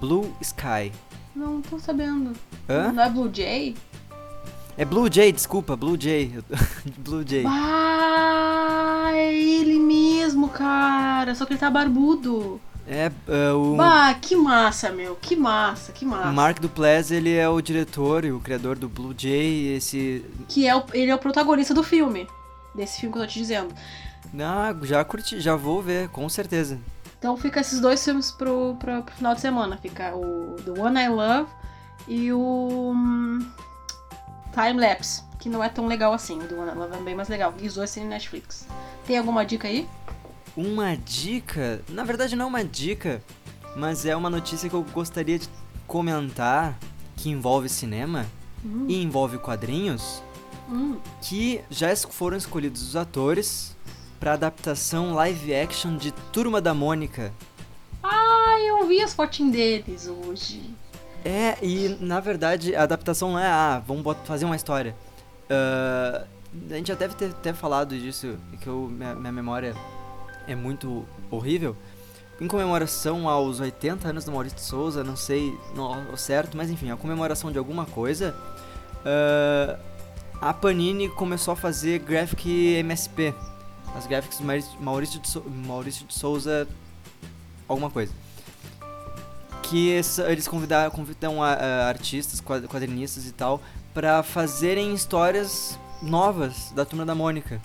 Blue 0.00 0.34
Sky. 0.40 0.90
Não 1.36 1.60
tô 1.60 1.78
sabendo. 1.78 2.32
Hã? 2.68 2.90
Não 2.92 3.02
é 3.02 3.10
Blue 3.10 3.30
Jay? 3.32 3.76
É 4.76 4.84
Blue 4.84 5.12
Jay, 5.12 5.30
desculpa, 5.30 5.76
Blue 5.76 6.00
Jay. 6.00 6.38
Blue 6.98 7.22
Jay. 7.26 7.44
Ah, 7.46 9.10
é 9.12 9.34
ele 9.34 9.78
mesmo, 9.78 10.48
cara. 10.48 11.34
Só 11.34 11.44
que 11.44 11.52
ele 11.52 11.60
tá 11.60 11.70
barbudo. 11.70 12.60
É, 12.88 13.12
é 13.28 13.52
o. 13.52 13.76
Bah, 13.76 14.14
que 14.14 14.34
massa, 14.34 14.90
meu. 14.90 15.14
Que 15.16 15.36
massa, 15.36 15.92
que 15.92 16.04
massa. 16.04 16.30
O 16.30 16.32
Mark 16.32 16.58
Duplass, 16.58 17.10
ele 17.10 17.34
é 17.34 17.48
o 17.48 17.60
diretor 17.60 18.24
e 18.24 18.32
o 18.32 18.40
criador 18.40 18.76
do 18.76 18.88
Blue 18.88 19.14
Jay, 19.16 19.76
esse. 19.76 20.24
Que 20.48 20.66
é 20.66 20.74
o, 20.74 20.82
ele 20.94 21.10
é 21.10 21.14
o 21.14 21.18
protagonista 21.18 21.74
do 21.74 21.82
filme. 21.82 22.26
Desse 22.74 23.00
filme 23.00 23.12
que 23.12 23.18
eu 23.18 23.22
tô 23.22 23.28
te 23.28 23.38
dizendo. 23.38 23.74
Ah, 24.38 24.74
já 24.82 25.04
curti, 25.04 25.40
já 25.40 25.56
vou 25.56 25.82
ver, 25.82 26.08
com 26.08 26.28
certeza. 26.28 26.78
Então 27.20 27.36
fica 27.36 27.60
esses 27.60 27.78
dois 27.80 28.02
filmes 28.02 28.32
pro, 28.32 28.74
pro, 28.80 29.04
pro, 29.04 29.14
final 29.14 29.34
de 29.34 29.40
semana. 29.40 29.76
Fica 29.76 30.16
o 30.16 30.56
The 30.64 30.80
One 30.80 30.98
I 30.98 31.08
Love 31.08 31.48
e 32.08 32.32
o 32.32 32.92
um, 32.92 33.38
Time 34.52 34.80
Lapse. 34.80 35.22
que 35.38 35.48
não 35.48 35.62
é 35.62 35.68
tão 35.68 35.86
legal 35.86 36.12
assim. 36.12 36.38
O 36.38 36.48
do 36.48 36.58
One 36.58 36.72
Love 36.72 36.96
é 36.96 37.02
bem 37.02 37.14
mais 37.14 37.28
legal. 37.28 37.54
E 37.60 37.68
os 37.68 37.74
dois 37.74 37.92
têm 37.92 38.06
Netflix. 38.06 38.66
Tem 39.06 39.18
alguma 39.18 39.44
dica 39.44 39.68
aí? 39.68 39.86
Uma 40.56 40.96
dica? 40.96 41.82
Na 41.90 42.02
verdade, 42.02 42.34
não 42.34 42.46
é 42.46 42.48
uma 42.48 42.64
dica, 42.64 43.22
mas 43.76 44.04
é 44.06 44.16
uma 44.16 44.30
notícia 44.30 44.68
que 44.68 44.74
eu 44.74 44.82
gostaria 44.82 45.38
de 45.38 45.48
comentar 45.86 46.76
que 47.16 47.28
envolve 47.28 47.68
cinema 47.68 48.26
Hum, 48.64 48.86
e 48.88 49.02
envolve 49.02 49.38
quadrinhos. 49.38 50.22
hum. 50.68 50.98
que 51.20 51.60
já 51.70 51.94
foram 51.96 52.36
escolhidos 52.36 52.82
os 52.82 52.96
atores 52.96 53.76
para 54.20 54.34
adaptação 54.34 55.14
live 55.14 55.54
action 55.54 55.96
de 55.96 56.12
Turma 56.12 56.60
da 56.60 56.74
Mônica. 56.74 57.32
Ah, 58.02 58.56
eu 58.60 58.86
vi 58.86 59.00
as 59.00 59.14
fotinhas 59.14 59.52
deles 59.52 60.06
hoje. 60.06 60.62
É, 61.24 61.56
e 61.62 61.96
na 62.00 62.20
verdade 62.20 62.76
a 62.76 62.82
adaptação 62.82 63.32
não 63.32 63.38
é, 63.38 63.46
ah, 63.46 63.82
vamos 63.84 64.04
fazer 64.24 64.44
uma 64.44 64.54
história. 64.54 64.94
Ah, 65.48 66.26
a 66.70 66.74
gente 66.74 66.88
já 66.88 66.94
deve 66.94 67.14
ter, 67.14 67.32
ter 67.32 67.54
falado 67.54 67.98
disso, 67.98 68.36
que 68.60 68.66
eu, 68.66 68.88
minha, 68.90 69.14
minha 69.14 69.32
memória 69.32 69.74
é 70.46 70.54
muito 70.54 71.06
horrível. 71.30 71.74
Em 72.38 72.46
comemoração 72.46 73.28
aos 73.28 73.60
80 73.60 74.08
anos 74.08 74.24
do 74.24 74.32
Maurício 74.32 74.56
de 74.56 74.64
Souza, 74.64 75.04
não 75.04 75.16
sei 75.16 75.58
ao 75.76 76.16
certo, 76.16 76.56
mas 76.56 76.70
enfim, 76.70 76.90
a 76.90 76.96
comemoração 76.96 77.50
de 77.50 77.58
alguma 77.58 77.86
coisa, 77.86 78.34
ah, 79.04 79.78
a 80.42 80.52
Panini 80.52 81.08
começou 81.08 81.52
a 81.52 81.56
fazer 81.56 82.00
graphic 82.00 82.76
MSP. 82.80 83.34
As 83.96 84.06
graphics 84.06 84.40
Maurício- 84.80 85.20
de, 85.20 85.28
Sou- 85.28 85.44
Maurício 85.48 86.06
de 86.06 86.14
Souza, 86.14 86.66
alguma 87.68 87.90
coisa. 87.90 88.12
Que 89.62 89.88
eles 90.28 90.48
convidaram, 90.48 90.90
convidam 90.90 91.42
a- 91.42 91.52
a 91.54 91.88
artistas, 91.88 92.40
quad- 92.40 92.66
quadrinistas 92.66 93.26
e 93.26 93.32
tal, 93.32 93.60
pra 93.94 94.22
fazerem 94.22 94.94
histórias 94.94 95.78
novas 96.02 96.72
da 96.74 96.84
Turma 96.84 97.04
da 97.04 97.14
Mônica. 97.14 97.60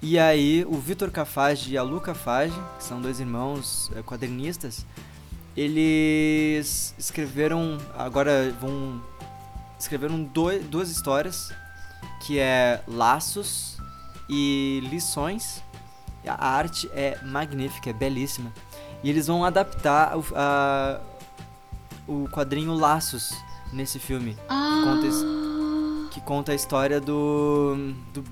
E 0.00 0.18
aí, 0.18 0.64
o 0.68 0.78
Vitor 0.78 1.10
Cafage 1.10 1.72
e 1.72 1.78
a 1.78 1.82
Lu 1.82 2.00
Cafage, 2.00 2.54
que 2.78 2.84
são 2.84 3.00
dois 3.00 3.18
irmãos 3.20 3.90
eh, 3.96 4.02
quadrinistas, 4.02 4.86
eles 5.56 6.94
escreveram, 6.98 7.78
agora 7.96 8.54
vão 8.60 9.02
escreveram 9.78 10.22
doi- 10.24 10.60
duas 10.60 10.88
histórias, 10.90 11.52
que 12.24 12.38
é 12.38 12.82
Laços 12.86 13.77
e 14.28 14.80
Lições. 14.90 15.62
A 16.26 16.48
arte 16.48 16.90
é 16.92 17.18
magnífica, 17.22 17.88
é 17.90 17.92
belíssima. 17.92 18.52
E 19.02 19.08
eles 19.08 19.26
vão 19.28 19.44
adaptar 19.44 20.16
o, 20.18 20.24
a- 20.34 21.00
o 22.06 22.28
quadrinho 22.30 22.74
Laços 22.74 23.32
nesse 23.72 23.98
filme 23.98 24.36
Ah, 24.48 24.80
Conta 24.84 25.06
que 26.10 26.20
conta 26.22 26.52
a 26.52 26.54
história 26.54 27.00
do, 27.00 27.76
do, 28.12 28.22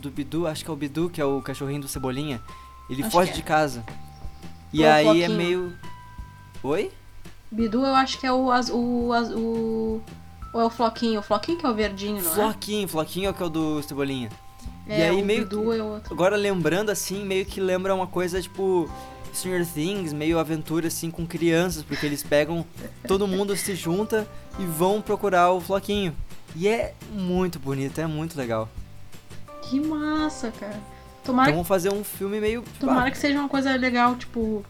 do 0.00 0.10
Bidu, 0.10 0.46
acho 0.46 0.64
que 0.64 0.70
é 0.70 0.72
o 0.72 0.76
Bidu, 0.76 1.08
que 1.10 1.20
é 1.20 1.24
o 1.24 1.40
cachorrinho 1.42 1.82
do 1.82 1.88
Cebolinha. 1.88 2.42
Ele 2.90 3.02
Acho 3.02 3.10
foge 3.12 3.30
que 3.30 3.38
é. 3.38 3.40
de 3.40 3.42
casa. 3.42 3.84
E 4.72 4.82
o 4.82 4.90
aí 4.90 5.22
é 5.22 5.28
meio. 5.28 5.72
Oi? 6.62 6.90
Bidu 7.50 7.84
eu 7.84 7.94
acho 7.94 8.18
que 8.18 8.26
é 8.26 8.32
o, 8.32 8.48
o, 8.50 9.10
o. 9.12 10.02
Ou 10.54 10.60
é 10.60 10.64
o 10.64 10.70
Floquinho? 10.70 11.20
O 11.20 11.22
Floquinho 11.22 11.58
que 11.58 11.66
é 11.66 11.68
o 11.68 11.74
verdinho, 11.74 12.22
não 12.22 12.30
é? 12.30 12.34
Floquinho, 12.34 12.88
Floquinho 12.88 13.26
é 13.26 13.30
o 13.30 13.34
que 13.34 13.42
é 13.42 13.46
o 13.46 13.50
do 13.50 13.82
Cebolinha. 13.82 14.30
É, 14.88 14.98
e 14.98 15.02
aí 15.02 15.22
meio 15.22 15.44
Bidu 15.44 15.72
é 15.72 15.82
o 15.82 15.86
outro. 15.86 16.14
Agora 16.14 16.36
lembrando 16.36 16.90
assim, 16.90 17.24
meio 17.24 17.44
que 17.44 17.60
lembra 17.60 17.94
uma 17.94 18.06
coisa 18.06 18.40
tipo 18.40 18.90
Stranger 19.34 19.66
Things, 19.66 20.12
meio 20.12 20.38
aventura 20.38 20.88
assim 20.88 21.10
com 21.10 21.26
crianças, 21.26 21.82
porque 21.82 22.06
eles 22.06 22.22
pegam, 22.22 22.64
todo 23.06 23.26
mundo 23.26 23.54
se 23.56 23.74
junta 23.74 24.26
e 24.58 24.64
vão 24.64 25.00
procurar 25.00 25.52
o 25.52 25.60
Floquinho. 25.60 26.16
E 26.56 26.66
é 26.66 26.94
muito 27.12 27.58
bonito, 27.58 28.00
é 28.00 28.06
muito 28.06 28.36
legal. 28.36 28.68
Que 29.62 29.78
massa, 29.78 30.50
cara. 30.50 30.80
Então 31.22 31.34
Tomara, 31.34 31.50
vamos 31.50 31.68
fazer 31.68 31.92
um 31.92 32.02
filme 32.02 32.40
meio. 32.40 32.64
tomara 32.80 33.10
que 33.10 33.18
seja 33.18 33.38
uma 33.38 33.48
coisa 33.48 33.74
legal, 33.76 34.16
tipo. 34.16 34.64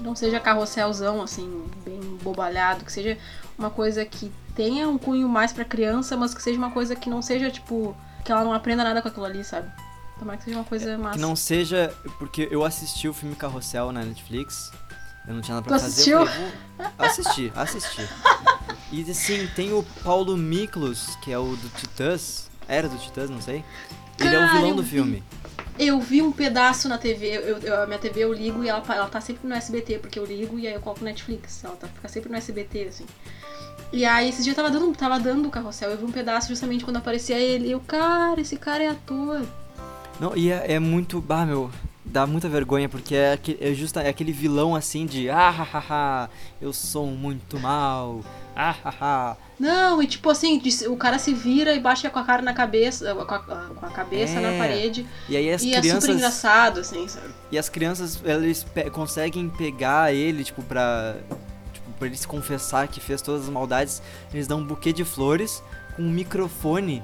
Não 0.00 0.16
seja 0.16 0.40
carrosselzão, 0.40 1.22
assim, 1.22 1.64
bem 1.84 2.00
bobalhado. 2.22 2.84
Que 2.84 2.92
seja 2.92 3.16
uma 3.56 3.70
coisa 3.70 4.04
que 4.04 4.32
tenha 4.54 4.88
um 4.88 4.98
cunho 4.98 5.28
mais 5.28 5.52
pra 5.52 5.64
criança, 5.64 6.16
mas 6.16 6.34
que 6.34 6.42
seja 6.42 6.58
uma 6.58 6.70
coisa 6.70 6.96
que 6.96 7.08
não 7.08 7.22
seja, 7.22 7.50
tipo. 7.50 7.96
Que 8.24 8.32
ela 8.32 8.44
não 8.44 8.52
aprenda 8.52 8.84
nada 8.84 9.00
com 9.02 9.08
aquilo 9.08 9.24
ali, 9.24 9.42
sabe? 9.44 9.70
Tomara 10.18 10.36
que 10.38 10.44
seja 10.44 10.56
uma 10.58 10.64
coisa 10.64 10.98
massa. 10.98 11.14
Que 11.16 11.20
não 11.20 11.34
seja. 11.34 11.94
Porque 12.18 12.48
eu 12.50 12.64
assisti 12.64 13.08
o 13.08 13.14
filme 13.14 13.34
Carrossel 13.34 13.90
na 13.92 14.02
Netflix. 14.04 14.70
Eu 15.26 15.34
não 15.34 15.40
tinha 15.42 15.54
nada 15.54 15.64
Tu 15.64 15.68
pra 15.68 15.78
fazer. 15.78 16.14
assistiu? 16.14 16.20
Eu 16.20 16.86
assistir, 16.98 17.52
assistir. 17.56 18.08
E 18.92 19.08
assim, 19.10 19.46
tem 19.54 19.72
o 19.72 19.82
Paulo 20.02 20.36
Miklos, 20.36 21.16
que 21.22 21.30
é 21.32 21.38
o 21.38 21.54
do 21.56 21.68
Titãs. 21.76 22.50
Era 22.66 22.88
do 22.88 22.96
Titãs, 22.98 23.30
não 23.30 23.40
sei. 23.40 23.64
Ele 24.18 24.34
é 24.34 24.38
o 24.38 24.42
Cara, 24.42 24.52
vilão 24.58 24.74
do 24.76 24.82
vi. 24.82 24.90
filme. 24.90 25.24
Eu 25.78 25.98
vi 26.00 26.20
um 26.20 26.30
pedaço 26.32 26.88
na 26.88 26.98
TV, 26.98 27.26
eu, 27.28 27.58
eu- 27.58 27.82
a 27.82 27.86
minha 27.86 27.98
TV 27.98 28.20
eu 28.20 28.32
ligo 28.34 28.62
e 28.62 28.68
ela, 28.68 28.82
ela 28.94 29.06
tá 29.08 29.18
sempre 29.20 29.48
no 29.48 29.54
SBT, 29.54 29.98
porque 29.98 30.18
eu 30.18 30.26
ligo 30.26 30.58
e 30.58 30.66
aí 30.66 30.74
eu 30.74 30.80
coloco 30.80 31.02
Netflix. 31.02 31.64
Ela 31.64 31.74
tá, 31.76 31.86
fica 31.88 32.06
sempre 32.08 32.30
no 32.30 32.36
SBT, 32.36 32.88
assim. 32.88 33.06
E 33.92 34.04
aí 34.04 34.28
esse 34.28 34.42
dia 34.42 34.54
tava 34.54 34.70
dando, 34.70 34.94
tava 34.96 35.18
dando 35.18 35.48
o 35.48 35.50
carrossel, 35.50 35.90
eu 35.90 35.96
vi 35.98 36.04
um 36.04 36.12
pedaço 36.12 36.48
justamente 36.48 36.84
quando 36.84 36.96
aparecia 36.98 37.38
ele. 37.38 37.68
E 37.68 37.72
eu, 37.72 37.80
cara, 37.80 38.40
esse 38.40 38.56
cara 38.56 38.84
é 38.84 38.88
ator. 38.88 39.42
Não, 40.20 40.36
e 40.36 40.50
é, 40.50 40.74
é 40.74 40.78
muito. 40.78 41.20
Bah, 41.20 41.44
meu. 41.44 41.70
Dá 42.04 42.26
muita 42.26 42.48
vergonha, 42.48 42.88
porque 42.88 43.14
é, 43.14 43.38
é 43.60 43.72
justa, 43.72 44.00
é 44.02 44.08
aquele 44.08 44.32
vilão 44.32 44.74
assim 44.74 45.06
de. 45.06 45.30
Ah, 45.30 45.48
ha, 45.50 45.62
ha, 45.78 45.84
ha, 45.90 46.28
eu 46.60 46.72
sou 46.72 47.06
muito 47.06 47.58
mal. 47.60 48.20
Ah, 48.56 48.74
ha, 48.84 48.94
ha. 49.00 49.36
Não, 49.58 50.02
e 50.02 50.06
tipo 50.08 50.28
assim, 50.28 50.60
o 50.88 50.96
cara 50.96 51.18
se 51.18 51.32
vira 51.32 51.72
e 51.72 51.78
baixa 51.78 52.10
com 52.10 52.18
a 52.18 52.24
cara 52.24 52.42
na 52.42 52.52
cabeça, 52.52 53.14
com 53.14 53.34
a, 53.34 53.38
com 53.38 53.86
a 53.86 53.90
cabeça 53.90 54.38
É, 54.38 54.40
na 54.40 54.58
parede. 54.58 55.06
E 55.28 55.36
aí 55.36 55.50
as 55.52 55.62
e 55.62 55.70
é 55.70 55.74
super 55.76 55.80
crianças. 55.82 56.10
engraçado, 56.10 56.80
assim, 56.80 57.06
sabe? 57.06 57.28
e 57.52 57.58
as 57.58 57.68
crianças, 57.68 58.20
eles 58.24 58.64
pe- 58.64 58.90
conseguem 58.90 59.48
pegar 59.48 60.12
ele, 60.12 60.42
tipo, 60.42 60.62
pra. 60.62 61.16
Pra 62.00 62.08
ele 62.08 62.16
se 62.16 62.26
confessar 62.26 62.88
que 62.88 62.98
fez 62.98 63.20
todas 63.22 63.42
as 63.44 63.48
maldades. 63.50 64.02
Eles 64.32 64.46
dão 64.48 64.58
um 64.58 64.64
buquê 64.64 64.90
de 64.92 65.04
flores 65.04 65.62
com 65.94 66.02
um 66.02 66.10
microfone. 66.10 67.02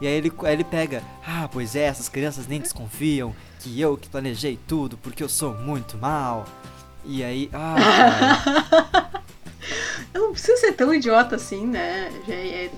E 0.00 0.06
aí 0.06 0.12
ele, 0.12 0.30
aí 0.42 0.52
ele 0.52 0.64
pega. 0.64 1.02
Ah, 1.26 1.48
pois 1.50 1.74
é, 1.74 1.84
essas 1.84 2.08
crianças 2.08 2.46
nem 2.46 2.60
desconfiam 2.60 3.34
que 3.58 3.80
eu 3.80 3.96
que 3.96 4.08
planejei 4.08 4.58
tudo, 4.68 4.98
porque 4.98 5.22
eu 5.22 5.28
sou 5.28 5.54
muito 5.54 5.96
mal. 5.96 6.44
E 7.04 7.24
aí. 7.24 7.50
Ah. 7.52 9.10
Eu 10.12 10.20
não 10.20 10.32
preciso 10.32 10.58
ser 10.60 10.72
tão 10.72 10.94
idiota 10.94 11.34
assim, 11.34 11.66
né? 11.66 12.12
Já 12.28 12.34
é- 12.34 12.70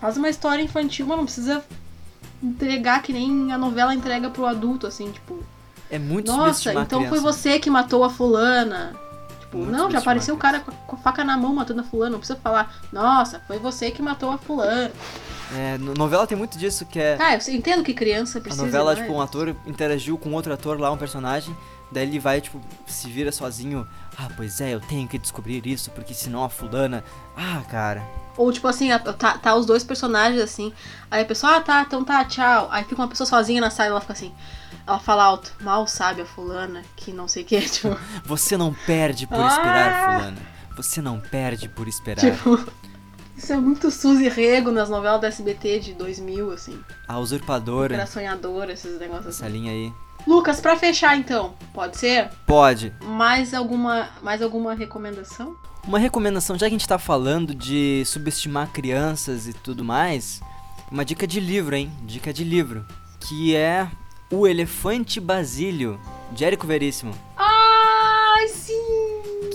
Faz 0.00 0.16
uma 0.16 0.28
história 0.28 0.60
infantil, 0.60 1.06
mas 1.06 1.16
não 1.16 1.24
precisa 1.24 1.64
entregar 2.42 3.00
que 3.00 3.12
nem 3.12 3.52
a 3.52 3.58
novela 3.58 3.94
entrega 3.94 4.28
pro 4.28 4.44
adulto, 4.44 4.86
assim, 4.86 5.10
tipo. 5.12 5.38
É 5.90 5.98
muito 5.98 6.32
Nossa, 6.32 6.72
então 6.74 7.06
foi 7.06 7.20
você 7.20 7.60
que 7.60 7.70
matou 7.70 8.02
a 8.02 8.10
fulana. 8.10 8.96
Tipo, 9.60 9.70
não, 9.70 9.90
já 9.90 9.98
apareceu 9.98 10.34
a 10.34 10.36
o 10.36 10.40
cara 10.40 10.60
com 10.60 10.70
a, 10.70 10.94
a 10.94 10.96
faca 10.98 11.24
na 11.24 11.36
mão 11.36 11.54
matando 11.54 11.80
a 11.80 11.84
fulana. 11.84 12.10
Não 12.12 12.18
precisa 12.18 12.38
falar, 12.38 12.74
nossa, 12.92 13.40
foi 13.46 13.58
você 13.58 13.90
que 13.90 14.02
matou 14.02 14.30
a 14.30 14.38
fulana. 14.38 14.90
É, 15.56 15.78
no- 15.78 15.94
novela 15.94 16.26
tem 16.26 16.36
muito 16.36 16.58
disso 16.58 16.84
que 16.86 16.98
é. 16.98 17.16
Tá, 17.16 17.34
eu 17.34 17.54
entendo 17.54 17.82
que 17.84 17.94
criança 17.94 18.38
A 18.38 18.40
precisa. 18.42 18.64
novela, 18.64 18.94
né? 18.94 19.02
tipo, 19.02 19.12
um 19.12 19.20
ator 19.20 19.54
interagiu 19.66 20.16
com 20.18 20.32
outro 20.32 20.52
ator 20.52 20.80
lá, 20.80 20.90
um 20.90 20.96
personagem, 20.96 21.54
daí 21.92 22.06
ele 22.08 22.18
vai, 22.18 22.40
tipo, 22.40 22.60
se 22.86 23.08
vira 23.08 23.30
sozinho. 23.30 23.86
Ah, 24.18 24.28
pois 24.36 24.60
é, 24.60 24.74
eu 24.74 24.80
tenho 24.80 25.06
que 25.08 25.18
descobrir 25.18 25.66
isso, 25.66 25.90
porque 25.90 26.14
senão 26.14 26.44
a 26.44 26.48
fulana. 26.48 27.04
Ah, 27.36 27.62
cara. 27.70 28.02
Ou 28.36 28.50
tipo 28.52 28.66
assim, 28.66 28.90
a- 28.90 28.98
tá, 28.98 29.38
tá 29.38 29.54
os 29.54 29.64
dois 29.66 29.84
personagens 29.84 30.40
assim. 30.42 30.72
Aí 31.10 31.22
a 31.22 31.24
pessoa, 31.24 31.56
ah 31.56 31.60
tá, 31.60 31.82
então 31.86 32.02
tá, 32.04 32.24
tchau. 32.24 32.68
Aí 32.70 32.82
fica 32.84 33.00
uma 33.00 33.06
pessoa 33.08 33.26
sozinha 33.26 33.60
na 33.60 33.70
sala 33.70 33.88
e 33.88 33.90
ela 33.92 34.00
fica 34.00 34.12
assim. 34.12 34.32
Ela 34.86 34.98
fala 34.98 35.24
alto, 35.24 35.52
mal 35.62 35.86
sabe 35.86 36.20
a 36.22 36.26
fulana, 36.26 36.82
que 36.96 37.12
não 37.12 37.26
sei 37.26 37.42
o 37.42 37.46
que, 37.46 37.60
tipo. 37.68 37.96
Você 38.24 38.56
não 38.56 38.74
perde 38.86 39.26
por 39.26 39.40
Ah! 39.40 39.48
esperar, 39.48 40.14
fulana. 40.18 40.38
Você 40.76 41.00
não 41.00 41.20
perde 41.20 41.68
por 41.68 41.88
esperar. 41.88 42.20
tipo. 42.20 42.58
Isso 43.36 43.52
é 43.52 43.56
muito 43.56 43.90
Suzy 43.90 44.28
Rego 44.28 44.70
nas 44.70 44.88
novelas 44.88 45.20
da 45.20 45.26
SBT 45.28 45.80
de 45.80 45.92
2000, 45.94 46.52
assim. 46.52 46.78
A 47.08 47.18
usurpadora, 47.18 47.94
Era 47.94 48.06
sonhadora, 48.06 48.72
esses 48.72 48.98
negócios 49.00 49.34
essa 49.34 49.46
assim. 49.46 49.52
linha 49.54 49.72
aí. 49.72 49.92
Lucas, 50.26 50.60
pra 50.60 50.76
fechar 50.76 51.16
então, 51.16 51.54
pode 51.74 51.96
ser? 51.96 52.30
Pode. 52.46 52.94
Mais 53.02 53.52
alguma, 53.52 54.08
mais 54.22 54.40
alguma 54.40 54.72
recomendação? 54.74 55.56
Uma 55.86 55.98
recomendação, 55.98 56.56
já 56.56 56.60
que 56.66 56.74
a 56.74 56.78
gente 56.78 56.88
tá 56.88 56.98
falando 56.98 57.54
de 57.54 58.04
subestimar 58.06 58.68
crianças 58.70 59.46
e 59.48 59.52
tudo 59.52 59.84
mais, 59.84 60.40
uma 60.90 61.04
dica 61.04 61.26
de 61.26 61.40
livro, 61.40 61.74
hein? 61.74 61.92
Dica 62.04 62.32
de 62.32 62.44
livro. 62.44 62.86
Que 63.20 63.54
é 63.56 63.86
O 64.30 64.46
Elefante 64.46 65.20
Basílio, 65.20 66.00
de 66.32 66.44
Érico 66.44 66.66
Veríssimo. 66.66 67.14
Ai, 67.36 68.48
sim! 68.48 69.04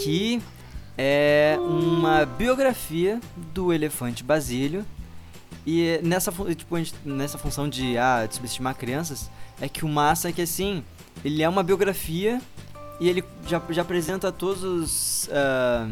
que 0.01 0.41
é 0.97 1.57
uma 1.59 2.25
biografia 2.25 3.19
do 3.53 3.71
elefante 3.73 4.23
Basílio. 4.23 4.85
E 5.65 5.99
nessa, 6.03 6.31
tipo, 6.55 6.75
nessa 7.05 7.37
função 7.37 7.69
de, 7.69 7.97
ah, 7.97 8.25
de 8.25 8.35
subestimar 8.35 8.75
crianças, 8.75 9.29
é 9.61 9.67
que 9.67 9.85
o 9.85 9.89
massa 9.89 10.29
é 10.29 10.31
que 10.31 10.41
assim, 10.41 10.83
ele 11.23 11.43
é 11.43 11.49
uma 11.49 11.61
biografia 11.61 12.41
e 12.99 13.09
ele 13.09 13.23
já, 13.45 13.61
já 13.69 13.81
apresenta 13.81 14.31
todos 14.31 14.63
os. 14.63 15.29
ah, 15.31 15.89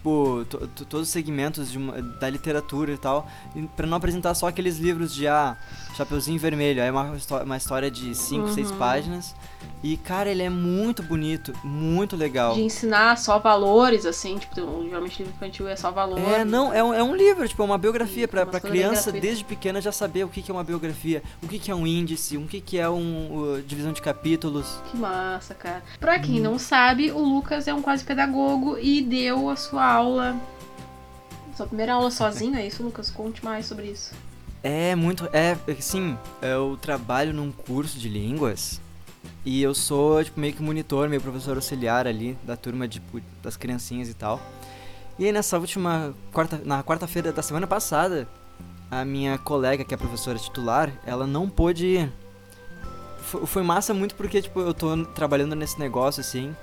tipo, 0.00 0.44
to- 0.48 0.66
to- 0.68 0.84
todos 0.86 1.08
os 1.08 1.12
segmentos 1.12 1.74
uma- 1.76 2.00
da 2.00 2.28
literatura 2.30 2.92
e 2.92 2.98
tal, 2.98 3.28
pra 3.76 3.86
não 3.86 3.96
apresentar 3.98 4.34
só 4.34 4.48
aqueles 4.48 4.78
livros 4.78 5.14
de, 5.14 5.28
ah, 5.28 5.56
Chapeuzinho 5.94 6.38
Vermelho, 6.38 6.80
aí 6.82 6.88
é 6.88 6.90
uma, 6.90 7.12
uma 7.44 7.56
história 7.56 7.90
de 7.90 8.14
5, 8.14 8.48
6 8.48 8.70
Uhum. 8.70 8.78
páginas, 8.78 9.36
e, 9.82 9.96
cara, 9.96 10.28
ele 10.28 10.42
é 10.42 10.50
muito 10.50 11.02
bonito, 11.02 11.54
muito 11.64 12.14
legal. 12.14 12.54
De 12.54 12.60
ensinar 12.60 13.16
só 13.16 13.38
valores, 13.38 14.04
assim, 14.04 14.36
tipo, 14.36 14.54
geralmente 14.84 15.18
livro 15.18 15.32
infantil 15.34 15.68
é 15.68 15.74
só 15.74 15.90
valores. 15.90 16.22
É, 16.28 16.44
não, 16.44 16.72
é 16.72 16.84
um, 16.84 16.92
é 16.92 17.02
um 17.02 17.16
livro, 17.16 17.48
tipo, 17.48 17.62
é 17.62 17.64
uma 17.64 17.78
biografia 17.78 18.28
pra, 18.28 18.42
Umas 18.42 18.50
pra 18.50 18.60
criança 18.60 19.10
desde 19.10 19.42
pequena 19.42 19.80
já 19.80 19.90
saber 19.90 20.24
o 20.24 20.28
que, 20.28 20.42
que 20.42 20.50
é 20.50 20.54
uma 20.54 20.62
biografia, 20.64 21.22
o 21.42 21.48
que, 21.48 21.58
que 21.58 21.70
é 21.70 21.74
um 21.74 21.86
índice, 21.86 22.36
o 22.36 22.46
que, 22.46 22.60
que 22.60 22.78
é 22.78 22.90
um 22.90 23.54
uh, 23.56 23.62
divisão 23.62 23.92
de 23.92 24.02
capítulos. 24.02 24.80
Que 24.90 24.98
massa, 24.98 25.54
cara. 25.54 25.82
Pra 25.98 26.18
quem 26.18 26.40
não 26.40 26.58
sabe, 26.58 27.10
o 27.10 27.18
Lucas 27.18 27.66
é 27.66 27.72
um 27.72 27.80
quase 27.80 28.04
pedagogo 28.04 28.76
e 28.78 29.00
deu 29.00 29.48
a 29.48 29.56
sua 29.56 29.84
aula. 29.84 30.36
Sua 31.56 31.66
primeira 31.66 31.94
aula 31.94 32.10
sozinho, 32.10 32.54
é 32.54 32.66
isso, 32.66 32.82
Lucas? 32.82 33.10
Conte 33.10 33.42
mais 33.42 33.64
sobre 33.64 33.86
isso. 33.86 34.12
É 34.62 34.94
muito. 34.94 35.26
É, 35.32 35.56
assim, 35.78 36.18
eu 36.42 36.78
trabalho 36.80 37.32
num 37.32 37.50
curso 37.50 37.98
de 37.98 38.10
línguas 38.10 38.79
e 39.44 39.62
eu 39.62 39.74
sou, 39.74 40.22
tipo, 40.22 40.38
meio 40.38 40.52
que 40.52 40.62
monitor, 40.62 41.08
meio 41.08 41.22
professor 41.22 41.56
auxiliar 41.56 42.06
ali 42.06 42.36
da 42.44 42.56
turma, 42.56 42.86
tipo, 42.86 43.20
das 43.42 43.56
criancinhas 43.56 44.08
e 44.08 44.14
tal. 44.14 44.40
E 45.18 45.24
aí 45.24 45.32
nessa 45.32 45.58
última. 45.58 46.14
Quarta, 46.32 46.60
na 46.64 46.82
quarta-feira 46.82 47.32
da 47.32 47.42
semana 47.42 47.66
passada, 47.66 48.28
a 48.90 49.04
minha 49.04 49.38
colega, 49.38 49.84
que 49.84 49.94
é 49.94 49.96
professora 49.96 50.38
titular, 50.38 50.92
ela 51.06 51.26
não 51.26 51.48
pôde 51.48 51.86
ir. 51.86 52.12
Foi, 53.22 53.46
foi 53.46 53.62
massa 53.62 53.94
muito 53.94 54.14
porque, 54.14 54.42
tipo, 54.42 54.60
eu 54.60 54.74
tô 54.74 55.04
trabalhando 55.06 55.54
nesse 55.54 55.78
negócio, 55.78 56.20
assim. 56.20 56.54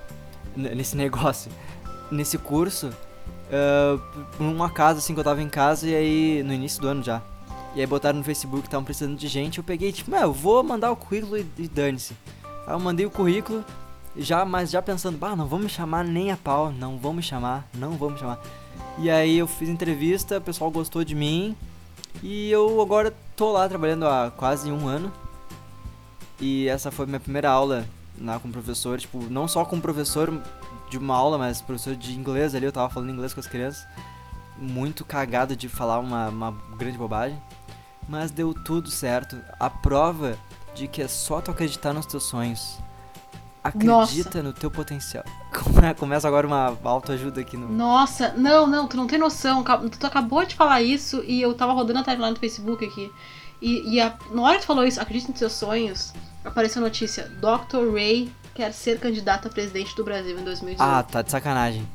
Nesse 0.55 0.95
negócio. 0.97 1.51
Nesse 2.11 2.38
curso. 2.38 2.91
ah, 3.51 3.99
por 4.38 4.65
acaso, 4.65 4.99
assim, 4.99 5.13
que 5.13 5.19
eu 5.19 5.23
tava 5.23 5.41
em 5.41 5.49
casa 5.49 5.88
e 5.88 5.95
aí. 5.95 6.43
No 6.43 6.53
início 6.53 6.82
do 6.82 6.88
ano 6.88 7.03
já. 7.03 7.21
E 7.75 7.80
aí 7.80 7.86
botaram 7.86 8.17
no 8.17 8.23
Facebook 8.23 8.65
estavam 8.65 8.84
precisando 8.84 9.15
de 9.17 9.28
gente. 9.28 9.59
Eu 9.59 9.63
peguei, 9.63 9.91
tipo, 9.91 10.15
"Ah, 10.15 10.21
eu 10.21 10.34
vou 10.34 10.63
mandar 10.63 10.91
o 10.91 10.95
currículo 10.95 11.38
e, 11.38 11.45
e 11.57 11.67
dane-se. 11.67 12.15
Aí 12.68 12.74
eu 12.74 12.80
mandei 12.80 13.05
o 13.05 13.09
currículo, 13.09 13.63
já, 14.18 14.43
mas 14.43 14.70
já 14.70 14.82
pensando, 14.82 15.18
bah, 15.18 15.36
não 15.36 15.47
me 15.57 15.70
chamar 15.70 16.03
nem 16.03 16.32
a 16.32 16.38
pau, 16.38 16.72
não 16.72 16.99
me 17.13 17.24
chamar, 17.24 17.65
não 17.74 17.91
me 17.91 18.18
chamar. 18.20 18.39
E 18.99 19.09
aí 19.09 19.38
eu 19.38 19.47
fiz 19.47 19.70
entrevista, 19.70 20.39
o 20.39 20.41
pessoal 20.41 20.70
gostou 20.70 21.03
de 21.03 21.15
mim. 21.15 21.55
E 22.22 22.51
eu 22.51 22.82
agora 22.82 23.13
tô 23.36 23.51
lá 23.51 23.70
trabalhando 23.70 24.05
há 24.05 24.32
quase 24.36 24.72
um 24.72 24.88
ano. 24.88 25.13
E 26.41 26.68
essa 26.68 26.91
foi 26.91 27.05
minha 27.05 27.20
primeira 27.20 27.49
aula 27.49 27.88
lá 28.20 28.39
com 28.39 28.47
o 28.47 28.51
professor, 28.51 28.99
tipo, 28.99 29.24
não 29.30 29.47
só 29.47 29.63
com 29.63 29.78
o 29.78 29.82
professor 29.82 30.41
de 30.89 30.97
uma 30.97 31.15
aula, 31.15 31.38
mas 31.38 31.61
professor 31.61 31.95
de 31.95 32.13
inglês 32.13 32.55
ali, 32.55 32.65
eu 32.65 32.72
tava 32.72 32.89
falando 32.91 33.11
inglês 33.11 33.34
com 33.34 33.39
as 33.39 33.47
crianças. 33.47 33.88
Muito 34.57 35.05
cagado 35.05 35.55
de 35.55 35.70
falar 35.70 35.99
uma, 35.99 36.30
uma 36.30 36.51
grande 36.76 36.97
bobagem. 36.97 37.39
Mas 38.09 38.32
deu 38.32 38.53
tudo 38.53 38.89
certo. 38.89 39.39
A 39.59 39.70
prova 39.70 40.38
de 40.78 40.88
que 40.88 41.01
é 41.01 41.07
só 41.07 41.41
tu 41.41 41.51
acreditar 41.51 41.93
nos 41.93 42.05
teus 42.05 42.23
sonhos. 42.23 42.78
Acredita 43.63 44.41
no 44.41 44.53
teu 44.53 44.71
potencial. 44.71 45.23
Come- 45.51 45.93
Começa 45.95 46.28
agora 46.28 46.47
uma 46.47 46.78
autoajuda 46.84 47.41
aqui 47.41 47.57
no. 47.57 47.67
Nossa, 47.69 48.34
não, 48.38 48.65
não, 48.65 48.88
tu 48.88 48.95
não 48.95 49.07
tem 49.07 49.19
noção. 49.19 49.63
Tu 49.63 50.05
acabou 50.07 50.45
de 50.45 50.55
falar 50.55 50.82
isso 50.82 51.21
e 51.28 51.41
eu 51.41 51.53
tava 51.53 51.73
rodando 51.73 51.99
a 51.99 52.03
timeline 52.03 52.34
do 52.34 52.39
Facebook 52.39 52.86
aqui. 52.86 53.11
E, 53.61 53.95
e 53.95 53.99
a- 53.99 54.13
na 54.32 54.41
hora 54.43 54.55
que 54.55 54.61
tu 54.61 54.67
falou 54.67 54.86
isso, 54.86 55.01
acredita 55.01 55.32
nos 55.32 55.39
seus 55.39 55.53
sonhos, 55.53 56.13
apareceu 56.45 56.82
a 56.82 56.86
notícia: 56.86 57.23
Dr. 57.41 57.91
Ray 57.93 58.32
quer 58.55 58.71
ser 58.71 58.99
candidato 58.99 59.47
a 59.47 59.51
presidente 59.51 59.95
do 59.95 60.03
Brasil 60.03 60.39
em 60.39 60.43
2018. 60.43 60.82
Ah, 60.82 61.03
tá 61.03 61.21
de 61.21 61.32
sacanagem. 61.32 61.86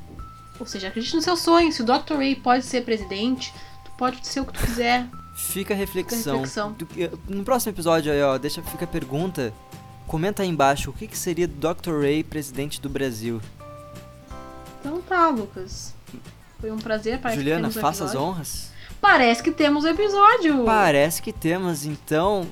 Ou 0.61 0.66
seja, 0.66 0.89
acredite 0.89 1.14
nos 1.16 1.24
seus 1.24 1.41
sonhos. 1.41 1.74
Se 1.76 1.83
o 1.83 1.87
Dr. 1.87 2.16
Ray 2.16 2.37
pode 2.37 2.64
ser 2.66 2.85
presidente, 2.85 3.55
tu 3.85 3.91
pode 3.97 4.26
ser 4.26 4.41
o 4.41 4.45
que 4.45 4.53
tu 4.53 4.61
quiser. 4.66 5.07
Fica 5.49 5.74
a 5.74 5.76
reflexão. 5.76 6.36
reflexão. 6.40 6.72
Do 6.72 6.86
que- 6.86 7.11
no 7.28 7.45
próximo 7.45 7.72
episódio 7.72 8.12
aí, 8.12 8.22
ó, 8.22 8.38
deixa 8.38 8.62
fica 8.62 8.84
a 8.84 8.88
pergunta. 8.88 9.53
Comenta 10.07 10.43
aí 10.43 10.49
embaixo 10.49 10.90
o 10.90 10.93
que, 10.93 11.07
que 11.07 11.16
seria 11.18 11.47
Dr. 11.47 12.01
Ray 12.01 12.22
presidente 12.24 12.80
do 12.80 12.88
Brasil. 12.88 13.40
Então 14.80 15.01
tá, 15.03 15.28
Lucas. 15.28 15.95
Foi 16.61 16.70
um 16.70 16.78
prazer. 16.78 17.18
Parece 17.20 17.38
que 17.38 17.45
Juliana, 17.45 17.68
um 17.68 17.70
faça 17.70 18.05
as 18.05 18.11
episódio. 18.11 18.20
honras. 18.28 18.70
Parece 19.01 19.43
que 19.43 19.51
temos 19.51 19.84
episódio. 19.84 20.64
Parece 20.64 21.20
que 21.22 21.32
temos, 21.32 21.84
então. 21.84 22.47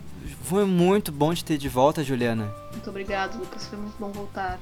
Foi 0.45 0.65
muito 0.65 1.11
bom 1.13 1.33
te 1.35 1.45
ter 1.45 1.57
de 1.59 1.69
volta, 1.69 2.03
Juliana. 2.03 2.53
Muito 2.73 2.91
obrigado, 2.91 3.39
Lucas. 3.39 3.67
Foi 3.67 3.79
muito 3.79 3.95
bom 3.99 4.11
voltar. 4.11 4.59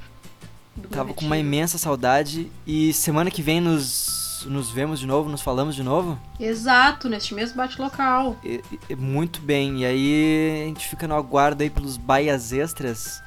Tava 0.91 1.13
com 1.13 1.25
uma 1.25 1.37
imensa 1.37 1.77
saudade. 1.77 2.51
E 2.65 2.93
semana 2.93 3.29
que 3.31 3.41
vem 3.41 3.59
nos, 3.59 4.18
nos 4.45 4.69
vemos 4.71 4.99
de 4.99 5.05
novo, 5.07 5.29
nos 5.29 5.41
falamos 5.41 5.75
de 5.75 5.83
novo. 5.83 6.17
Exato, 6.39 7.09
neste 7.09 7.33
mesmo 7.33 7.57
bate-local. 7.57 8.37
E- 8.43 8.61
e- 8.89 8.95
muito 8.95 9.41
bem. 9.41 9.81
E 9.81 9.85
aí 9.85 10.61
a 10.63 10.67
gente 10.67 10.87
fica 10.87 11.07
no 11.07 11.15
aguardo 11.15 11.63
aí 11.63 11.69
pelos 11.69 11.97
baias 11.97 12.51
extras 12.53 13.21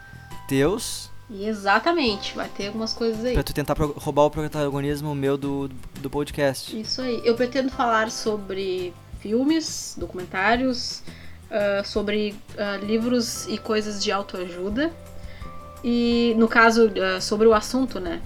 teus. 0.48 1.10
Exatamente, 1.30 2.34
vai 2.34 2.48
ter 2.48 2.66
algumas 2.66 2.92
coisas 2.92 3.24
aí. 3.24 3.32
Pra 3.34 3.42
tu 3.42 3.54
tentar 3.54 3.74
roubar 3.78 4.24
o 4.24 4.30
protagonismo 4.30 5.14
meu 5.14 5.36
do, 5.38 5.68
do 6.00 6.10
podcast. 6.10 6.78
Isso 6.78 7.00
aí. 7.00 7.20
Eu 7.24 7.34
pretendo 7.34 7.70
falar 7.70 8.10
sobre 8.10 8.92
filmes, 9.20 9.94
documentários, 9.98 11.02
ah, 11.50 11.82
sobre 11.84 12.34
ah, 12.58 12.76
livros 12.82 13.46
e 13.48 13.56
coisas 13.56 14.02
de 14.02 14.12
autoajuda. 14.12 14.92
E, 15.84 16.34
no 16.36 16.46
caso, 16.48 16.90
ah, 17.16 17.20
sobre 17.20 17.46
o 17.46 17.54
assunto, 17.54 17.98
né? 17.98 18.20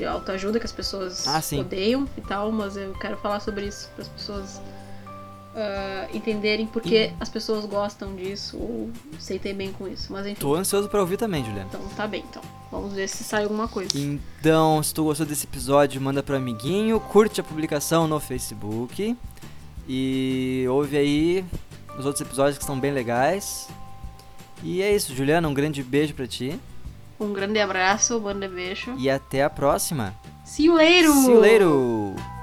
De 0.00 0.06
autoajuda 0.06 0.58
que 0.58 0.64
as 0.64 0.72
pessoas 0.72 1.28
Ah, 1.28 1.42
odeiam 1.60 2.08
e 2.16 2.22
tal, 2.22 2.50
mas 2.50 2.74
eu 2.74 2.94
quero 2.94 3.18
falar 3.18 3.38
sobre 3.40 3.66
isso 3.66 3.90
para 3.94 4.00
as 4.02 4.08
pessoas 4.08 4.60
ah, 5.54 6.08
entenderem 6.14 6.66
porque 6.66 7.12
as 7.20 7.28
pessoas 7.28 7.66
gostam 7.66 8.16
disso 8.16 8.56
ou 8.56 8.90
sentem 9.18 9.54
bem 9.54 9.72
com 9.72 9.86
isso. 9.86 10.10
Mas 10.10 10.24
enfim, 10.26 10.40
Tô 10.40 10.54
ansioso 10.54 10.88
pra 10.88 11.00
ouvir 11.00 11.18
também, 11.18 11.44
Juliana. 11.44 11.66
então 11.68 11.86
tá 11.96 12.06
bem. 12.06 12.24
Então, 12.30 12.40
vamos 12.72 12.94
ver 12.94 13.10
se 13.10 13.22
sai 13.22 13.42
alguma 13.42 13.68
coisa. 13.68 13.90
Então, 13.94 14.82
se 14.82 14.94
tu 14.94 15.04
gostou 15.04 15.26
desse 15.26 15.44
episódio, 15.44 16.00
manda 16.00 16.22
pro 16.22 16.34
amiguinho, 16.34 16.98
curte 16.98 17.38
a 17.42 17.44
publicação 17.44 18.08
no 18.08 18.18
Facebook 18.18 19.14
e 19.86 20.64
ouve 20.70 20.96
aí 20.96 21.44
os 21.98 22.06
outros 22.06 22.22
episódios 22.22 22.56
que 22.56 22.64
são 22.64 22.80
bem 22.80 22.92
legais. 22.92 23.68
E 24.62 24.80
é 24.80 24.94
isso, 24.96 25.14
Juliana, 25.14 25.46
um 25.46 25.52
grande 25.52 25.82
beijo 25.82 26.14
pra 26.14 26.26
ti 26.26 26.58
Um 27.20 27.32
grande 27.34 27.60
abraço, 27.60 28.16
um 28.16 28.22
grande 28.22 28.48
beijo. 28.48 28.94
e 28.96 29.10
até 29.10 29.44
a 29.44 29.50
próxima. 29.50 30.14
See 30.44 30.64
you 30.66 30.74
later! 30.74 31.12
See 31.12 31.30
you 31.30 31.40
later! 31.40 32.39